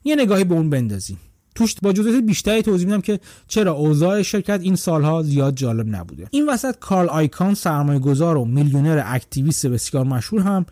یه 0.04 0.16
نگاهی 0.16 0.44
به 0.44 0.54
اون 0.54 0.70
بندازیم. 0.70 1.18
توش 1.54 1.74
با 1.82 1.92
جزئیات 1.92 2.24
بیشتری 2.24 2.62
توضیح 2.62 2.86
میدم 2.86 3.00
که 3.00 3.20
چرا 3.48 3.72
اوضاع 3.72 4.22
شرکت 4.22 4.60
این 4.62 4.76
سالها 4.76 5.22
زیاد 5.22 5.54
جالب 5.54 5.96
نبوده. 5.96 6.28
این 6.30 6.48
وسط 6.48 6.78
کارل 6.78 7.08
آیکان 7.08 7.54
سرمایه 7.54 7.98
گذار 7.98 8.36
و 8.36 8.44
میلیونر 8.44 9.02
اکتیویست 9.06 9.66
بسیار 9.66 10.04
مشهور 10.04 10.42
هم 10.42 10.66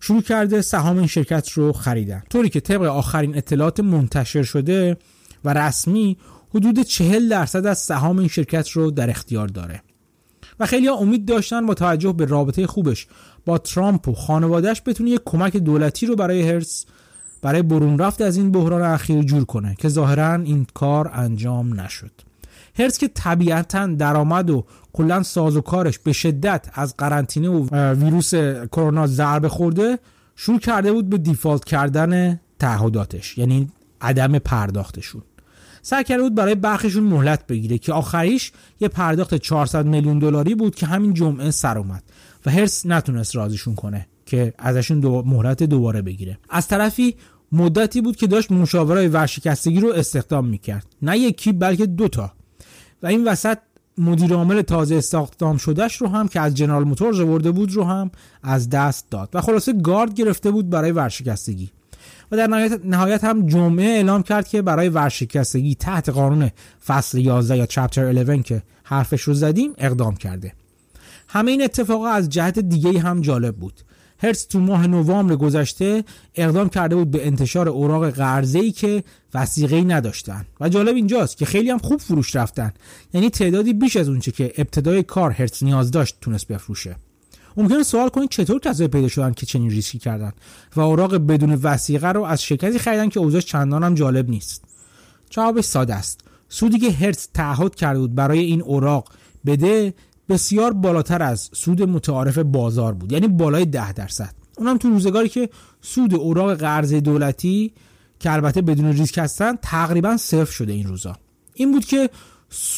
شروع 0.00 0.22
کرده 0.22 0.62
سهام 0.62 0.98
این 0.98 1.06
شرکت 1.06 1.50
رو 1.50 1.72
خریدن. 1.72 2.22
طوری 2.30 2.48
که 2.48 2.60
طبق 2.60 2.82
آخرین 2.82 3.36
اطلاعات 3.36 3.80
منتشر 3.80 4.42
شده 4.42 4.96
و 5.44 5.54
رسمی 5.54 6.16
حدود 6.54 6.82
40 6.82 7.28
درصد 7.28 7.66
از 7.66 7.78
سهام 7.78 8.18
این 8.18 8.28
شرکت 8.28 8.70
رو 8.70 8.90
در 8.90 9.10
اختیار 9.10 9.48
داره. 9.48 9.82
و 10.60 10.66
خیلی 10.66 10.86
ها 10.86 10.94
امید 10.94 11.24
داشتن 11.24 11.66
با 11.66 11.74
توجه 11.74 12.12
به 12.12 12.24
رابطه 12.24 12.66
خوبش 12.66 13.06
با 13.44 13.58
ترامپ 13.58 14.08
و 14.08 14.14
خانوادهش 14.14 14.82
بتونه 14.86 15.10
یک 15.10 15.20
کمک 15.24 15.56
دولتی 15.56 16.06
رو 16.06 16.16
برای 16.16 16.48
هرس 16.48 16.86
برای 17.42 17.62
برون 17.62 17.98
رفت 17.98 18.20
از 18.20 18.36
این 18.36 18.52
بحران 18.52 18.82
اخیر 18.82 19.22
جور 19.22 19.44
کنه 19.44 19.76
که 19.78 19.88
ظاهرا 19.88 20.34
این 20.34 20.66
کار 20.74 21.10
انجام 21.14 21.80
نشد. 21.80 22.10
هرس 22.78 22.98
که 22.98 23.08
طبیعتا 23.08 23.86
درآمد 23.86 24.50
و 24.50 24.64
کلا 24.92 25.22
ساز 25.22 25.56
و 25.56 25.60
کارش 25.60 25.98
به 25.98 26.12
شدت 26.12 26.66
از 26.74 26.96
قرنطینه 26.96 27.48
و 27.48 27.76
ویروس 27.92 28.34
کرونا 28.72 29.06
ضربه 29.06 29.48
خورده 29.48 29.98
شروع 30.36 30.58
کرده 30.58 30.92
بود 30.92 31.08
به 31.08 31.18
دیفالت 31.18 31.64
کردن 31.64 32.40
تعهداتش 32.58 33.38
یعنی 33.38 33.68
عدم 34.00 34.38
پرداختشون. 34.38 35.22
سعی 35.82 36.04
کرده 36.04 36.22
بود 36.22 36.34
برای 36.34 36.54
برخشون 36.54 37.02
مهلت 37.02 37.46
بگیره 37.46 37.78
که 37.78 37.92
آخریش 37.92 38.52
یه 38.80 38.88
پرداخت 38.88 39.34
400 39.34 39.86
میلیون 39.86 40.18
دلاری 40.18 40.54
بود 40.54 40.74
که 40.74 40.86
همین 40.86 41.14
جمعه 41.14 41.50
سر 41.50 41.78
اومد 41.78 42.02
و 42.46 42.50
هرس 42.50 42.86
نتونست 42.86 43.36
رازیشون 43.36 43.74
کنه 43.74 44.06
که 44.26 44.54
ازشون 44.58 45.00
دو 45.00 45.22
مهلت 45.26 45.62
دوباره 45.62 46.02
بگیره. 46.02 46.38
از 46.50 46.68
طرفی 46.68 47.16
مدتی 47.52 48.00
بود 48.00 48.16
که 48.16 48.26
داشت 48.26 48.52
مشاورای 48.52 49.08
ورشکستگی 49.08 49.80
رو 49.80 49.92
استخدام 49.92 50.46
می‌کرد. 50.46 50.86
نه 51.02 51.18
یکی 51.18 51.52
بلکه 51.52 51.86
دوتا. 51.86 52.32
و 53.02 53.06
این 53.06 53.24
وسط 53.24 53.58
مدیر 53.98 54.34
عامل 54.34 54.62
تازه 54.62 54.94
استخدام 54.94 55.56
شدهش 55.56 55.96
رو 55.96 56.08
هم 56.08 56.28
که 56.28 56.40
از 56.40 56.54
جنرال 56.54 56.84
موتورز 56.84 57.20
ورده 57.20 57.50
بود 57.50 57.72
رو 57.72 57.84
هم 57.84 58.10
از 58.42 58.70
دست 58.70 59.10
داد 59.10 59.28
و 59.34 59.40
خلاصه 59.40 59.72
گارد 59.72 60.14
گرفته 60.14 60.50
بود 60.50 60.70
برای 60.70 60.92
ورشکستگی. 60.92 61.70
و 62.32 62.36
در 62.36 62.46
نهایت, 62.46 62.80
نهایت 62.84 63.24
هم 63.24 63.46
جمعه 63.46 63.86
اعلام 63.86 64.22
کرد 64.22 64.48
که 64.48 64.62
برای 64.62 64.88
ورشکستگی 64.88 65.74
تحت 65.74 66.08
قانون 66.08 66.50
فصل 66.86 67.18
11 67.18 67.56
یا 67.56 67.66
چپتر 67.66 68.12
11 68.12 68.42
که 68.42 68.62
حرفش 68.84 69.22
رو 69.22 69.34
زدیم 69.34 69.72
اقدام 69.78 70.16
کرده. 70.16 70.52
همه 71.28 71.50
این 71.50 71.62
اتفاقا 71.62 72.08
از 72.08 72.28
جهت 72.28 72.58
دیگه 72.58 73.00
هم 73.00 73.20
جالب 73.20 73.56
بود. 73.56 73.80
هرتز 74.22 74.46
تو 74.46 74.60
ماه 74.60 74.86
نوامبر 74.86 75.36
گذشته 75.36 76.04
اقدام 76.34 76.68
کرده 76.68 76.96
بود 76.96 77.10
به 77.10 77.26
انتشار 77.26 77.68
اوراق 77.68 78.10
قرضه 78.10 78.58
ای 78.58 78.72
که 78.72 79.04
وسیقه 79.34 79.80
نداشتن. 79.80 80.46
و 80.60 80.68
جالب 80.68 80.94
اینجاست 80.94 81.36
که 81.36 81.44
خیلی 81.44 81.70
هم 81.70 81.78
خوب 81.78 82.00
فروش 82.00 82.36
رفتن. 82.36 82.72
یعنی 83.14 83.30
تعدادی 83.30 83.72
بیش 83.72 83.96
از 83.96 84.08
اونچه 84.08 84.32
که 84.32 84.52
ابتدای 84.58 85.02
کار 85.02 85.30
هرتز 85.30 85.64
نیاز 85.64 85.90
داشت 85.90 86.16
تونست 86.20 86.48
بفروشه. 86.48 86.96
ممکنه 87.56 87.82
سوال 87.82 88.08
کنید 88.08 88.30
چطور 88.30 88.60
کسایی 88.60 88.88
پیدا 88.88 89.08
شدن 89.08 89.32
که 89.32 89.46
چنین 89.46 89.70
ریسکی 89.70 89.98
کردن 89.98 90.32
و 90.76 90.80
اوراق 90.80 91.14
بدون 91.14 91.54
وسیقه 91.54 92.08
رو 92.08 92.22
از 92.22 92.42
شرکتی 92.42 92.78
خریدن 92.78 93.08
که 93.08 93.20
اوضاعش 93.20 93.44
چندان 93.44 93.84
هم 93.84 93.94
جالب 93.94 94.30
نیست. 94.30 94.64
جوابش 95.30 95.64
ساده 95.64 95.94
است. 95.94 96.20
سودی 96.48 96.78
که 96.78 96.92
هرتز 96.92 97.28
تعهد 97.34 97.74
کرده 97.74 98.00
بود 98.00 98.14
برای 98.14 98.38
این 98.38 98.62
اوراق 98.62 99.08
بده 99.46 99.94
بسیار 100.28 100.72
بالاتر 100.72 101.22
از 101.22 101.50
سود 101.52 101.82
متعارف 101.82 102.38
بازار 102.38 102.94
بود. 102.94 103.12
یعنی 103.12 103.28
بالای 103.28 103.66
ده 103.66 103.92
درصد. 103.92 104.34
اونم 104.58 104.78
تو 104.78 104.88
روزگاری 104.88 105.28
که 105.28 105.48
سود 105.80 106.14
اوراق 106.14 106.54
قرض 106.54 106.94
دولتی 106.94 107.72
که 108.20 108.32
البته 108.32 108.62
بدون 108.62 108.92
ریسک 108.92 109.18
هستن 109.18 109.56
تقریبا 109.62 110.16
صفر 110.16 110.52
شده 110.52 110.72
این 110.72 110.86
روزا. 110.86 111.16
این 111.54 111.72
بود 111.72 111.84
که 111.84 112.10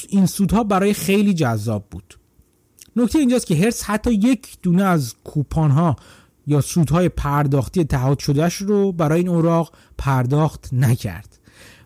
این 0.09 0.27
سودها 0.27 0.65
برای 0.65 0.93
خیلی 0.93 1.35
جذاب 1.35 1.87
بود. 1.91 2.19
نکته 2.97 3.19
اینجاست 3.19 3.47
که 3.47 3.57
هرس 3.57 3.85
حتی 3.85 4.13
یک 4.15 4.57
دونه 4.63 4.83
از 4.85 5.15
کوپان 5.25 5.71
ها 5.71 5.97
یا 6.47 6.61
سودهای 6.61 7.09
پرداختی 7.09 7.85
تعهد 7.85 8.19
شدهش 8.19 8.57
رو 8.57 8.93
برای 8.93 9.19
این 9.19 9.29
اوراق 9.29 9.73
پرداخت 9.99 10.69
نکرد. 10.73 11.39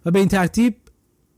و 0.06 0.10
به 0.10 0.18
این 0.18 0.28
ترتیب 0.28 0.76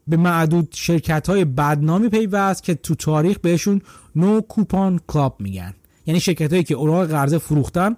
به 0.09 0.17
معدود 0.17 0.69
شرکت 0.75 1.29
های 1.29 1.45
بدنامی 1.45 2.09
پیوست 2.09 2.63
که 2.63 2.75
تو 2.75 2.95
تاریخ 2.95 3.39
بهشون 3.39 3.83
نو 4.17 4.41
کوپان 4.41 5.01
کلاب 5.07 5.37
میگن. 5.41 5.75
یعنی 6.07 6.21
شرکت 6.21 6.53
هایی 6.53 6.65
که 6.65 6.75
اوراق 6.75 7.07
قرضه 7.07 7.39
فروختن 7.39 7.97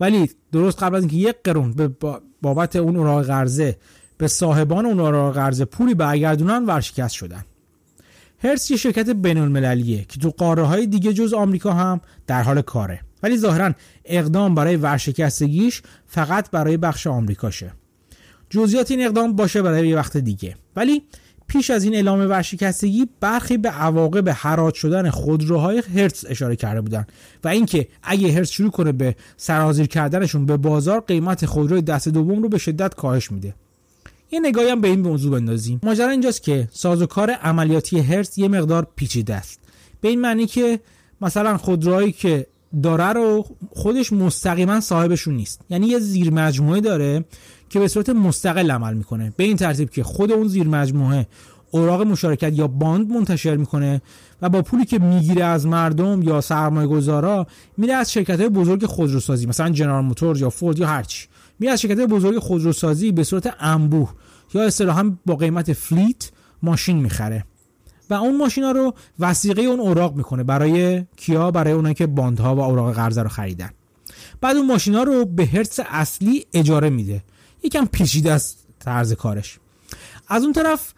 ولی 0.00 0.30
درست 0.52 0.82
قبل 0.82 0.96
از 0.96 1.02
اینکه 1.02 1.16
یک 1.16 1.36
قرون 1.44 1.72
به 1.72 1.90
بابت 2.42 2.76
اون 2.76 2.96
اوراق 2.96 3.26
قرضه. 3.26 3.76
به 4.18 4.28
صاحبان 4.28 4.86
اون 4.86 5.00
اوراق 5.00 5.34
قرضه 5.34 5.64
پولی 5.64 5.94
برگردونن 5.94 6.66
ورشکست 6.66 7.14
شدن. 7.14 7.44
هرس 8.38 8.70
یه 8.70 8.76
شرکت 8.76 9.10
بین 9.10 9.38
المللیه 9.38 10.04
که 10.04 10.20
تو 10.20 10.30
قاره 10.30 10.62
های 10.62 10.86
دیگه 10.86 11.12
جز 11.12 11.32
آمریکا 11.32 11.72
هم 11.72 12.00
در 12.26 12.42
حال 12.42 12.62
کاره. 12.62 13.00
ولی 13.22 13.36
ظاهرا 13.36 13.72
اقدام 14.04 14.54
برای 14.54 14.76
ورشکستگیش 14.76 15.82
فقط 16.06 16.50
برای 16.50 16.76
بخش 16.76 17.06
آمریکاشه. 17.06 17.72
جزئیات 18.50 18.90
این 18.90 19.06
اقدام 19.06 19.36
باشه 19.36 19.62
برای 19.62 19.88
یه 19.88 19.96
وقت 19.96 20.16
دیگه. 20.16 20.56
ولی 20.76 21.02
پیش 21.52 21.70
از 21.70 21.84
این 21.84 21.94
اعلام 21.94 22.18
ورشکستگی 22.18 23.08
برخی 23.20 23.56
به 23.56 23.68
عواقب 23.68 24.28
حراج 24.28 24.74
شدن 24.74 25.10
خودروهای 25.10 25.82
هرتز 25.96 26.24
اشاره 26.28 26.56
کرده 26.56 26.80
بودن 26.80 27.06
و 27.44 27.48
اینکه 27.48 27.88
اگه 28.02 28.32
هرتز 28.32 28.50
شروع 28.50 28.70
کنه 28.70 28.92
به 28.92 29.16
سرازیر 29.36 29.86
کردنشون 29.86 30.46
به 30.46 30.56
بازار 30.56 31.00
قیمت 31.00 31.46
خودروی 31.46 31.82
دست 31.82 32.08
دوم 32.08 32.42
رو 32.42 32.48
به 32.48 32.58
شدت 32.58 32.94
کاهش 32.94 33.32
میده. 33.32 33.54
یه 34.30 34.40
نگاهی 34.40 34.68
هم 34.68 34.80
به 34.80 34.88
این 34.88 35.00
موضوع 35.00 35.32
بندازیم. 35.32 35.80
ماجرا 35.82 36.10
اینجاست 36.10 36.42
که 36.42 36.68
سازوکار 36.72 37.30
عملیاتی 37.30 38.00
هرتز 38.00 38.38
یه 38.38 38.48
مقدار 38.48 38.86
پیچیده 38.96 39.34
است. 39.34 39.60
به 40.00 40.08
این 40.08 40.20
معنی 40.20 40.46
که 40.46 40.80
مثلا 41.20 41.56
خودروهایی 41.56 42.12
که 42.12 42.46
داره 42.82 43.12
رو 43.12 43.46
خودش 43.70 44.12
مستقیما 44.12 44.80
صاحبشون 44.80 45.34
نیست. 45.34 45.60
یعنی 45.70 45.86
یه 45.86 45.98
زیر 45.98 46.30
مجموعه 46.30 46.80
داره 46.80 47.24
که 47.72 47.78
به 47.78 47.88
صورت 47.88 48.10
مستقل 48.10 48.70
عمل 48.70 48.94
می‌کنه. 48.94 49.32
به 49.36 49.44
این 49.44 49.56
ترتیب 49.56 49.90
که 49.90 50.02
خود 50.02 50.32
اون 50.32 50.48
زیر 50.48 50.68
مجموعه 50.68 51.26
اوراق 51.70 52.02
مشارکت 52.02 52.58
یا 52.58 52.66
باند 52.66 53.10
منتشر 53.10 53.56
می‌کنه 53.56 54.02
و 54.42 54.48
با 54.48 54.62
پولی 54.62 54.84
که 54.84 54.98
می‌گیره 54.98 55.44
از 55.44 55.66
مردم 55.66 56.22
یا 56.22 56.40
سرمایه 56.40 56.88
گذارا 56.88 57.46
میره 57.76 57.94
از 57.94 58.12
شرکت 58.12 58.40
های 58.40 58.48
بزرگ 58.48 58.86
خودروسازی 58.86 59.46
مثلا 59.46 59.70
جنرال 59.70 60.04
موتور 60.04 60.38
یا 60.38 60.50
فورد 60.50 60.78
یا 60.78 60.86
هرچی 60.86 61.28
میره 61.58 61.72
از 61.72 61.80
شرکت 61.80 61.98
های 61.98 62.06
بزرگ 62.06 62.38
خودروسازی 62.38 63.12
به 63.12 63.24
صورت 63.24 63.54
انبوه 63.60 64.10
یا 64.54 64.62
اصطلاحا 64.62 65.12
با 65.26 65.36
قیمت 65.36 65.72
فلیت 65.72 66.30
ماشین 66.62 66.96
می‌خره. 66.96 67.44
و 68.10 68.14
اون 68.14 68.36
ماشینا 68.36 68.70
رو 68.70 68.94
وسیقه 69.18 69.62
اون 69.62 69.80
اوراق 69.80 70.16
می‌کنه 70.16 70.42
برای 70.42 71.04
کیا؟ 71.16 71.50
برای 71.50 71.72
اونایی 71.72 71.94
که 71.94 72.06
باندها 72.06 72.56
و 72.56 72.60
اوراق 72.60 72.94
قرضه 72.94 73.22
رو 73.22 73.28
خریدن. 73.28 73.70
بعد 74.40 74.56
اون 74.56 74.66
ماشینا 74.66 75.02
رو 75.02 75.24
به 75.24 75.46
هرتز 75.46 75.80
اصلی 75.90 76.46
اجاره 76.52 76.90
میده. 76.90 77.22
یکم 77.62 77.86
پیچیده 77.86 78.32
است 78.32 78.66
طرز 78.78 79.12
کارش. 79.12 79.58
از 80.28 80.42
اون 80.42 80.52
طرف 80.52 80.92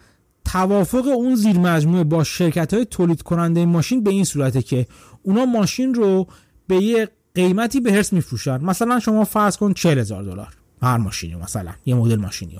توافق 0.45 1.07
اون 1.07 1.35
زیر 1.35 1.57
مجموعه 1.57 2.03
با 2.03 2.23
شرکت 2.23 2.73
های 2.73 2.85
تولید 2.85 3.21
کننده 3.21 3.65
ماشین 3.65 4.03
به 4.03 4.11
این 4.11 4.23
صورته 4.23 4.61
که 4.61 4.87
اونا 5.23 5.45
ماشین 5.45 5.93
رو 5.93 6.27
به 6.67 6.75
یه 6.75 7.09
قیمتی 7.35 7.79
به 7.79 7.93
هرس 7.93 8.13
میفروشن. 8.13 8.57
مثلا 8.57 8.99
شما 8.99 9.23
فرض 9.23 9.57
کن 9.57 9.73
40 9.73 9.99
هزار 9.99 10.23
دلار 10.23 10.53
هر 10.81 10.97
ماشینی 10.97 11.35
مثلا 11.35 11.71
یه 11.85 11.95
مدل 11.95 12.15
ماشینی 12.15 12.59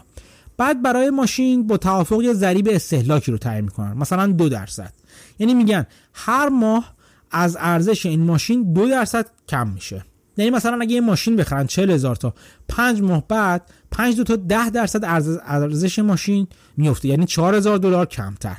بعد 0.57 0.81
برای 0.81 1.09
ماشین 1.09 1.67
با 1.67 1.77
توافق 1.77 2.21
یه 2.21 2.33
ضریب 2.33 2.67
استهلاکی 2.71 3.31
رو 3.31 3.37
تعیین 3.37 3.65
می‌کنن. 3.65 3.93
مثلا 3.93 4.27
دو 4.27 4.49
درصد. 4.49 4.93
یعنی 5.39 5.53
میگن 5.53 5.85
هر 6.13 6.49
ماه 6.49 6.95
از 7.31 7.57
ارزش 7.59 8.05
این 8.05 8.23
ماشین 8.23 8.73
دو 8.73 8.87
درصد 8.87 9.25
کم 9.47 9.67
میشه. 9.67 10.05
یعنی 10.37 10.51
مثلا 10.51 10.77
اگه 10.81 10.93
یه 10.93 11.01
ماشین 11.01 11.35
بخرن 11.35 11.67
40 11.67 11.91
هزار 11.91 12.15
تا 12.15 12.33
5 12.67 13.01
ماه 13.01 13.27
بعد 13.27 13.71
5 13.91 14.17
دو 14.17 14.23
تا 14.23 14.35
10 14.35 14.69
درصد 14.69 15.05
ارزش 15.45 15.99
ماشین 15.99 16.47
میفته 16.77 17.07
یعنی 17.07 17.25
4000 17.25 17.77
دلار 17.77 18.05
کمتر. 18.05 18.57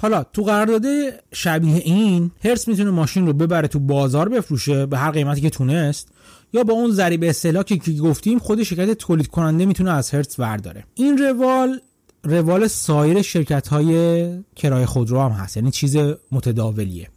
حالا 0.00 0.24
تو 0.32 0.42
قرارداد 0.42 0.84
شبیه 1.32 1.76
این 1.76 2.30
هرس 2.44 2.68
می‌تونه 2.68 2.90
ماشین 2.90 3.26
رو 3.26 3.32
ببره 3.32 3.68
تو 3.68 3.78
بازار 3.78 4.28
بفروشه 4.28 4.86
به 4.86 4.98
هر 4.98 5.10
قیمتی 5.10 5.40
که 5.40 5.50
تونست 5.50 6.08
یا 6.52 6.64
با 6.64 6.72
اون 6.72 6.90
ضریب 6.90 7.24
استهلاکی 7.24 7.78
که 7.78 7.92
گفتیم 7.92 8.38
خود 8.38 8.62
شرکت 8.62 8.92
تولید 8.92 9.26
کننده 9.26 9.66
می‌تونه 9.66 9.90
از 9.90 10.10
هرتز 10.10 10.36
برداره 10.36 10.84
این 10.94 11.18
روال 11.18 11.80
روال 12.24 12.66
سایر 12.66 13.22
شرکت 13.22 13.68
های 13.68 14.28
کرایه 14.56 14.86
خودرو 14.86 15.20
هم 15.20 15.30
هست. 15.30 15.56
یعنی 15.56 15.70
چیز 15.70 15.96
متداولیه. 16.32 17.08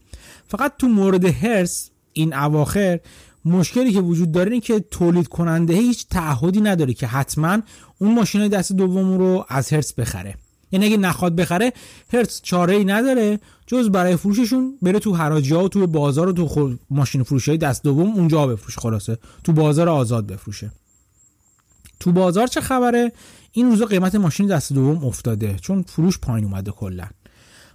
فقط 0.48 0.74
تو 0.78 0.88
مورد 0.88 1.26
هرس 1.26 1.90
این 2.14 2.34
اواخر 2.34 3.00
مشکلی 3.46 3.94
که 3.94 4.02
وجود 4.02 4.32
داره 4.32 4.52
اینه 4.52 4.62
که 4.62 4.80
تولید 4.80 5.28
کننده 5.28 5.74
هیچ 5.74 6.08
تعهدی 6.08 6.62
نداره 6.62 6.94
که 6.94 7.08
حتما 7.08 7.60
اون 8.00 8.14
ماشین 8.14 8.48
دست 8.48 8.72
دوم 8.72 9.18
رو 9.18 9.46
از 9.50 9.74
هرتز 9.74 9.94
بخره. 9.94 10.36
یعنی 10.72 10.86
اگه 10.86 10.98
نخواد 10.98 11.36
بخره 11.36 11.74
هرتز 12.14 12.42
چاره 12.42 12.76
ای 12.76 12.86
نداره 12.86 13.40
جز 13.68 13.90
برای 13.90 14.16
فروششون 14.16 14.78
بره 14.82 15.00
تو 15.00 15.16
حراجی 15.16 15.54
ها 15.54 15.64
و 15.64 15.70
تو 15.70 15.88
بازار 15.88 16.30
و 16.30 16.34
تو 16.34 16.78
ماشین 16.90 17.24
فروشی 17.24 17.52
های 17.52 17.58
دست 17.58 17.84
دوم 17.84 18.14
اونجا 18.14 18.48
بفروشه 18.48 18.82
خلاصه. 18.82 19.18
تو 19.44 19.54
بازار 19.54 19.90
آزاد 19.90 20.28
بفروشه. 20.28 20.72
تو 22.00 22.12
بازار 22.12 22.48
چه 22.48 22.62
خبره؟ 22.62 23.12
این 23.52 23.70
روزا 23.70 23.86
قیمت 23.86 24.16
ماشین 24.16 24.48
دست 24.48 24.74
دوم 24.74 25.06
افتاده 25.06 25.56
چون 25.62 25.82
فروش 25.82 26.20
پایین 26.20 26.46
اومده 26.46 26.72
کلا. 26.72 27.08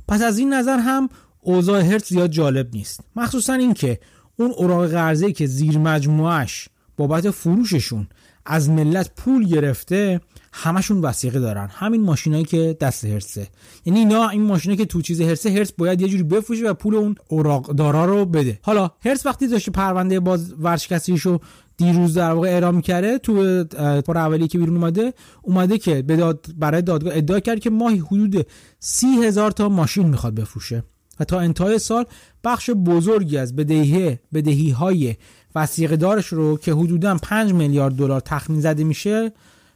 پس 0.08 0.22
از 0.22 0.38
این 0.38 0.54
نظر 0.54 0.78
هم 0.78 1.08
اوضاع 1.40 1.80
هرتز 1.80 2.08
زیاد 2.08 2.30
جالب 2.30 2.68
نیست. 2.72 3.00
مخصوصا 3.16 3.52
اینکه 3.52 4.00
اون 4.38 4.50
اوراق 4.50 4.86
قرضه 4.86 5.32
که 5.32 5.46
زیر 5.46 5.78
مجموعش 5.78 6.68
بابت 6.96 7.30
فروششون 7.30 8.06
از 8.46 8.70
ملت 8.70 9.10
پول 9.16 9.44
گرفته 9.44 10.20
همشون 10.52 11.00
وسیقه 11.00 11.40
دارن. 11.40 11.68
همین 11.72 12.02
ماشینایی 12.02 12.44
که 12.44 12.76
دست 12.80 13.04
هرسه. 13.04 13.48
یعنی 13.84 13.98
اینا 13.98 14.28
این 14.28 14.42
ماشینایی 14.42 14.78
که 14.78 14.84
تو 14.84 15.02
چیز 15.02 15.20
هرسه 15.20 15.50
هرس 15.50 15.72
باید 15.72 16.00
یه 16.00 16.08
جوری 16.08 16.22
بفروشه 16.22 16.70
و 16.70 16.74
پول 16.74 16.94
اون 16.94 17.14
اوراق 17.28 17.72
دارا 17.72 18.04
رو 18.04 18.24
بده. 18.24 18.58
حالا 18.62 18.90
هرس 19.04 19.26
وقتی 19.26 19.48
داشته 19.48 19.70
پرونده 19.70 20.20
باز 20.20 20.54
ورشکستگیشو 20.58 21.38
دیروز 21.76 22.14
در 22.14 22.30
واقع 22.30 22.48
اعلام 22.48 22.80
کرده 22.80 23.18
تو 23.18 23.64
پر 24.06 24.18
اولی 24.18 24.48
که 24.48 24.58
بیرون 24.58 24.76
اومده 24.76 25.12
اومده 25.42 25.78
که 25.78 26.02
به 26.02 26.34
برای 26.56 26.82
دادگاه 26.82 27.16
ادعا 27.16 27.40
کرد 27.40 27.60
که 27.60 27.70
ماهی 27.70 27.98
حدود 27.98 28.46
سی 28.78 29.06
هزار 29.06 29.50
تا 29.50 29.68
ماشین 29.68 30.06
می‌خواد 30.06 30.34
بفروشه. 30.34 30.82
و 31.20 31.24
تا 31.24 31.40
انتهای 31.40 31.78
سال 31.78 32.04
بخش 32.44 32.70
بزرگی 32.70 33.36
از 33.36 33.56
بدهی 33.56 34.18
بدهی 34.34 34.70
های 34.70 35.14
وسیقه 35.54 35.96
دارش 35.96 36.26
رو 36.26 36.58
که 36.58 36.72
حدودا 36.72 37.16
5 37.22 37.52
میلیارد 37.52 37.94
دلار 37.94 38.20
تخمین 38.20 38.60
زده 38.60 38.84
میشه 38.84 39.32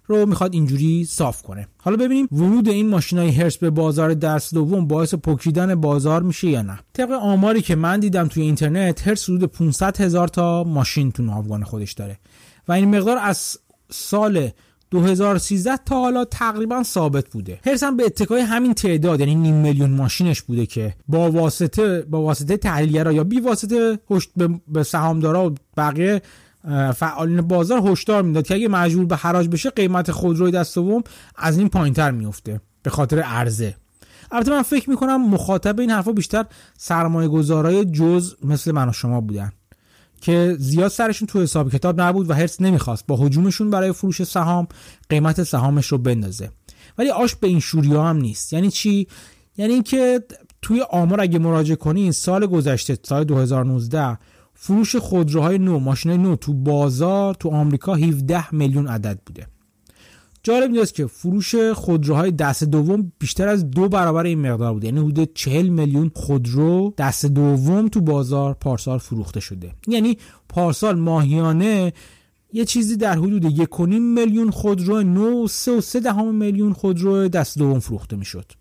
رو 0.06 0.26
می‌خواد 0.26 0.54
اینجوری 0.54 1.04
صاف 1.04 1.42
کنه. 1.42 1.68
حالا 1.78 1.96
ببینیم 1.96 2.28
ورود 2.32 2.68
این 2.68 2.88
ماشینای 2.88 3.30
هرس 3.30 3.56
به 3.56 3.70
بازار 3.70 4.14
دست 4.14 4.54
دوم 4.54 4.86
باعث 4.86 5.14
پکیدن 5.14 5.74
بازار 5.74 6.22
میشه 6.22 6.48
یا 6.48 6.62
نه. 6.62 6.78
طبق 6.92 7.10
آماری 7.10 7.62
که 7.62 7.74
من 7.74 8.00
دیدم 8.00 8.28
توی 8.28 8.42
اینترنت 8.42 9.08
هرس 9.08 9.24
حدود 9.24 9.44
500 9.44 10.00
هزار 10.00 10.28
تا 10.28 10.64
ماشین 10.64 11.12
تو 11.12 11.22
ناوگان 11.22 11.64
خودش 11.64 11.92
داره. 11.92 12.18
و 12.68 12.72
این 12.72 12.96
مقدار 12.96 13.18
از 13.18 13.58
سال 13.90 14.50
2013 14.90 15.76
تا 15.76 16.00
حالا 16.00 16.24
تقریبا 16.24 16.82
ثابت 16.82 17.28
بوده. 17.28 17.60
هرس 17.66 17.82
هم 17.82 17.96
به 17.96 18.04
اتکای 18.04 18.40
همین 18.40 18.74
تعداد 18.74 19.20
یعنی 19.20 19.34
نیم 19.34 19.54
میلیون 19.54 19.90
ماشینش 19.90 20.42
بوده 20.42 20.66
که 20.66 20.94
با 21.08 21.30
واسطه 21.30 22.02
با 22.02 22.22
واسطه 22.22 22.56
تحلیلگرا 22.56 23.12
یا 23.12 23.24
بی 23.24 23.40
واسطه 23.40 23.98
هشت 24.10 24.30
به 24.68 24.82
سهامدارا 24.82 25.50
و 25.50 25.54
بقیه 25.76 26.22
فعالین 26.96 27.40
بازار 27.40 27.90
هشدار 27.90 28.22
می‌داد 28.22 28.46
که 28.46 28.54
اگه 28.54 28.68
مجبور 28.68 29.04
به 29.04 29.16
حراج 29.16 29.48
بشه 29.48 29.70
قیمت 29.70 30.10
خودروی 30.10 30.50
دست 30.50 30.74
دوم 30.74 31.02
از 31.36 31.58
این 31.58 31.68
پایینتر 31.68 32.10
میفته 32.10 32.60
به 32.82 32.90
خاطر 32.90 33.18
عرضه. 33.18 33.76
البته 34.32 34.50
من 34.50 34.62
فکر 34.62 34.90
می‌کنم 34.90 35.30
مخاطب 35.30 35.80
این 35.80 35.90
حرفا 35.90 36.12
بیشتر 36.12 36.44
سرمایه 36.78 37.28
گذارای 37.28 37.84
جز 37.84 38.34
مثل 38.44 38.72
من 38.72 38.88
و 38.88 38.92
شما 38.92 39.20
بودن. 39.20 39.52
که 40.20 40.56
زیاد 40.58 40.90
سرشون 40.90 41.28
تو 41.28 41.42
حساب 41.42 41.70
کتاب 41.70 42.00
نبود 42.00 42.30
و 42.30 42.34
هرس 42.34 42.60
نمی‌خواست. 42.60 43.06
با 43.06 43.16
حجومشون 43.16 43.70
برای 43.70 43.92
فروش 43.92 44.22
سهام 44.22 44.68
قیمت 45.08 45.42
سهامش 45.42 45.86
رو 45.86 45.98
بندازه. 45.98 46.50
ولی 46.98 47.10
آش 47.10 47.34
به 47.34 47.48
این 47.48 47.60
شوری 47.60 47.94
هم 47.94 48.16
نیست. 48.16 48.52
یعنی 48.52 48.70
چی؟ 48.70 49.06
یعنی 49.56 49.72
اینکه 49.72 50.20
توی 50.62 50.82
آمار 50.90 51.20
اگه 51.20 51.38
مراجعه 51.38 51.76
کنین 51.76 52.12
سال 52.12 52.46
گذشته 52.46 52.98
سال 53.02 53.24
2019 53.24 54.18
فروش 54.54 54.96
خودروهای 54.96 55.58
نو 55.58 55.78
ماشین 55.78 56.12
نو 56.12 56.36
تو 56.36 56.54
بازار 56.54 57.34
تو 57.34 57.50
آمریکا 57.50 57.94
17 57.94 58.54
میلیون 58.54 58.88
عدد 58.88 59.20
بوده. 59.26 59.46
جالب 60.42 60.62
اینجاست 60.62 60.94
که 60.94 61.06
فروش 61.06 61.54
خودروهای 61.54 62.30
دست 62.30 62.64
دوم 62.64 63.12
بیشتر 63.18 63.48
از 63.48 63.70
دو 63.70 63.88
برابر 63.88 64.24
این 64.24 64.50
مقدار 64.50 64.72
بوده. 64.72 64.86
یعنی 64.86 65.00
حدود 65.00 65.30
40 65.34 65.68
میلیون 65.68 66.10
خودرو 66.14 66.94
دست 66.98 67.26
دوم 67.26 67.88
تو 67.88 68.00
بازار 68.00 68.54
پارسال 68.54 68.98
فروخته 68.98 69.40
شده. 69.40 69.72
یعنی 69.88 70.16
پارسال 70.48 70.98
ماهیانه 70.98 71.92
یه 72.52 72.64
چیزی 72.64 72.96
در 72.96 73.18
حدود 73.18 73.44
یک 73.44 73.80
میلیون 73.80 74.50
خودرو 74.50 75.02
نو 75.02 75.46
سه 75.48 75.72
و 75.72 75.80
سه 75.80 76.00
دهم 76.00 76.34
میلیون 76.34 76.72
خودرو 76.72 77.28
دست 77.28 77.58
دوم 77.58 77.78
فروخته 77.78 78.16
می‌شد. 78.16 78.52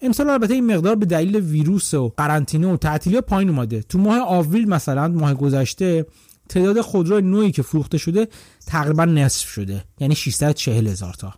امسال 0.00 0.30
البته 0.30 0.54
این 0.54 0.74
مقدار 0.74 0.94
به 0.94 1.06
دلیل 1.06 1.36
ویروس 1.36 1.94
و 1.94 2.12
قرنطینه 2.16 2.72
و 2.72 2.76
تعطیلی 2.76 3.20
پایین 3.20 3.48
اومده. 3.48 3.82
تو 3.82 3.98
ماه 3.98 4.20
آوریل 4.20 4.68
مثلا 4.68 5.08
ماه 5.08 5.34
گذشته 5.34 6.06
تعداد 6.48 6.80
خودرو 6.80 7.20
نوعی 7.20 7.52
که 7.52 7.62
فروخته 7.62 7.98
شده 7.98 8.28
تقریبا 8.66 9.04
نصف 9.04 9.48
شده. 9.48 9.84
یعنی 10.00 10.14
640 10.14 10.86
هزار 10.86 11.14
تا. 11.14 11.34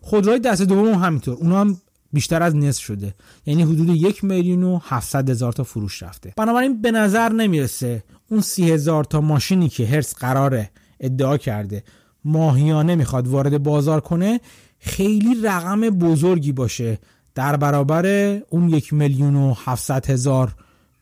خودروهای 0.00 0.40
دست 0.40 0.62
دوم 0.62 0.88
هم 0.88 1.04
همینطور. 1.04 1.34
اونا 1.34 1.60
هم 1.60 1.76
بیشتر 2.12 2.42
از 2.42 2.56
نصف 2.56 2.82
شده. 2.82 3.14
یعنی 3.46 3.62
حدود 3.62 3.88
یک 3.88 4.24
میلیون 4.24 4.62
و 4.62 4.80
700 4.82 5.30
هزار 5.30 5.52
تا 5.52 5.64
فروش 5.64 6.02
رفته. 6.02 6.32
بنابراین 6.36 6.82
به 6.82 6.90
نظر 6.90 7.28
نمی‌رسه 7.32 8.04
اون 8.30 8.40
سی 8.40 8.70
هزار 8.70 9.04
تا 9.04 9.20
ماشینی 9.20 9.68
که 9.68 9.86
هرس 9.86 10.14
قراره 10.14 10.70
ادعا 11.00 11.36
کرده 11.36 11.84
ماهیانه 12.24 12.94
می‌خواد 12.94 13.28
وارد 13.28 13.62
بازار 13.62 14.00
کنه 14.00 14.40
خیلی 14.78 15.42
رقم 15.42 15.80
بزرگی 15.80 16.52
باشه 16.52 16.98
در 17.34 17.56
برابر 17.56 18.06
اون 18.50 18.68
یک 18.68 18.92
میلیون 18.92 19.36
و 19.36 19.54
هفتصد 19.64 20.10
هزار 20.10 20.54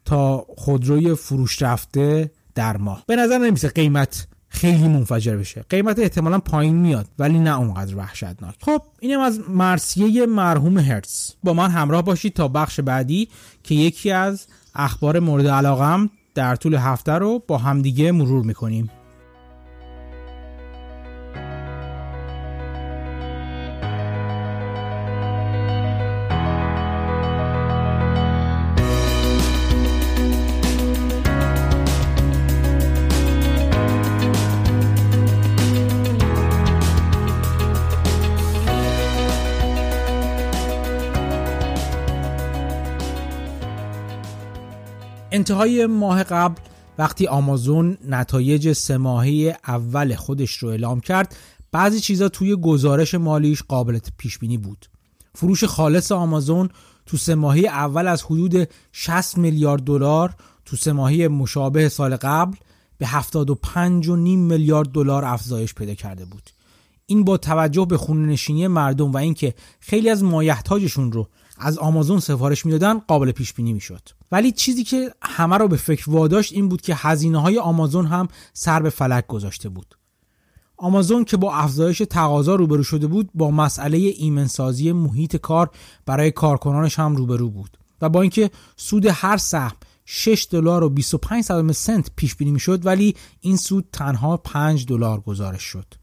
تا 0.04 0.46
خودروی 0.56 1.14
فروش 1.14 1.62
رفته 1.62 2.30
در 2.54 2.76
ماه. 2.76 3.04
به 3.06 3.16
نظر 3.16 3.38
نمیسه 3.38 3.68
قیمت 3.68 4.26
خیلی 4.48 4.88
منفجر 4.88 5.36
بشه. 5.36 5.64
قیمت 5.70 5.98
احتمالا 5.98 6.38
پایین 6.38 6.76
میاد 6.76 7.06
ولی 7.18 7.38
نه 7.38 7.58
اونقدر 7.58 7.96
وحشتناک. 7.96 8.54
خب 8.60 8.82
اینم 9.00 9.20
از 9.20 9.40
مرسیه 9.48 10.26
مرحوم 10.26 10.78
هرتز. 10.78 11.30
با 11.42 11.54
من 11.54 11.70
همراه 11.70 12.02
باشید 12.02 12.34
تا 12.34 12.48
بخش 12.48 12.80
بعدی 12.80 13.28
که 13.62 13.74
یکی 13.74 14.10
از 14.10 14.46
اخبار 14.74 15.18
مورد 15.18 15.46
علاقم 15.46 16.10
در 16.34 16.56
طول 16.56 16.74
هفته 16.74 17.12
رو 17.12 17.42
با 17.48 17.58
همدیگه 17.58 18.12
مرور 18.12 18.44
می‌کنیم. 18.44 18.90
انتهای 45.44 45.86
ماه 45.86 46.22
قبل 46.22 46.60
وقتی 46.98 47.26
آمازون 47.26 47.98
نتایج 48.08 48.72
سه 48.72 48.96
ماهه 48.96 49.56
اول 49.66 50.14
خودش 50.14 50.56
رو 50.56 50.68
اعلام 50.68 51.00
کرد 51.00 51.36
بعضی 51.72 52.00
چیزا 52.00 52.28
توی 52.28 52.56
گزارش 52.56 53.14
مالیش 53.14 53.62
قابل 53.62 53.98
پیش 54.18 54.38
بینی 54.38 54.58
بود. 54.58 54.86
فروش 55.34 55.64
خالص 55.64 56.12
آمازون 56.12 56.68
تو 57.06 57.16
سه 57.16 57.34
ماهی 57.34 57.68
اول 57.68 58.08
از 58.08 58.22
حدود 58.22 58.68
60 58.92 59.38
میلیارد 59.38 59.82
دلار 59.82 60.34
تو 60.64 60.76
سه 60.76 60.92
ماهی 60.92 61.28
مشابه 61.28 61.88
سال 61.88 62.16
قبل 62.16 62.56
به 62.98 63.06
75 63.06 64.08
و 64.08 64.16
نیم 64.16 64.40
میلیارد 64.40 64.88
دلار 64.88 65.24
افزایش 65.24 65.74
پیدا 65.74 65.94
کرده 65.94 66.24
بود. 66.24 66.50
این 67.06 67.24
با 67.24 67.36
توجه 67.36 67.86
به 67.86 67.96
خونه 67.96 68.26
نشینی 68.26 68.66
مردم 68.66 69.12
و 69.12 69.16
اینکه 69.16 69.54
خیلی 69.80 70.10
از 70.10 70.24
مایحتاجشون 70.24 71.12
رو 71.12 71.28
از 71.58 71.78
آمازون 71.78 72.20
سفارش 72.20 72.66
می‌دادن 72.66 72.98
قابل 72.98 73.32
پیش 73.32 73.52
بینی 73.52 73.72
می‌شد. 73.72 74.08
ولی 74.32 74.52
چیزی 74.52 74.84
که 74.84 75.14
همه 75.22 75.56
رو 75.56 75.68
به 75.68 75.76
فکر 75.76 76.10
واداشت 76.10 76.52
این 76.52 76.68
بود 76.68 76.80
که 76.80 76.94
هزینه 76.94 77.40
های 77.40 77.58
آمازون 77.58 78.06
هم 78.06 78.28
سر 78.52 78.82
به 78.82 78.90
فلک 78.90 79.26
گذاشته 79.26 79.68
بود. 79.68 79.94
آمازون 80.76 81.24
که 81.24 81.36
با 81.36 81.54
افزایش 81.54 82.02
تقاضا 82.10 82.54
روبرو 82.54 82.82
شده 82.82 83.06
بود 83.06 83.30
با 83.34 83.50
مسئله 83.50 83.98
ایمنسازی 83.98 84.92
محیط 84.92 85.36
کار 85.36 85.70
برای 86.06 86.30
کارکنانش 86.30 86.98
هم 86.98 87.16
روبرو 87.16 87.50
بود 87.50 87.78
و 88.00 88.08
با 88.08 88.20
اینکه 88.20 88.50
سود 88.76 89.06
هر 89.06 89.36
سهم 89.36 89.76
6 90.04 90.46
دلار 90.50 90.84
و 90.84 90.88
25 90.88 91.44
سنت 91.72 92.10
پیش 92.16 92.34
بینی 92.34 92.50
می‌شد 92.50 92.86
ولی 92.86 93.16
این 93.40 93.56
سود 93.56 93.88
تنها 93.92 94.36
5 94.36 94.86
دلار 94.86 95.20
گزارش 95.20 95.62
شد. 95.62 95.94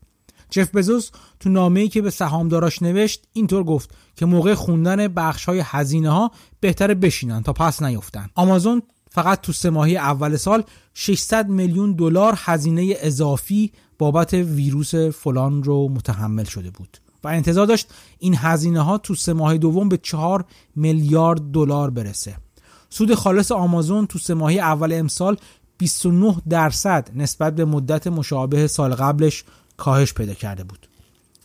جف 0.51 0.75
بزوس 0.75 1.09
تو 1.39 1.49
نامه‌ای 1.49 1.87
که 1.87 2.01
به 2.01 2.09
سهامداراش 2.09 2.81
نوشت 2.81 3.27
اینطور 3.33 3.63
گفت 3.63 3.95
که 4.15 4.25
موقع 4.25 4.53
خوندن 4.53 5.07
بخش 5.07 5.45
های 5.45 5.61
هزینه 5.65 6.09
ها 6.09 6.31
بهتره 6.59 6.93
بشینن 6.93 7.43
تا 7.43 7.53
پس 7.53 7.83
نیفتن. 7.83 8.29
آمازون 8.35 8.81
فقط 9.11 9.41
تو 9.41 9.51
سه 9.51 9.69
ماهی 9.69 9.97
اول 9.97 10.35
سال 10.35 10.63
600 10.93 11.49
میلیون 11.49 11.93
دلار 11.93 12.33
هزینه 12.37 12.93
اضافی 12.97 13.71
بابت 13.97 14.33
ویروس 14.33 14.95
فلان 14.95 15.63
رو 15.63 15.89
متحمل 15.89 16.43
شده 16.43 16.71
بود 16.71 16.97
و 17.23 17.27
انتظار 17.27 17.65
داشت 17.65 17.87
این 18.19 18.35
هزینه 18.37 18.81
ها 18.81 18.97
تو 18.97 19.15
سه 19.15 19.33
ماه 19.33 19.57
دوم 19.57 19.89
به 19.89 19.97
4 19.97 20.45
میلیارد 20.75 21.41
دلار 21.41 21.89
برسه. 21.89 22.37
سود 22.89 23.13
خالص 23.13 23.51
آمازون 23.51 24.07
تو 24.07 24.19
سه 24.19 24.33
ماهی 24.33 24.59
اول 24.59 24.93
امسال 24.93 25.37
29 25.77 26.35
درصد 26.49 27.09
نسبت 27.15 27.55
به 27.55 27.65
مدت 27.65 28.07
مشابه 28.07 28.67
سال 28.67 28.95
قبلش 28.95 29.43
کاهش 29.81 30.13
پیدا 30.13 30.33
کرده 30.33 30.63
بود. 30.63 30.87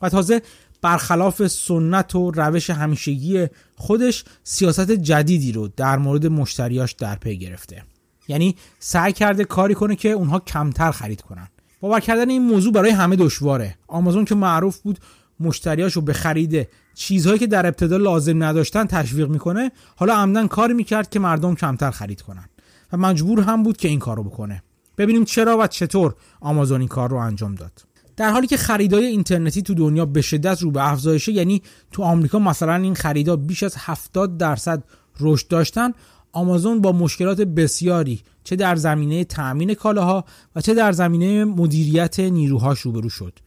و 0.02 0.08
تازه 0.08 0.42
برخلاف 0.82 1.46
سنت 1.46 2.14
و 2.14 2.30
روش 2.30 2.70
همیشگی 2.70 3.46
خودش 3.76 4.24
سیاست 4.44 4.90
جدیدی 4.90 5.52
رو 5.52 5.68
در 5.68 5.98
مورد 5.98 6.26
مشتریاش 6.26 6.92
در 6.92 7.14
پی 7.14 7.38
گرفته. 7.38 7.82
یعنی 8.28 8.56
سعی 8.78 9.12
کرده 9.12 9.44
کاری 9.44 9.74
کنه 9.74 9.96
که 9.96 10.10
اونها 10.10 10.38
کمتر 10.38 10.90
خرید 10.90 11.20
کنن. 11.20 11.48
باور 11.80 12.00
کردن 12.00 12.30
این 12.30 12.42
موضوع 12.42 12.72
برای 12.72 12.90
همه 12.90 13.16
دشواره. 13.16 13.76
آمازون 13.88 14.24
که 14.24 14.34
معروف 14.34 14.78
بود 14.78 14.98
مشتریاشو 15.40 16.00
به 16.00 16.12
خرید 16.12 16.68
چیزهایی 16.94 17.38
که 17.38 17.46
در 17.46 17.66
ابتدا 17.66 17.96
لازم 17.96 18.44
نداشتن 18.44 18.84
تشویق 18.84 19.28
می‌کنه 19.28 19.72
حالا 19.96 20.14
عمدن 20.14 20.46
کاری 20.46 20.74
می‌کرد 20.74 21.10
که 21.10 21.18
مردم 21.18 21.54
کمتر 21.54 21.90
خرید 21.90 22.20
کنن. 22.20 22.48
و 22.92 22.96
مجبور 22.96 23.40
هم 23.40 23.62
بود 23.62 23.76
که 23.76 23.88
این 23.88 23.98
کارو 23.98 24.22
بکنه. 24.22 24.62
ببینیم 24.98 25.24
چرا 25.24 25.58
و 25.58 25.66
چطور 25.66 26.14
آمازون 26.40 26.80
این 26.80 26.88
کار 26.88 27.10
رو 27.10 27.16
انجام 27.16 27.54
داد. 27.54 27.72
در 28.16 28.30
حالی 28.30 28.46
که 28.46 28.56
خریدای 28.56 29.06
اینترنتی 29.06 29.62
تو 29.62 29.74
دنیا 29.74 30.06
به 30.06 30.20
شدت 30.20 30.62
رو 30.62 30.70
به 30.70 30.92
افزایشه 30.92 31.32
یعنی 31.32 31.62
تو 31.92 32.02
آمریکا 32.02 32.38
مثلا 32.38 32.74
این 32.74 32.94
خریدا 32.94 33.36
بیش 33.36 33.62
از 33.62 33.74
70 33.78 34.38
درصد 34.38 34.84
رشد 35.20 35.48
داشتن 35.48 35.92
آمازون 36.32 36.80
با 36.80 36.92
مشکلات 36.92 37.40
بسیاری 37.40 38.22
چه 38.44 38.56
در 38.56 38.76
زمینه 38.76 39.24
تأمین 39.24 39.74
کالاها 39.74 40.24
و 40.56 40.60
چه 40.60 40.74
در 40.74 40.92
زمینه 40.92 41.44
مدیریت 41.44 42.20
نیروهاش 42.20 42.80
روبرو 42.80 43.08
شد. 43.08 43.38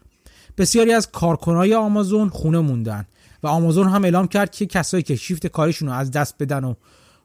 بسیاری 0.58 0.94
از 0.94 1.12
کارکنای 1.12 1.76
آمازون 1.76 2.30
خونه 2.30 2.60
موندن 2.60 3.06
و 3.44 3.48
آمازون 3.48 3.88
هم 3.88 4.04
اعلام 4.04 4.28
کرد 4.28 4.52
که 4.52 4.66
کسایی 4.66 5.04
که 5.04 5.16
شیفت 5.16 5.48
کارشون 5.48 5.88
رو 5.88 5.94
از 5.94 6.12
دست 6.12 6.36
بدن 6.40 6.64
و 6.64 6.74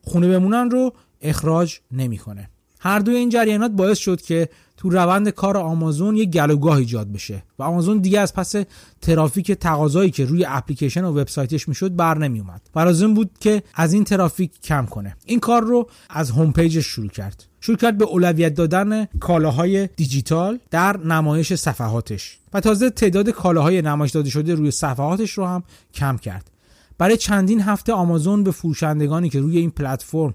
خونه 0.03 0.29
بمونن 0.29 0.71
رو 0.71 0.93
اخراج 1.21 1.79
نمی‌کنه. 1.93 2.51
هر 2.85 2.99
دوی 2.99 3.17
این 3.17 3.29
جریانات 3.29 3.71
باعث 3.71 3.99
شد 3.99 4.21
که 4.21 4.49
تو 4.77 4.91
روند 4.91 5.29
کار 5.29 5.57
آمازون 5.57 6.17
یه 6.17 6.25
گلوگاه 6.25 6.77
ایجاد 6.77 7.13
بشه 7.13 7.43
و 7.59 7.63
آمازون 7.63 7.99
دیگه 7.99 8.21
از 8.21 8.35
پس 8.35 8.55
ترافیک 9.03 9.53
تقاضایی 9.53 10.11
که 10.11 10.25
روی 10.25 10.45
اپلیکیشن 10.49 11.05
و 11.05 11.21
وبسایتش 11.21 11.69
می‌شد 11.69 11.97
بر 11.97 12.19
نمی 12.19 12.41
اومد 12.41 12.61
و 12.75 13.09
بود 13.15 13.31
که 13.41 13.63
از 13.75 13.93
این 13.93 14.05
ترافیک 14.05 14.61
کم 14.63 14.87
کنه. 14.87 15.17
این 15.25 15.41
کار 15.41 15.63
رو 15.63 15.89
از 16.11 16.31
home 16.31 16.53
page 16.53 16.76
ش 16.76 16.87
شروع 16.87 17.09
کرد. 17.09 17.45
شروع 17.61 17.79
کرد 17.79 17.99
به 17.99 18.05
اولویت 18.05 18.55
دادن 18.55 19.07
کالاهای 19.07 19.87
دیجیتال 19.87 20.59
در 20.71 20.97
نمایش 20.97 21.55
صفحاتش 21.55 22.39
و 22.53 22.61
تازه 22.61 22.91
تعداد 22.91 23.31
کالاهای 23.31 23.83
نمایش 23.83 24.13
داده 24.13 24.31
شده 24.31 24.55
روی 24.55 24.71
صفحاتش 24.71 25.31
رو 25.31 25.47
هم 25.47 25.63
کم 25.95 26.17
کرد. 26.17 26.51
برای 26.99 27.17
چندین 27.17 27.61
هفته 27.61 27.93
آمازون 27.93 28.45
به 28.45 28.51
فروشندگانی 28.51 29.29
که 29.29 29.41
روی 29.41 29.59
این 29.59 29.71
پلتفرم 29.71 30.35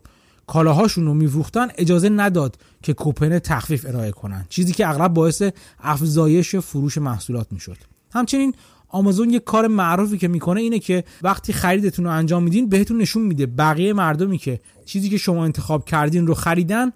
کالاهاشون 0.49 1.05
رو 1.05 1.13
میفروختن 1.13 1.67
اجازه 1.77 2.09
نداد 2.09 2.57
که 2.83 2.93
کوپن 2.93 3.39
تخفیف 3.39 3.85
ارائه 3.85 4.11
کنن. 4.11 4.45
چیزی 4.49 4.73
که 4.73 4.89
اغلب 4.89 5.13
باعث 5.13 5.43
افزایش 5.79 6.55
فروش 6.55 6.97
محصولات 6.97 7.47
می‌شد. 7.51 7.77
همچنین 8.13 8.53
آمازون 8.87 9.29
یک 9.29 9.43
کار 9.43 9.67
معروفی 9.67 10.17
که 10.17 10.27
می‌کنه 10.27 10.61
اینه 10.61 10.79
که 10.79 11.03
وقتی 11.21 11.53
خریدتون 11.53 12.05
رو 12.05 12.11
انجام 12.11 12.43
میدین 12.43 12.69
بهتون 12.69 12.97
نشون 12.97 13.21
میده 13.21 13.45
بقیه 13.45 13.93
مردمی 13.93 14.37
که 14.37 14.59
چیزی 14.85 15.09
که 15.09 15.17
شما 15.17 15.45
انتخاب 15.45 15.85
کردین 15.85 16.27
رو 16.27 16.33
خریدن 16.33 16.91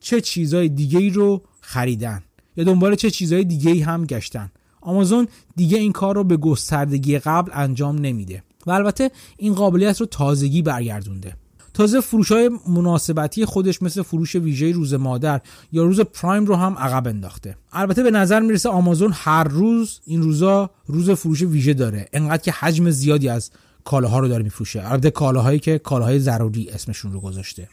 چه 0.00 0.20
چیزهای 0.20 0.68
دیگه 0.68 0.98
ای 0.98 1.10
رو 1.10 1.42
خریدن. 1.60 2.22
یا 2.56 2.64
دنبال 2.64 2.94
چه 2.94 3.10
چیزهای 3.10 3.44
دیگه 3.44 3.70
ای 3.70 3.80
هم 3.80 4.04
گشتن. 4.04 4.50
آمازون 4.80 5.28
دیگه 5.56 5.78
این 5.78 5.92
کار 5.92 6.14
رو 6.14 6.24
به 6.24 6.36
گستردگی 6.36 7.18
قبل 7.18 7.50
انجام 7.54 7.98
نمیده. 7.98 8.42
و 8.66 8.70
البته 8.70 9.10
این 9.36 9.54
قابلیت 9.54 10.00
رو 10.00 10.06
تازگی 10.06 10.62
برگردونده. 10.62 11.36
تازه 11.76 12.00
فروش 12.00 12.32
های 12.32 12.50
مناسبتی 12.68 13.44
خودش 13.44 13.82
مثل 13.82 14.02
فروش 14.02 14.34
ویژه 14.36 14.72
روز 14.72 14.94
مادر 14.94 15.40
یا 15.72 15.84
روز 15.84 16.00
پرایم 16.00 16.44
رو 16.44 16.56
هم 16.56 16.78
عقب 16.78 17.08
انداخته. 17.08 17.56
البته 17.72 18.02
به 18.02 18.10
نظر 18.10 18.40
می‌رسه 18.40 18.68
آمازون 18.68 19.10
هر 19.14 19.44
روز 19.44 20.00
این 20.06 20.22
روزا 20.22 20.70
روز 20.86 21.10
فروش 21.10 21.42
ویژه 21.42 21.74
داره. 21.74 22.08
انقدر 22.12 22.42
که 22.42 22.52
حجم 22.52 22.90
زیادی 22.90 23.28
از 23.28 23.50
کالاها 23.84 24.18
رو 24.18 24.28
داره 24.28 24.42
میفروشه. 24.42 24.92
البته 24.92 25.10
کالاهایی 25.10 25.58
که 25.58 25.78
کالاهای 25.78 26.18
ضروری 26.18 26.70
اسمشون 26.70 27.12
رو 27.12 27.20
گذاشته. 27.20 27.68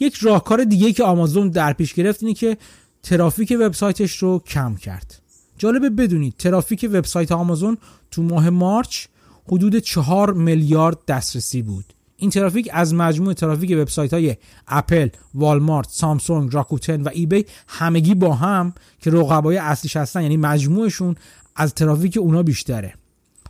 یک 0.00 0.14
راهکار 0.14 0.64
دیگه 0.64 0.92
که 0.92 1.04
آمازون 1.04 1.48
در 1.48 1.72
پیش 1.72 1.94
گرفت 1.94 2.22
اینه 2.22 2.34
که 2.34 2.56
ترافیک 3.02 3.56
وبسایتش 3.60 4.16
رو 4.16 4.38
کم 4.38 4.76
کرد. 4.76 5.22
جالبه 5.58 5.90
بدونید 5.90 6.34
ترافیک 6.38 6.90
وبسایت 6.92 7.32
آمازون 7.32 7.78
تو 8.10 8.22
ماه 8.22 8.50
March 8.50 9.06
حدود 9.48 9.78
4 9.78 10.32
میلیارد 10.32 10.98
دسترسی 11.08 11.62
بود. 11.62 11.84
این 12.24 12.30
ترافیک 12.30 12.68
از 12.72 12.94
مجموع 12.94 13.32
ترافیک 13.32 13.70
وبسایت 13.70 14.12
های 14.12 14.36
اپل، 14.68 15.08
والمارت، 15.34 15.88
سامسونگ، 15.90 16.54
راکوتن 16.54 17.02
و 17.02 17.08
ایبی 17.12 17.44
همگی 17.68 18.14
با 18.14 18.34
هم 18.34 18.74
که 19.00 19.10
رقبای 19.10 19.56
اصلیش 19.56 19.96
هستن 19.96 20.22
یعنی 20.22 20.36
مجموعشون 20.36 21.16
از 21.56 21.74
ترافیک 21.74 22.16
اونا 22.16 22.42
بیشتره. 22.42 22.94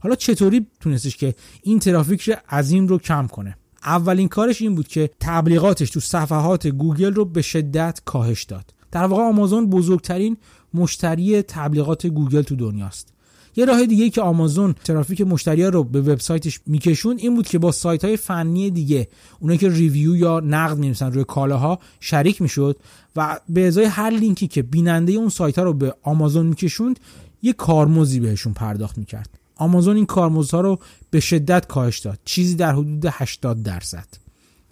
حالا 0.00 0.14
چطوری 0.14 0.66
تونستش 0.80 1.16
که 1.16 1.34
این 1.62 1.78
ترافیک 1.78 2.30
این 2.52 2.88
رو 2.88 2.98
کم 2.98 3.26
کنه؟ 3.26 3.56
اولین 3.84 4.28
کارش 4.28 4.62
این 4.62 4.74
بود 4.74 4.88
که 4.88 5.10
تبلیغاتش 5.20 5.90
تو 5.90 6.00
صفحات 6.00 6.66
گوگل 6.66 7.14
رو 7.14 7.24
به 7.24 7.42
شدت 7.42 8.00
کاهش 8.04 8.42
داد. 8.42 8.74
در 8.92 9.04
واقع 9.04 9.22
آمازون 9.22 9.70
بزرگترین 9.70 10.36
مشتری 10.74 11.42
تبلیغات 11.42 12.06
گوگل 12.06 12.42
تو 12.42 12.56
دنیاست. 12.56 13.13
یه 13.56 13.64
راه 13.64 13.86
دیگه 13.86 14.10
که 14.10 14.20
آمازون 14.20 14.74
ترافیک 14.84 15.20
مشتری 15.20 15.64
رو 15.64 15.84
به 15.84 16.00
وبسایتش 16.00 16.60
میکشوند 16.66 17.18
این 17.18 17.34
بود 17.34 17.46
که 17.46 17.58
با 17.58 17.72
سایت 17.72 18.04
های 18.04 18.16
فنی 18.16 18.70
دیگه 18.70 19.08
اونایی 19.40 19.58
که 19.58 19.68
review 19.68 20.16
یا 20.16 20.40
نقد 20.40 20.78
می‌نویسن 20.78 21.12
روی 21.12 21.24
کالاها 21.24 21.78
شریک 22.00 22.42
می‌شد 22.42 22.76
و 23.16 23.40
به 23.48 23.66
ازای 23.66 23.84
هر 23.84 24.10
لینکی 24.10 24.46
که 24.46 24.62
بیننده 24.62 25.12
اون 25.12 25.28
سایت 25.28 25.58
ها 25.58 25.64
رو 25.64 25.72
به 25.72 25.94
آمازون 26.02 26.46
میکشوند 26.46 27.00
یه 27.42 27.52
کارمزدی 27.52 28.20
بهشون 28.20 28.52
پرداخت 28.52 28.98
می‌کرد. 28.98 29.30
آمازون 29.56 29.96
این 29.96 30.06
کارمزدها 30.06 30.60
رو 30.60 30.78
به 31.10 31.20
شدت 31.20 31.66
کاهش 31.66 31.98
داد 31.98 32.18
چیزی 32.24 32.54
در 32.54 32.72
حدود 32.72 33.06
80 33.10 33.62
درصد. 33.62 34.06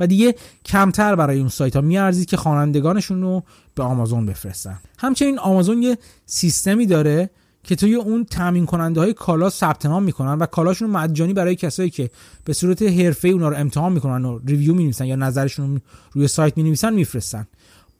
و 0.01 0.07
دیگه 0.07 0.35
کمتر 0.65 1.17
برای 1.17 1.39
اون 1.39 1.49
سایت 1.49 1.77
ها 1.77 1.83
میارزید 1.83 2.29
که 2.29 2.37
خوانندگانشون 2.37 3.23
رو 3.23 3.43
به 3.75 3.83
آمازون 3.83 4.27
بفرستن. 4.27 4.79
همچنین 4.99 5.39
آمازون 5.39 5.83
یه 5.83 5.99
سیستمی 6.27 6.87
داره 6.87 7.31
که 7.65 7.77
توی 7.77 7.95
اون 7.95 8.25
تامین 8.25 8.67
کننده 8.67 9.01
های 9.01 9.13
کالا 9.13 9.51
ثبت 9.51 9.87
نام 9.87 10.03
می‌کنن 10.03 10.39
و 10.39 10.47
کالاشون 10.47 10.91
مجانی 10.91 11.33
برای 11.33 11.57
کسایی 11.57 11.91
که 11.91 12.11
به 12.45 12.53
صورت 12.53 12.83
حرفه 12.83 13.29
اونا 13.29 13.49
رو 13.49 13.57
امتحان 13.57 13.93
می‌کنن 13.93 14.25
و 14.25 14.39
ریویو 14.47 14.75
می‌نویسن 14.75 15.07
یا 15.07 15.17
نظرشون 15.17 15.75
رو 15.75 15.81
روی 16.13 16.29
سایت 16.29 16.57
می‌نویسن 16.57 16.95
میفرستن. 16.95 17.47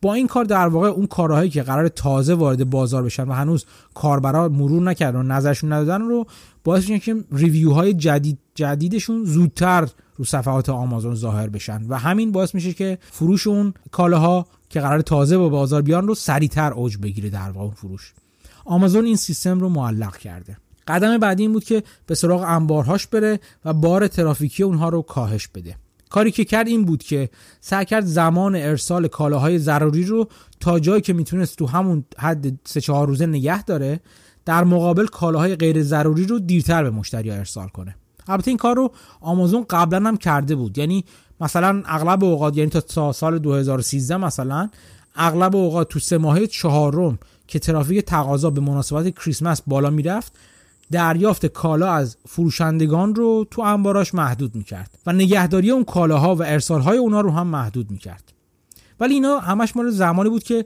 با 0.03 0.15
این 0.15 0.27
کار 0.27 0.45
در 0.45 0.67
واقع 0.67 0.89
اون 0.89 1.07
کارهایی 1.07 1.51
که 1.51 1.63
قرار 1.63 1.89
تازه 1.89 2.35
وارد 2.35 2.71
بازار 2.71 3.03
بشن 3.03 3.29
و 3.29 3.33
هنوز 3.33 3.67
کاربرا 3.95 4.49
مرور 4.49 4.83
نکردن 4.83 5.19
و 5.19 5.23
نظرشون 5.23 5.73
ندادن 5.73 6.03
رو 6.03 6.27
باعث 6.65 6.83
میشه 6.83 6.99
که 6.99 7.25
ریویو 7.33 7.73
های 7.73 7.95
جدید 7.95 8.39
جدیدشون 8.55 9.25
زودتر 9.25 9.89
رو 10.17 10.25
صفحات 10.25 10.69
آمازون 10.69 11.15
ظاهر 11.15 11.49
بشن 11.49 11.85
و 11.89 11.99
همین 11.99 12.33
باعث 12.33 12.55
میشه 12.55 12.73
که 12.73 12.99
فروش 13.11 13.47
اون 13.47 13.75
کالاها 13.91 14.47
که 14.69 14.81
قرار 14.81 15.01
تازه 15.01 15.39
با 15.39 15.49
بازار 15.49 15.83
بیان 15.83 16.07
رو 16.07 16.15
سریعتر 16.15 16.73
اوج 16.73 16.97
بگیره 16.97 17.31
در 17.31 17.51
واقع 17.51 17.75
فروش. 17.75 18.13
آمازون 18.65 19.05
این 19.05 19.17
سیستم 19.17 19.61
رو 19.61 19.69
معلق 19.69 20.17
کرده. 20.17 20.57
قدم 20.89 21.19
بعدی 21.19 21.43
این 21.43 21.53
بود 21.53 21.65
که 21.65 21.83
به 22.07 22.15
سراغ 22.15 22.43
انبارهاش 22.43 23.07
بره 23.07 23.41
و 23.65 23.73
بار 23.73 24.09
ترافیکی 24.09 24.63
اونها 24.63 24.89
رو 24.89 25.03
کاهش 25.03 25.49
بده. 25.49 25.77
کاری 26.11 26.31
که 26.31 26.45
کرد 26.45 26.69
این 26.69 26.85
بود 26.85 27.03
که 27.03 27.31
سعی 27.61 27.85
کرد 27.85 28.05
زمان 28.05 28.57
ارسال 28.57 29.09
کالاهای 29.09 29.59
ضروری 29.59 30.05
رو 30.05 30.29
تا 30.61 30.79
جایی 30.79 31.03
که 31.03 31.13
می‌تونست 31.13 31.57
تو 31.57 31.67
همون 31.67 32.05
حد 32.19 32.59
سه 32.65 32.81
چهار 32.81 33.09
روزه 33.09 33.27
نگه 33.27 33.63
داره 33.65 34.01
در 34.45 34.65
مقابل 34.65 35.07
کالاهای 35.07 35.57
غیر 35.57 35.83
ضروری 35.83 36.27
رو 36.27 36.39
دیرتر 36.39 36.83
به 36.83 36.91
مشتری 36.91 37.31
ارسال 37.31 37.69
کنه. 37.69 37.97
البته 38.29 38.49
این 38.49 38.59
کار 38.59 38.77
رو 38.77 38.93
آمازون 39.21 39.67
قبلا 39.71 40.09
هم 40.09 40.17
کرده 40.17 40.55
بود. 40.55 40.79
یعنی 40.79 41.05
مثلا 41.41 41.83
اغلب 41.87 42.25
اوقات 42.25 42.57
یعنی 42.57 42.71
تا 42.71 43.13
سال 43.13 43.39
2013 43.39 44.17
مثلا 44.17 44.69
اغلب 45.15 45.57
اوقات 45.57 45.89
تو 45.89 45.99
سه 45.99 46.19
ماهه 46.19 46.47
چهارم 46.47 47.19
که 47.47 47.59
ترافیک 47.59 48.05
تقاضا 48.05 48.51
به 48.51 48.61
مناسبت 48.61 49.15
کریسمس 49.15 49.63
بالا 49.67 49.91
می‌رفت 49.91 50.33
دریافت 50.91 51.47
کالا 51.47 51.93
از 51.93 52.17
فروشندگان 52.29 53.15
رو 53.15 53.47
تو 53.51 53.63
انباراش 53.63 54.15
محدود 54.15 54.55
می‌کرد 54.55 54.99
و 55.07 55.13
نگهداری 55.13 55.71
اون 55.71 55.85
کالاها 55.85 56.35
و 56.35 56.43
ارسالهای 56.43 56.99
اونا 56.99 57.21
رو 57.21 57.31
هم 57.31 57.47
محدود 57.47 57.91
می‌کرد. 57.91 58.33
ولی 59.01 59.15
اینا 59.15 59.39
همش 59.39 59.77
مال 59.77 59.91
زمانی 59.91 60.29
بود 60.31 60.43
که 60.43 60.65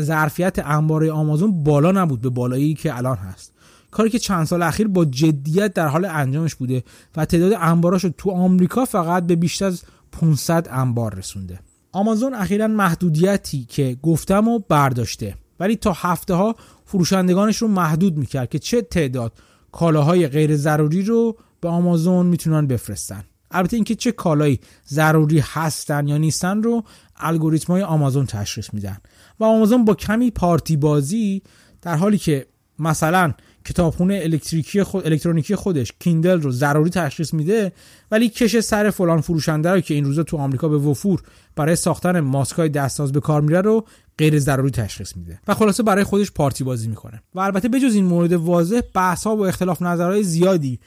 ظرفیت 0.00 0.58
انبار 0.58 1.10
آمازون 1.10 1.64
بالا 1.64 1.92
نبود 1.92 2.20
به 2.20 2.28
بالایی 2.28 2.74
که 2.74 2.96
الان 2.96 3.16
هست. 3.16 3.52
کاری 3.90 4.10
که 4.10 4.18
چند 4.18 4.46
سال 4.46 4.62
اخیر 4.62 4.88
با 4.88 5.04
جدیت 5.04 5.74
در 5.74 5.86
حال 5.86 6.04
انجامش 6.04 6.54
بوده 6.54 6.84
و 7.16 7.24
تعداد 7.24 7.52
انباراش 7.60 8.06
تو 8.18 8.30
آمریکا 8.30 8.84
فقط 8.84 9.26
به 9.26 9.36
بیشتر 9.36 9.66
از 9.66 9.82
500 10.12 10.68
انبار 10.70 11.14
رسونده. 11.14 11.60
آمازون 11.92 12.34
اخیرا 12.34 12.68
محدودیتی 12.68 13.64
که 13.64 13.96
گفتم 14.02 14.48
و 14.48 14.58
برداشته. 14.58 15.34
ولی 15.60 15.76
تا 15.76 15.92
هفته 15.92 16.34
ها 16.34 16.56
فروشندگانش 16.84 17.56
رو 17.56 17.68
محدود 17.68 18.16
می‌کرد 18.16 18.48
که 18.48 18.58
چه 18.58 18.82
تعداد 18.82 19.32
کالاهای 19.72 20.28
غیر 20.28 20.56
ضروری 20.56 21.02
رو 21.02 21.36
به 21.60 21.68
آمازون 21.68 22.26
می‌تونن 22.26 22.66
بفرستن. 22.66 23.24
البته 23.50 23.76
اینکه 23.76 23.94
چه 23.94 24.12
کالایی 24.12 24.60
ضروری 24.88 25.38
هستن 25.38 26.08
یا 26.08 26.16
نیستن 26.16 26.62
رو 26.62 26.84
الگوریتم 27.16 27.72
های 27.72 27.82
آمازون 27.82 28.26
تشخیص 28.26 28.74
میدن. 28.74 28.96
و 29.40 29.44
آمازون 29.44 29.84
با 29.84 29.94
کمی 29.94 30.30
پارتی 30.30 30.76
بازی 30.76 31.42
در 31.82 31.96
حالی 31.96 32.18
که 32.18 32.46
مثلا 32.78 33.32
کتابخونه 33.64 34.20
الکتریکی 34.22 34.82
خود 34.82 35.06
الکترونیکی 35.06 35.56
خودش 35.56 35.92
کیندل 35.98 36.40
رو 36.40 36.50
ضروری 36.50 36.90
تشخیص 36.90 37.34
میده 37.34 37.72
ولی 38.10 38.28
کش 38.28 38.60
سر 38.60 38.90
فلان 38.90 39.20
فروشنده 39.20 39.70
رو 39.70 39.80
که 39.80 39.94
این 39.94 40.04
روزا 40.04 40.22
تو 40.22 40.36
آمریکا 40.36 40.68
به 40.68 40.76
وفور 40.76 41.22
برای 41.56 41.76
ساختن 41.76 42.20
ماسکای 42.20 42.68
دستساز 42.68 43.12
به 43.12 43.20
کار 43.20 43.40
میره 43.40 43.60
رو 43.60 43.84
غیر 44.20 44.38
ضروری 44.38 44.70
تشخیص 44.70 45.16
میده 45.16 45.40
و 45.48 45.54
خلاصه 45.54 45.82
برای 45.82 46.04
خودش 46.04 46.32
پارتی 46.32 46.64
بازی 46.64 46.88
می‌کنه. 46.88 47.22
و 47.34 47.40
البته 47.40 47.68
بجز 47.68 47.94
این 47.94 48.04
مورد 48.04 48.32
واضح 48.32 48.80
بحث 48.94 49.26
ها 49.26 49.36
و 49.36 49.46
اختلاف 49.46 49.82
نظرهای 49.82 50.22
زیادی 50.22 50.80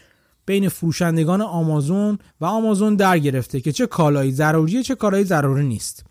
بین 0.46 0.70
فروشندگان 0.70 1.42
آمازون 1.42 2.18
و 2.42 2.46
آمازون 2.46 2.96
در 2.96 3.20
گرفته 3.20 3.62
که 3.62 3.72
چه 3.72 3.88
کالایی 3.88 4.32
ضروریه 4.32 4.84
چه 4.84 4.96
کالایی 4.96 5.24
ضروری 5.24 5.68
نیست. 5.68 6.06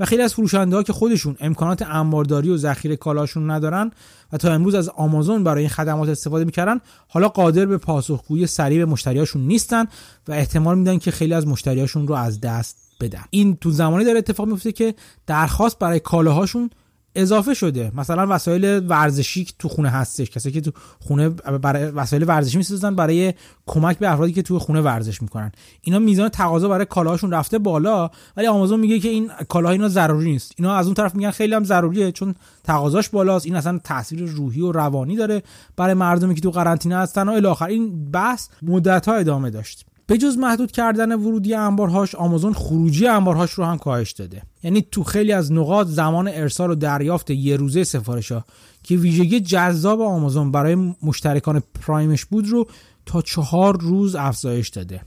و 0.00 0.04
خیلی 0.04 0.22
از 0.22 0.34
فروشنده 0.34 0.76
ها 0.76 0.82
که 0.82 0.92
خودشون 0.92 1.36
امکانات 1.40 1.82
انبارداری 1.82 2.50
و 2.50 2.56
ذخیره 2.56 2.96
کالاشون 2.96 3.50
ندارن 3.50 3.90
و 4.32 4.36
تا 4.36 4.52
امروز 4.52 4.74
از 4.74 4.88
آمازون 4.88 5.44
برای 5.44 5.60
این 5.60 5.70
خدمات 5.70 6.08
استفاده 6.08 6.44
می‌کردن 6.44 6.80
حالا 7.08 7.28
قادر 7.28 7.66
به 7.66 7.78
پاسخگویی 7.78 8.46
سریع 8.46 8.78
به 8.84 8.92
مشتریاشون 8.92 9.42
نیستن 9.42 9.84
و 10.28 10.32
احتمال 10.32 10.78
میدن 10.78 10.98
که 10.98 11.10
خیلی 11.10 11.34
از 11.34 11.46
مشتریاشون 11.46 12.08
رو 12.08 12.14
از 12.14 12.40
دست 12.40 12.85
بدن. 13.00 13.24
این 13.30 13.56
تو 13.56 13.70
زمانی 13.70 14.04
داره 14.04 14.18
اتفاق 14.18 14.46
میفته 14.48 14.72
که 14.72 14.94
درخواست 15.26 15.78
برای 15.78 16.00
کالاهاشون 16.00 16.70
اضافه 17.14 17.54
شده. 17.54 17.92
مثلا 17.94 18.26
وسایل 18.30 18.86
ورزشی 18.88 19.46
تو 19.58 19.68
خونه 19.68 19.88
هستش 19.88 20.30
کسی 20.30 20.52
که 20.52 20.60
تو 20.60 20.70
خونه 21.00 21.28
برای 21.28 21.84
وسایل 21.84 22.24
ورزشی 22.28 22.58
می‌سازن 22.58 22.94
برای 22.94 23.34
کمک 23.66 23.98
به 23.98 24.12
افرادی 24.12 24.32
که 24.32 24.42
تو 24.42 24.58
خونه 24.58 24.80
ورزش 24.80 25.22
می‌کنن. 25.22 25.52
اینا 25.80 25.98
میزان 25.98 26.28
تقاضا 26.28 26.68
برای 26.68 26.86
کالاهاشون 26.86 27.30
رفته 27.30 27.58
بالا 27.58 28.10
ولی 28.36 28.46
آمازون 28.46 28.80
میگه 28.80 28.98
که 28.98 29.08
این 29.08 29.30
کالاها 29.48 29.72
اینا 29.72 29.88
ضروری 29.88 30.30
نیست. 30.30 30.52
اینا 30.56 30.76
از 30.76 30.86
اون 30.86 30.94
طرف 30.94 31.14
میگن 31.14 31.30
خیلی 31.30 31.54
هم 31.54 31.64
ضروریه 31.64 32.12
چون 32.12 32.34
تقاضاش 32.64 33.08
بالاست. 33.08 33.46
این 33.46 33.56
اصلا 33.56 33.80
تاثیر 33.84 34.24
روحی 34.24 34.60
و 34.60 34.72
روانی 34.72 35.16
داره 35.16 35.42
برای 35.76 35.94
مردمی 35.94 36.34
که 36.34 36.40
تو 36.40 36.50
قرنطینه 36.50 36.96
هستن 36.96 37.28
و 37.28 37.32
الی 37.32 37.74
این 37.74 38.10
بحث 38.10 38.48
مدت 38.62 39.08
ها 39.08 39.14
ادامه 39.14 39.50
داشت. 39.50 39.86
به 40.06 40.18
جز 40.18 40.38
محدود 40.38 40.72
کردن 40.72 41.12
ورودی 41.12 41.54
انبارهاش 41.54 42.14
آمازون 42.14 42.52
خروجی 42.52 43.06
انبارهاش 43.06 43.52
رو 43.52 43.64
هم 43.64 43.78
کاهش 43.78 44.12
داده. 44.12 44.42
یعنی 44.62 44.86
تو 44.90 45.04
خیلی 45.04 45.32
از 45.32 45.52
نقاط 45.52 45.86
زمان 45.86 46.28
ارسال 46.28 46.70
و 46.70 46.74
دریافت 46.74 47.30
یه 47.30 47.56
روزه 47.56 47.84
سفارش 47.84 48.32
ها 48.32 48.44
که 48.82 48.96
ویژگی 48.96 49.40
جذاب 49.40 50.00
آمازون 50.00 50.52
برای 50.52 50.94
مشترکان 51.02 51.62
پرایمش 51.80 52.24
بود 52.24 52.48
رو 52.48 52.68
تا 53.06 53.22
چهار 53.22 53.80
روز 53.80 54.14
افزایش 54.14 54.68
داده. 54.68 55.00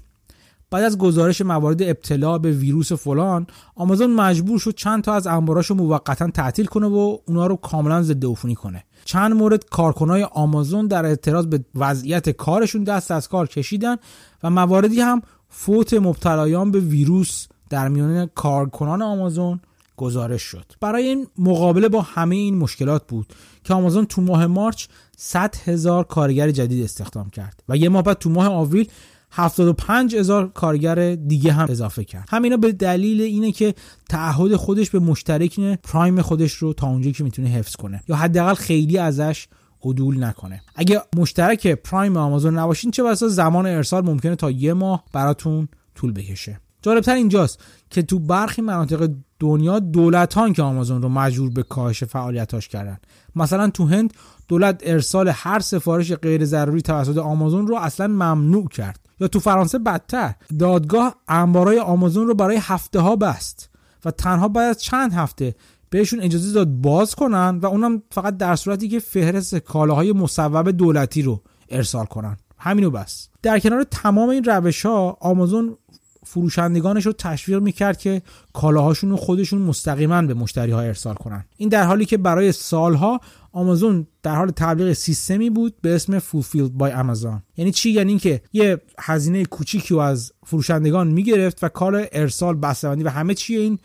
بعد 0.72 0.84
از 0.84 0.98
گزارش 0.98 1.42
موارد 1.42 1.84
ابتلا 1.84 2.38
به 2.38 2.52
ویروس 2.52 2.94
فلان 2.94 3.48
آمازون 3.76 4.14
مجبور 4.14 4.60
شد 4.60 4.76
چند 4.76 5.04
تا 5.04 5.14
از 5.14 5.28
انباراشو 5.28 5.74
موقتا 5.74 6.28
تعطیل 6.32 6.66
کنه 6.66 6.88
و 6.88 7.18
اونا 7.26 7.48
رو 7.48 7.56
کاملا 7.56 8.02
ضد 8.02 8.26
عفونی 8.26 8.56
کنه. 8.56 8.84
چند 9.06 9.34
مورد 9.34 9.66
کارکنای 9.66 10.24
آمازون 10.24 10.88
در 10.88 11.06
اعتراض 11.06 11.46
به 11.46 11.66
وضعیت 11.76 12.30
کارشون 12.30 12.84
دست 12.84 13.12
از 13.12 13.28
کار 13.28 13.48
کشیدن 13.48 13.96
و 14.44 14.50
مواردی 14.50 15.02
هم 15.02 15.22
فوت 15.50 15.94
مبتلایان 15.94 16.72
به 16.72 16.80
ویروس 16.80 17.48
در 17.70 17.88
میان 17.88 18.30
کارکنان 18.36 19.02
آمازون 19.02 19.60
گزارش 19.98 20.42
شد. 20.42 20.66
برای 20.82 21.04
این 21.04 21.28
مقابله 21.38 21.90
با 21.90 22.02
همه 22.02 22.36
این 22.36 22.58
مشکلات 22.58 23.08
بود 23.08 23.34
که 23.64 23.74
آمازون 23.74 24.06
تو 24.06 24.22
ماه 24.22 24.48
مارچ 24.48 24.86
100 25.18 25.56
هزار 25.66 26.04
کارگر 26.04 26.52
جدید 26.52 26.84
استخدام 26.84 27.30
کرد 27.30 27.64
و 27.70 27.78
یه 27.78 27.90
ماه 27.90 28.04
بعد 28.04 28.18
تو 28.18 28.30
ماه 28.30 28.48
آوریل 28.48 28.90
75 29.32 30.16
هزار 30.16 30.50
کارگر 30.50 31.16
دیگه 31.16 31.52
هم 31.52 31.68
اضافه 31.70 32.04
کرد. 32.04 32.28
همینا 32.30 32.58
به 32.58 32.72
دلیل 32.72 33.22
اینه 33.22 33.52
که 33.52 33.74
تعهد 34.10 34.56
خودش 34.56 34.90
به 34.90 35.00
مشترک 35.00 35.60
پرایم 35.60 36.22
خودش 36.22 36.54
رو 36.54 36.74
تا 36.74 36.88
اونجایی 36.88 37.14
که 37.14 37.24
می‌تونه 37.24 37.50
حفظ 37.50 37.76
کنه 37.76 38.04
یا 38.08 38.16
حداقل 38.16 38.54
خیلی 38.54 38.98
ازش 38.98 39.48
عدول 39.84 40.24
نکنه. 40.24 40.62
اگه 40.76 41.02
مشترک 41.16 41.68
پرایم 41.68 42.18
آمازون 42.18 42.58
نباشین 42.58 42.92
چه 42.92 43.04
بسا 43.04 43.28
زمان 43.28 43.66
ارسال 43.66 44.06
ممکنه 44.06 44.36
تا 44.36 44.52
یه 44.52 44.74
ماه 44.74 45.04
براتون 45.14 45.68
طول 45.96 46.12
بکشه. 46.12 46.60
جالبتر 46.82 47.16
اینجاست 47.16 47.60
که 47.90 48.02
تو 48.02 48.20
برخی 48.20 48.62
مناطق 48.62 49.10
دنیا 49.40 49.80
دولتان 49.80 50.54
که 50.54 50.62
آمازون 50.62 51.02
رو 51.02 51.10
مجبور 51.10 51.50
به 51.50 51.64
کاهش 51.64 52.04
فعالیتاش 52.04 52.68
کردن 52.68 52.98
مثلا 53.36 53.70
تو 53.70 53.86
هند 53.86 54.14
دولت 54.50 54.82
ارسال 54.84 55.32
هر 55.34 55.60
سفارش 55.60 56.14
غیر 56.14 56.46
ضروری 56.46 56.82
توسط 56.82 57.18
آمازون 57.18 57.68
رو 57.68 57.76
اصلا 57.76 58.08
ممنوع 58.08 58.68
کرد. 58.68 59.00
یا 59.20 59.28
تو 59.28 59.40
فرانسه 59.40 59.80
بدتر 59.80 60.34
دادگاه 60.60 61.16
انبارای 61.28 61.80
آمازون 61.80 62.28
رو 62.28 62.34
برای 62.34 62.58
هفته 62.62 63.00
ها 63.00 63.16
بست 63.16 63.70
و 64.06 64.12
تنها 64.12 64.48
بعد 64.48 64.70
از 64.70 64.82
چند 64.82 65.14
هفته 65.14 65.56
بهشون 65.90 66.22
اجازه 66.22 66.54
داد 66.54 66.68
باز 66.68 67.16
کنن 67.16 67.60
و 67.62 67.66
اونم 67.66 68.04
فقط 68.12 68.38
در 68.38 68.56
صورتی 68.56 68.88
که 68.88 69.00
فهرست 69.00 69.56
کالاهای 69.56 70.12
مصوب 70.12 70.72
دولتی 70.72 71.22
رو 71.22 71.42
ارسال 71.70 72.06
کنن. 72.06 72.38
همینو 72.58 72.92
بس. 72.92 73.28
در 73.42 73.60
کنار 73.60 73.84
تمام 73.84 74.30
این 74.30 74.44
روش 74.44 74.86
ها 74.86 75.18
آمازون 75.22 75.78
فروشندگانش 76.26 77.06
رو 77.06 77.14
تشویق 77.14 77.62
می‌کرد 77.62 77.98
که 77.98 78.22
کالاهاشون 78.54 79.10
رو 79.10 79.18
خودشون 79.18 79.62
مستقیما 79.62 80.22
به 80.22 80.34
مشتری 80.34 80.72
ها 80.72 80.82
ارسال 80.82 81.16
کنن. 81.16 81.46
این 81.58 81.70
در 81.70 81.84
حالی 81.84 82.06
که 82.06 82.18
برای 82.18 82.52
سالها 82.52 83.20
آمازون 83.52 84.08
در 84.24 84.36
حال 84.36 84.52
تبلیغ 84.52 84.94
سیستمی 84.94 85.50
بود 85.50 85.76
به 85.82 85.96
اسم 85.96 86.20
Fulfilled 86.20 86.82
by 86.82 86.92
Amazon. 86.92 87.42
یعنی 87.58 87.72
چی؟ 87.72 87.92
یعنی 87.92 88.10
اینکه 88.10 88.42
یه 88.54 88.82
هزینه 89.00 89.46
کوچیکی 89.46 89.94
رو 89.94 90.00
از 90.00 90.32
فروشندگان 90.46 91.08
می‌گرفت 91.08 91.64
و 91.64 91.70
کار 91.70 92.08
ارسال 92.12 92.56
بسته‌بندی 92.56 93.04
و 93.04 93.10
همه 93.10 93.34
چی 93.34 93.58
این 93.58 93.80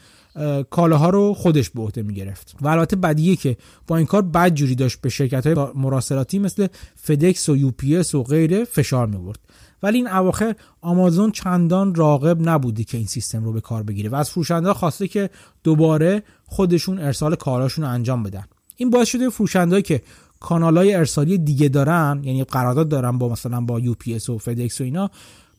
کالاها 0.71 1.11
رو 1.11 1.35
خودش 1.35 1.71
به 1.71 1.83
عهده 1.83 2.03
می‌گرفت. 2.03 2.57
و 2.61 2.69
البته 2.69 2.97
بدیه 2.97 3.37
که 3.37 3.57
با 3.87 3.97
این 3.97 4.07
کار 4.07 4.23
بد 4.23 4.55
جوری 4.55 4.75
داشت 4.75 5.01
به 5.01 5.09
شرکت 5.09 5.47
های 5.47 5.67
مراسلاتی 5.75 6.39
مثل 6.39 6.67
فدکس 6.95 7.49
و 7.49 7.57
یو 7.57 7.71
پی 7.71 7.97
و 7.97 8.23
غیره 8.23 8.65
فشار 8.65 9.07
می‌برد. 9.07 9.39
ولی 9.83 9.99
این 9.99 10.09
اواخر 10.09 10.55
آمازون 10.81 11.31
چندان 11.31 11.95
راقب 11.95 12.49
نبودی 12.49 12.85
که 12.85 12.97
این 12.97 13.07
سیستم 13.07 13.45
رو 13.45 13.53
به 13.53 13.61
کار 13.61 13.83
بگیره 13.83 14.11
و 14.11 14.15
از 14.15 14.31
فروشنده 14.31 14.73
خواسته 14.73 15.09
که 15.09 15.31
دوباره 15.65 16.23
خودشون 16.45 16.99
ارسال 16.99 17.35
کاراشون 17.35 17.85
رو 17.85 17.91
انجام 17.91 18.23
بدن. 18.23 18.45
این 18.77 18.91
باعث 18.91 19.09
شده 19.09 19.31
فروشندهایی 19.31 19.83
که 19.83 20.03
کانال 20.41 20.77
های 20.77 20.95
ارسالی 20.95 21.39
دیگه 21.39 21.69
دارن 21.69 22.21
یعنی 22.25 22.45
قرارداد 22.45 22.89
دارن 22.89 23.19
با 23.19 23.29
مثلا 23.29 23.61
با 23.61 23.81
یو 23.81 23.95
پی 23.95 24.21
و 24.29 24.39
فدکس 24.39 24.81
و 24.81 24.85
اینا 24.85 25.11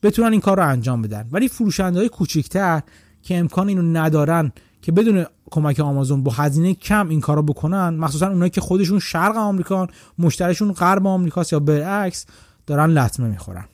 بتونن 0.03 0.31
این 0.31 0.41
کار 0.41 0.57
رو 0.57 0.67
انجام 0.67 1.01
بدن. 1.01 1.29
ولی 1.31 1.47
فروشنده 1.47 1.99
های 1.99 2.09
که 3.23 3.37
امکان 3.37 3.67
اینو 3.67 3.81
ندارن 3.81 4.51
که 4.81 4.91
بدون 4.91 5.25
کمک 5.51 5.79
آمازون 5.79 6.23
با 6.23 6.31
هزینه 6.31 6.73
کم 6.73 7.09
این 7.09 7.21
کارو 7.21 7.41
بکنن 7.41 7.89
مخصوصا 7.89 8.27
اونایی 8.27 8.49
که 8.49 8.61
خودشون 8.61 8.99
شرق 8.99 9.37
آمریکان 9.37 9.87
مشتریشون 10.19 10.71
غرب 10.71 11.07
آمریکاست 11.07 11.53
یا 11.53 11.59
برعکس 11.59 12.25
دارن 12.67 12.89
لطمه 12.89 13.27
می‌خورن. 13.27 13.65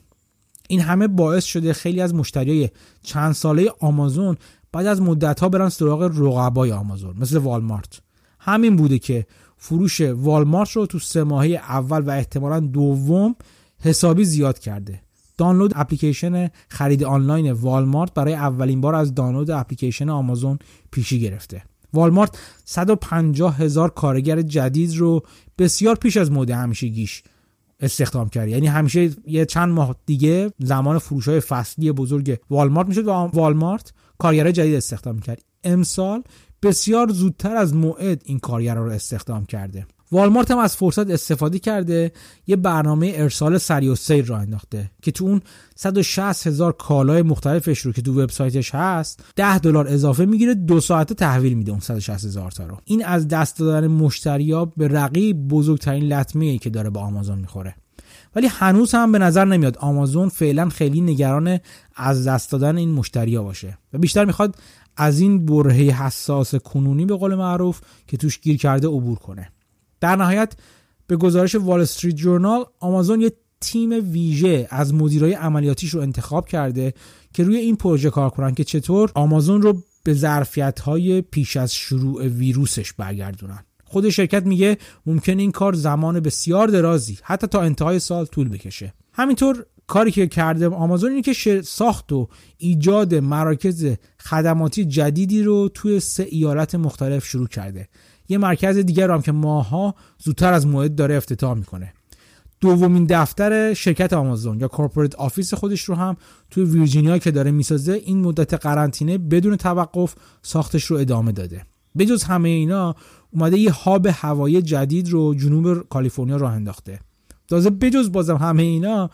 این 0.68 0.80
همه 0.80 1.08
باعث 1.08 1.44
شده 1.44 1.72
خیلی 1.72 2.00
از 2.00 2.14
مشتریای 2.14 2.70
چند 3.02 3.32
ساله 3.32 3.72
آمازون 3.80 4.36
بعد 4.72 4.86
از 4.86 5.00
مدت 5.00 5.40
ها 5.40 5.48
برن 5.48 5.68
سراغ 5.68 6.02
رقبای 6.02 6.72
آمازون 6.72 7.16
مثل 7.18 7.38
والمارت. 7.38 8.00
همین 8.44 8.76
بوده 8.76 8.98
که 8.98 9.26
فروش 9.56 10.00
والمارت 10.00 10.70
رو 10.70 10.86
تو 10.86 10.98
سه 10.98 11.24
ماهه 11.24 11.48
اول 11.48 12.00
و 12.00 12.10
احتمالا 12.10 12.60
دوم 12.60 13.36
حسابی 13.80 14.24
زیاد 14.24 14.58
کرده. 14.58 15.02
دانلود 15.38 15.72
اپلیکیشن 15.76 16.50
خرید 16.68 17.04
آنلاین 17.04 17.52
والمارت 17.52 18.14
برای 18.14 18.34
اولین 18.34 18.80
بار 18.80 18.94
از 18.94 19.14
دانلود 19.14 19.50
اپلیکیشن 19.50 20.08
آمازون 20.08 20.58
پیشی 20.90 21.20
گرفته. 21.20 21.62
والمارت 21.92 22.38
150 22.64 23.58
هزار 23.58 23.90
کارگر 23.90 24.42
جدید 24.42 24.96
رو 24.96 25.22
بسیار 25.58 25.96
پیش 25.96 26.16
از 26.16 26.32
مده 26.32 26.56
همیشگیش 26.56 27.22
استخدام 27.80 28.28
کرد. 28.28 28.48
یعنی 28.48 28.66
همیشه 28.66 29.10
یه 29.26 29.44
چند 29.44 29.68
ماه 29.68 29.96
دیگه 30.06 30.50
زمان 30.58 30.98
فروش 30.98 31.28
های 31.28 31.40
فصلی 31.40 31.92
بزرگ 31.92 32.38
والمارت 32.50 32.88
می‌شد 32.88 33.06
و 33.06 33.10
والمارت 33.10 33.92
کارگرای 34.18 34.52
جدید 34.52 34.74
استخدام 34.74 35.20
کرد 35.20 35.42
امسال 35.64 36.22
بسیار 36.62 37.12
زودتر 37.12 37.56
از 37.56 37.74
موعد 37.74 38.22
این 38.24 38.38
کارگر 38.38 38.74
رو 38.74 38.90
استخدام 38.90 39.46
کرده. 39.46 39.86
والمارت 40.12 40.50
هم 40.50 40.58
از 40.58 40.76
فرصت 40.76 41.10
استفاده 41.10 41.58
کرده 41.58 42.12
یه 42.46 42.56
برنامه 42.56 43.12
ارسال 43.14 43.58
سریع 43.58 43.92
و 43.92 43.94
سیر 43.94 44.24
را 44.24 44.38
انداخته 44.38 44.90
که 45.02 45.10
تو 45.10 45.24
اون 45.24 45.40
160 45.76 46.46
هزار 46.46 46.72
کالای 46.72 47.22
مختلفش 47.22 47.78
رو 47.78 47.92
که 47.92 48.02
تو 48.02 48.22
وبسایتش 48.22 48.74
هست 48.74 49.24
10 49.36 49.58
دلار 49.58 49.88
اضافه 49.88 50.24
می‌گیره 50.24 50.54
دو 50.54 50.80
ساعته 50.80 51.14
تحویل 51.14 51.54
میده 51.54 51.70
اون 51.70 51.80
160 51.80 52.24
هزار 52.24 52.50
تا 52.50 52.66
رو. 52.66 52.78
این 52.84 53.04
از 53.04 53.28
دست 53.28 53.58
دادن 53.58 53.86
مشتریا 53.86 54.64
به 54.64 54.88
رقیب 54.88 55.48
بزرگترین 55.48 56.12
لطمه 56.12 56.44
ای 56.44 56.58
که 56.58 56.70
داره 56.70 56.90
با 56.90 57.00
آمازون 57.00 57.38
می‌خوره. 57.38 57.74
ولی 58.36 58.46
هنوز 58.46 58.94
هم 58.94 59.12
به 59.12 59.18
نظر 59.18 59.44
نمیاد 59.44 59.78
آمازون 59.78 60.28
فعلا 60.28 60.68
خیلی 60.68 61.00
نگران 61.00 61.58
از 61.96 62.28
دست 62.28 62.52
دادن 62.52 62.76
این 62.76 62.92
مشتریا 62.92 63.42
باشه 63.42 63.78
و 63.92 63.98
بیشتر 63.98 64.24
می‌خواد 64.24 64.56
از 64.96 65.20
این 65.20 65.46
برهه 65.46 66.04
حساس 66.04 66.54
کنونی 66.54 67.06
به 67.06 67.16
قول 67.16 67.34
معروف 67.34 67.80
که 68.06 68.16
توش 68.16 68.40
گیر 68.40 68.56
کرده 68.56 68.88
عبور 68.88 69.18
کنه. 69.18 69.52
در 70.00 70.16
نهایت 70.16 70.52
به 71.06 71.16
گزارش 71.16 71.54
وال 71.54 71.80
استریت 71.80 72.16
جورنال 72.16 72.64
آمازون 72.80 73.20
یه 73.20 73.32
تیم 73.60 74.12
ویژه 74.12 74.66
از 74.70 74.94
مدیرای 74.94 75.32
عملیاتیش 75.32 75.90
رو 75.90 76.00
انتخاب 76.00 76.48
کرده 76.48 76.94
که 77.34 77.44
روی 77.44 77.56
این 77.56 77.76
پروژه 77.76 78.10
کار 78.10 78.30
کنن 78.30 78.54
که 78.54 78.64
چطور 78.64 79.10
آمازون 79.14 79.62
رو 79.62 79.82
به 80.04 80.14
ظرفیت 80.14 80.80
های 80.80 81.22
پیش 81.22 81.56
از 81.56 81.74
شروع 81.74 82.26
ویروسش 82.26 82.92
برگردونن. 82.92 83.64
خود 83.84 84.10
شرکت 84.10 84.46
میگه 84.46 84.78
ممکن 85.06 85.38
این 85.38 85.52
کار 85.52 85.72
زمان 85.72 86.20
بسیار 86.20 86.68
درازی 86.68 87.18
حتی 87.22 87.46
تا 87.46 87.60
انتهای 87.60 87.98
سال 87.98 88.24
طول 88.24 88.48
بکشه. 88.48 88.94
همینطور 89.12 89.66
کاری 89.92 90.10
که 90.10 90.26
کرده 90.26 90.68
آمازون 90.68 91.10
اینه 91.10 91.22
که 91.22 91.62
ساخت 91.62 92.12
و 92.12 92.28
ایجاد 92.58 93.14
مراکز 93.14 93.86
خدماتی 94.20 94.84
جدیدی 94.84 95.42
رو 95.42 95.68
توی 95.74 96.00
سه 96.00 96.26
ایالت 96.30 96.74
مختلف 96.74 97.26
شروع 97.26 97.46
کرده. 97.46 97.88
یه 98.28 98.38
مرکز 98.38 98.76
دیگر 98.76 99.06
رو 99.06 99.14
هم 99.14 99.22
که 99.22 99.32
ماه‌ها 99.32 99.94
زودتر 100.18 100.52
از 100.52 100.66
موعد 100.66 100.94
داره 100.94 101.16
افتتاح 101.16 101.54
می‌کنه. 101.54 101.92
دومین 102.60 103.06
دفتر 103.08 103.74
شرکت 103.74 104.12
آمازون 104.12 104.60
یا 104.60 104.68
corporate 104.68 105.14
office 105.14 105.54
خودش 105.54 105.84
رو 105.84 105.94
هم 105.94 106.16
توی 106.50 106.64
ویرجینیا 106.64 107.18
که 107.18 107.30
داره 107.30 107.50
می‌سازه 107.50 107.92
این 107.92 108.20
مدت 108.20 108.54
قرنطینه 108.54 109.18
بدون 109.18 109.56
توقف 109.56 110.14
ساختش 110.42 110.84
رو 110.84 110.96
ادامه 110.96 111.32
داده. 111.32 111.66
بجز 111.98 112.22
همه 112.22 112.48
اینا 112.48 112.94
اومده 113.30 113.58
یه 113.58 113.72
hub 113.72 114.06
هوایی 114.06 114.62
جدید 114.62 115.08
رو 115.08 115.34
جنوب 115.34 115.88
کالیفرنیا 115.88 116.36
راه 116.36 116.52
انداخته. 116.52 117.00
تازه 117.48 117.70
بجز 117.70 118.12
بازم 118.12 118.36
همه 118.36 118.62
اینا 118.62 119.10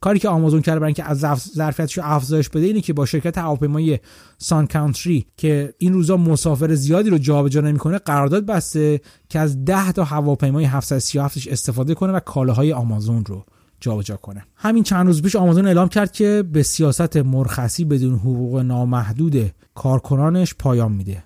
کاری 0.00 0.18
که 0.18 0.28
آمازون 0.28 0.62
کرده 0.62 0.78
برای 0.78 0.88
اینکه 0.88 1.04
از 1.04 1.18
ظرفیتش 1.54 1.98
افزایش 2.02 2.48
بده 2.48 2.66
اینه 2.66 2.80
که 2.80 2.92
با 2.92 3.06
شرکت 3.06 3.38
هواپیمایی 3.38 3.98
سان 4.38 4.66
کانتری 4.66 5.26
که 5.36 5.74
این 5.78 5.92
روزا 5.92 6.16
مسافر 6.16 6.74
زیادی 6.74 7.10
رو 7.10 7.18
جابجا 7.18 7.60
نمی‌کنه 7.60 7.98
قرارداد 7.98 8.46
بسته 8.46 9.00
که 9.28 9.38
از 9.38 9.64
10 9.64 9.92
تا 9.92 10.04
هواپیمای 10.04 10.68
737ش 10.68 11.48
استفاده 11.48 11.94
کنه 11.94 12.12
و 12.12 12.20
کالاهای 12.20 12.72
آمازون 12.72 13.24
رو 13.24 13.44
جابجا 13.80 14.16
کنه. 14.16 14.44
همین 14.56 14.82
چند 14.82 15.06
روز 15.06 15.22
پیش 15.22 15.36
آمازون 15.36 15.66
اعلام 15.66 15.88
کرد 15.88 16.12
که 16.12 16.44
به 16.52 16.62
سیاست 16.62 17.16
مرخصی 17.16 17.84
بدون 17.84 18.14
حقوق 18.14 18.58
نامحدود 18.58 19.50
کارکنانش 19.74 20.54
پایان 20.54 20.92
میده 20.92 21.24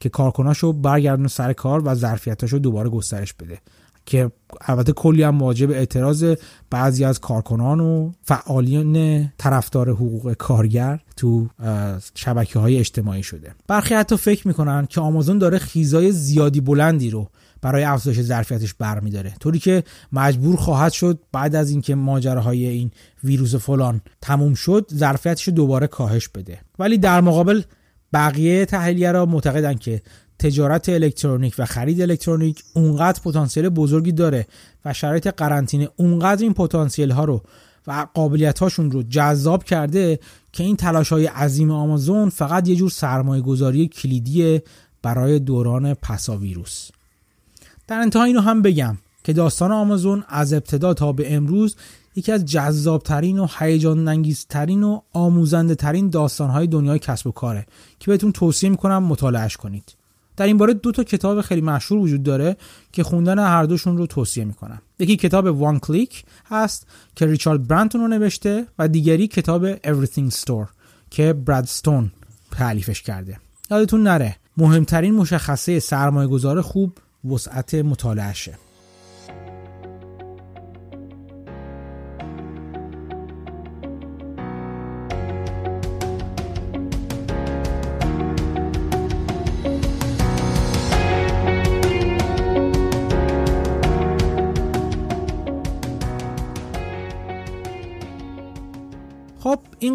که 0.00 0.08
کارکناشو 0.08 0.72
برگردونه 0.72 1.28
سر 1.28 1.52
کار 1.52 1.82
و 1.84 1.94
ظرفیتاشو 1.94 2.58
دوباره 2.58 2.88
گسترش 2.88 3.32
بده. 3.32 3.58
که 4.06 4.30
البته 4.60 4.92
کلی 4.92 5.22
هم 5.22 5.34
مواجه 5.34 5.68
اعتراض 5.68 6.34
بعضی 6.70 7.04
از 7.04 7.20
کارکنان 7.20 7.80
و 7.80 8.12
فعالین 8.22 9.28
طرفدار 9.38 9.90
حقوق 9.90 10.32
کارگر 10.32 11.00
تو 11.16 11.48
شبکه 12.14 12.58
های 12.58 12.78
اجتماعی 12.78 13.22
شده. 13.22 13.54
برخی 13.66 13.94
حتی 13.94 14.16
فکر 14.16 14.48
می‌کنن 14.48 14.86
که 14.86 15.00
آمازون 15.00 15.38
داره 15.38 15.58
خیزای 15.58 16.12
زیادی 16.12 16.60
بلندی 16.60 17.10
رو 17.10 17.30
برای 17.62 17.84
افزایش 17.84 18.20
ظرفیتش 18.20 18.74
برمیداره. 18.74 19.34
طوری 19.40 19.58
که 19.58 19.84
مجبور 20.12 20.56
خواهد 20.56 20.92
شد 20.92 21.18
بعد 21.32 21.54
از 21.54 21.70
اینکه 21.70 21.94
ماجراهای 21.94 22.66
این 22.66 22.90
ویروس 23.24 23.54
فلان 23.54 24.00
تموم 24.20 24.54
شد 24.54 24.90
ظرفیتش 24.94 25.48
دوباره 25.48 25.86
کاهش 25.86 26.28
بده. 26.28 26.58
ولی 26.78 26.98
در 26.98 27.20
مقابل 27.20 27.62
بقیه 28.12 28.64
تحلیلیه 28.64 29.12
را 29.12 29.26
معتقدن 29.26 29.74
که 29.74 30.02
تجارت 30.40 30.88
الکترونیک 30.88 31.54
و 31.58 31.66
خرید 31.66 32.02
الکترونیک 32.02 32.62
اونقدر 32.74 33.20
پتانسیل 33.20 33.68
بزرگی 33.68 34.12
داره 34.12 34.46
و 34.84 34.92
شرایط 34.92 35.26
قرنطینه 35.26 35.88
اونقدر 35.96 36.42
این 36.42 36.54
پتانسیل 36.54 37.10
ها 37.10 37.24
رو 37.24 37.42
و 37.86 38.06
قابلیت 38.14 38.58
هاشون 38.58 38.90
رو 38.90 39.02
جذاب 39.02 39.64
کرده 39.64 40.18
که 40.52 40.64
این 40.64 40.76
تلاش 40.76 41.08
های 41.12 41.26
عظیم 41.26 41.70
آمازون 41.70 42.28
فقط 42.28 42.68
یه 42.68 42.76
جور 42.76 42.90
سرمایه 42.90 43.42
گذاری 43.42 43.88
کلیدی 43.88 44.60
برای 45.02 45.38
دوران 45.38 45.94
پسا 45.94 46.36
ویروس 46.36 46.90
در 47.86 47.98
انتها 48.00 48.24
اینو 48.24 48.40
هم 48.40 48.62
بگم 48.62 48.98
که 49.24 49.32
داستان 49.32 49.72
آمازون 49.72 50.24
از 50.28 50.52
ابتدا 50.52 50.94
تا 50.94 51.12
به 51.12 51.34
امروز 51.34 51.76
یکی 52.16 52.32
از 52.32 52.44
جذابترین 52.44 53.38
و 53.38 53.46
هیجان 53.58 54.08
انگیزترین 54.08 54.82
و 54.82 55.00
آموزنده 55.12 55.74
ترین 55.74 56.10
داستانهای 56.10 56.66
دنیای 56.66 56.98
کسب 56.98 57.26
و 57.26 57.30
کاره 57.30 57.66
که 57.98 58.10
بهتون 58.10 58.32
توصیه 58.32 58.70
می‌کنم 58.70 59.02
مطالعهش 59.02 59.56
کنید. 59.56 59.99
در 60.40 60.46
این 60.46 60.56
باره 60.56 60.74
دو 60.74 60.92
تا 60.92 61.04
کتاب 61.04 61.40
خیلی 61.40 61.60
مشهور 61.60 62.00
وجود 62.00 62.22
داره 62.22 62.56
که 62.92 63.02
خوندن 63.02 63.38
هر 63.38 63.64
دوشون 63.64 63.96
رو 63.96 64.06
توصیه 64.06 64.44
می‌کنم. 64.44 64.82
یکی 64.98 65.16
کتاب 65.16 65.46
وان 65.60 65.78
کلیک 65.78 66.24
هست 66.46 66.86
که 67.16 67.26
ریچارد 67.26 67.68
برانتون 67.68 68.00
رو 68.00 68.08
نوشته 68.08 68.66
و 68.78 68.88
دیگری 68.88 69.26
کتاب 69.26 69.76
Everything 69.76 70.34
Store 70.34 70.68
که 71.10 71.32
براد 71.32 71.64
ستون 71.64 72.10
تعلیفش 72.50 73.02
کرده. 73.02 73.38
یادتون 73.70 74.02
نره 74.02 74.36
مهمترین 74.56 75.14
مشخصه 75.14 75.80
سرمایه 75.80 76.28
گذار 76.28 76.60
خوب 76.60 76.98
وسعت 77.30 77.74
مطالعهشه. 77.74 78.58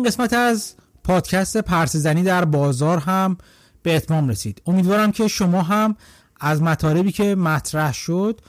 قسمت 0.05 0.33
از 0.33 0.75
پادکست 1.03 1.57
پرسزنی 1.57 2.23
در 2.23 2.45
بازار 2.45 2.97
هم 2.97 3.37
به 3.83 3.95
اتمام 3.95 4.29
رسید. 4.29 4.61
امیدوارم 4.65 5.11
که 5.11 5.27
شما 5.27 5.61
هم 5.61 5.95
از 6.39 6.61
مطالبی 6.61 7.11
که 7.11 7.35
مطرح 7.35 7.93
شد 7.93 8.41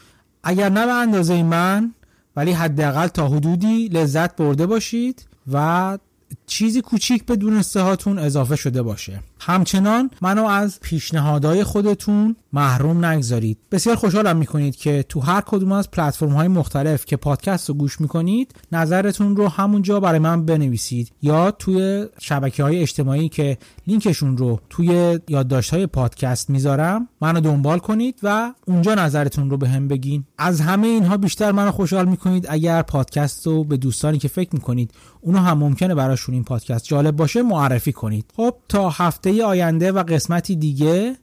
اگر 0.42 0.68
نه 0.68 0.86
به 0.86 0.92
اندازه 0.92 1.42
من 1.42 1.94
ولی 2.36 2.52
حداقل 2.52 3.07
تا 3.07 3.28
حدودی 3.28 3.88
لذت 3.88 4.36
برده 4.36 4.66
باشید 4.66 5.26
و 5.52 5.98
چیزی 6.47 6.80
کوچیک 6.80 7.26
به 7.26 7.36
دونسته 7.36 7.80
هاتون 7.80 8.18
اضافه 8.18 8.57
شده 8.57 8.82
باشه. 8.82 9.20
همچنان 9.40 10.11
منو 10.22 10.44
از 10.44 10.80
پیشنهادهای 10.80 11.64
خودتون 11.64 12.36
محروم 12.53 13.05
نگذارید. 13.05 13.59
بسیار 13.70 13.97
خوشحالم 13.97 14.36
می‌کنید 14.36 14.76
که 14.76 15.05
تو 15.09 15.20
هر 15.20 15.40
کدوم 15.40 15.72
از 15.72 15.90
پلتفرم 15.90 16.32
های 16.32 16.49
مختلف 16.49 17.05
که 17.05 17.16
پادکست 17.16 17.68
رو 17.68 17.74
گوش 17.74 18.01
می‌کنید 18.01 18.55
نظرتون 18.72 19.36
رو 19.36 19.49
همونجا 19.49 20.01
برای 20.01 20.18
من 20.18 20.44
بنویسید. 20.44 21.12
یا 21.22 21.51
توی 21.51 22.07
شبکه 22.20 22.62
های 22.62 22.82
اجتماعی 22.82 23.28
که 23.28 23.59
لینکشون 23.86 24.36
رو 24.36 24.61
توی 24.70 25.18
یادداشت 25.28 25.74
های 25.74 25.86
پادکست 25.86 26.51
می‌ذارم 26.51 27.09
منو 27.20 27.40
دنبال 27.40 27.78
کنید 27.78 28.20
و 28.22 28.53
اونجا 28.66 28.94
نظرتون 28.94 29.51
رو 29.51 29.57
به 29.57 29.68
هم 29.68 29.88
بگین. 29.88 30.24
از 30.38 30.61
همه 30.61 30.86
اینها 30.86 31.16
بیشتر 31.16 31.53
منو 31.53 31.70
خوشحال 31.70 32.09
می‌کنید 32.09 32.47
اگر 32.49 32.82
پادکست 32.82 33.47
رو 33.47 33.64
به 33.64 33.76
دوستانی 33.76 34.18
که 34.18 34.28
فکر 34.28 34.51
می‌کنید 34.53 34.90
اونو 35.20 35.38
هم 35.38 35.59
ممکنه 35.59 35.94
براشون 35.94 36.36
این 36.37 36.45
پادکست 36.45 36.84
جالب 36.84 37.16
باشه 37.16 37.43
معرفی 37.43 37.93
کنید. 37.93 38.24
خب 38.37 38.55
تا 38.68 38.91
هفته 38.91 39.45
آینده 39.45 39.93
و 39.93 40.03
قسمتی 40.03 40.57
دیگه 40.57 41.16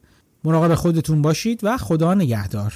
مراقب 0.43 0.76
خودتون 0.76 1.22
باشید 1.22 1.59
و 1.64 1.78
خدا 1.78 2.14
نگهدار. 2.14 2.74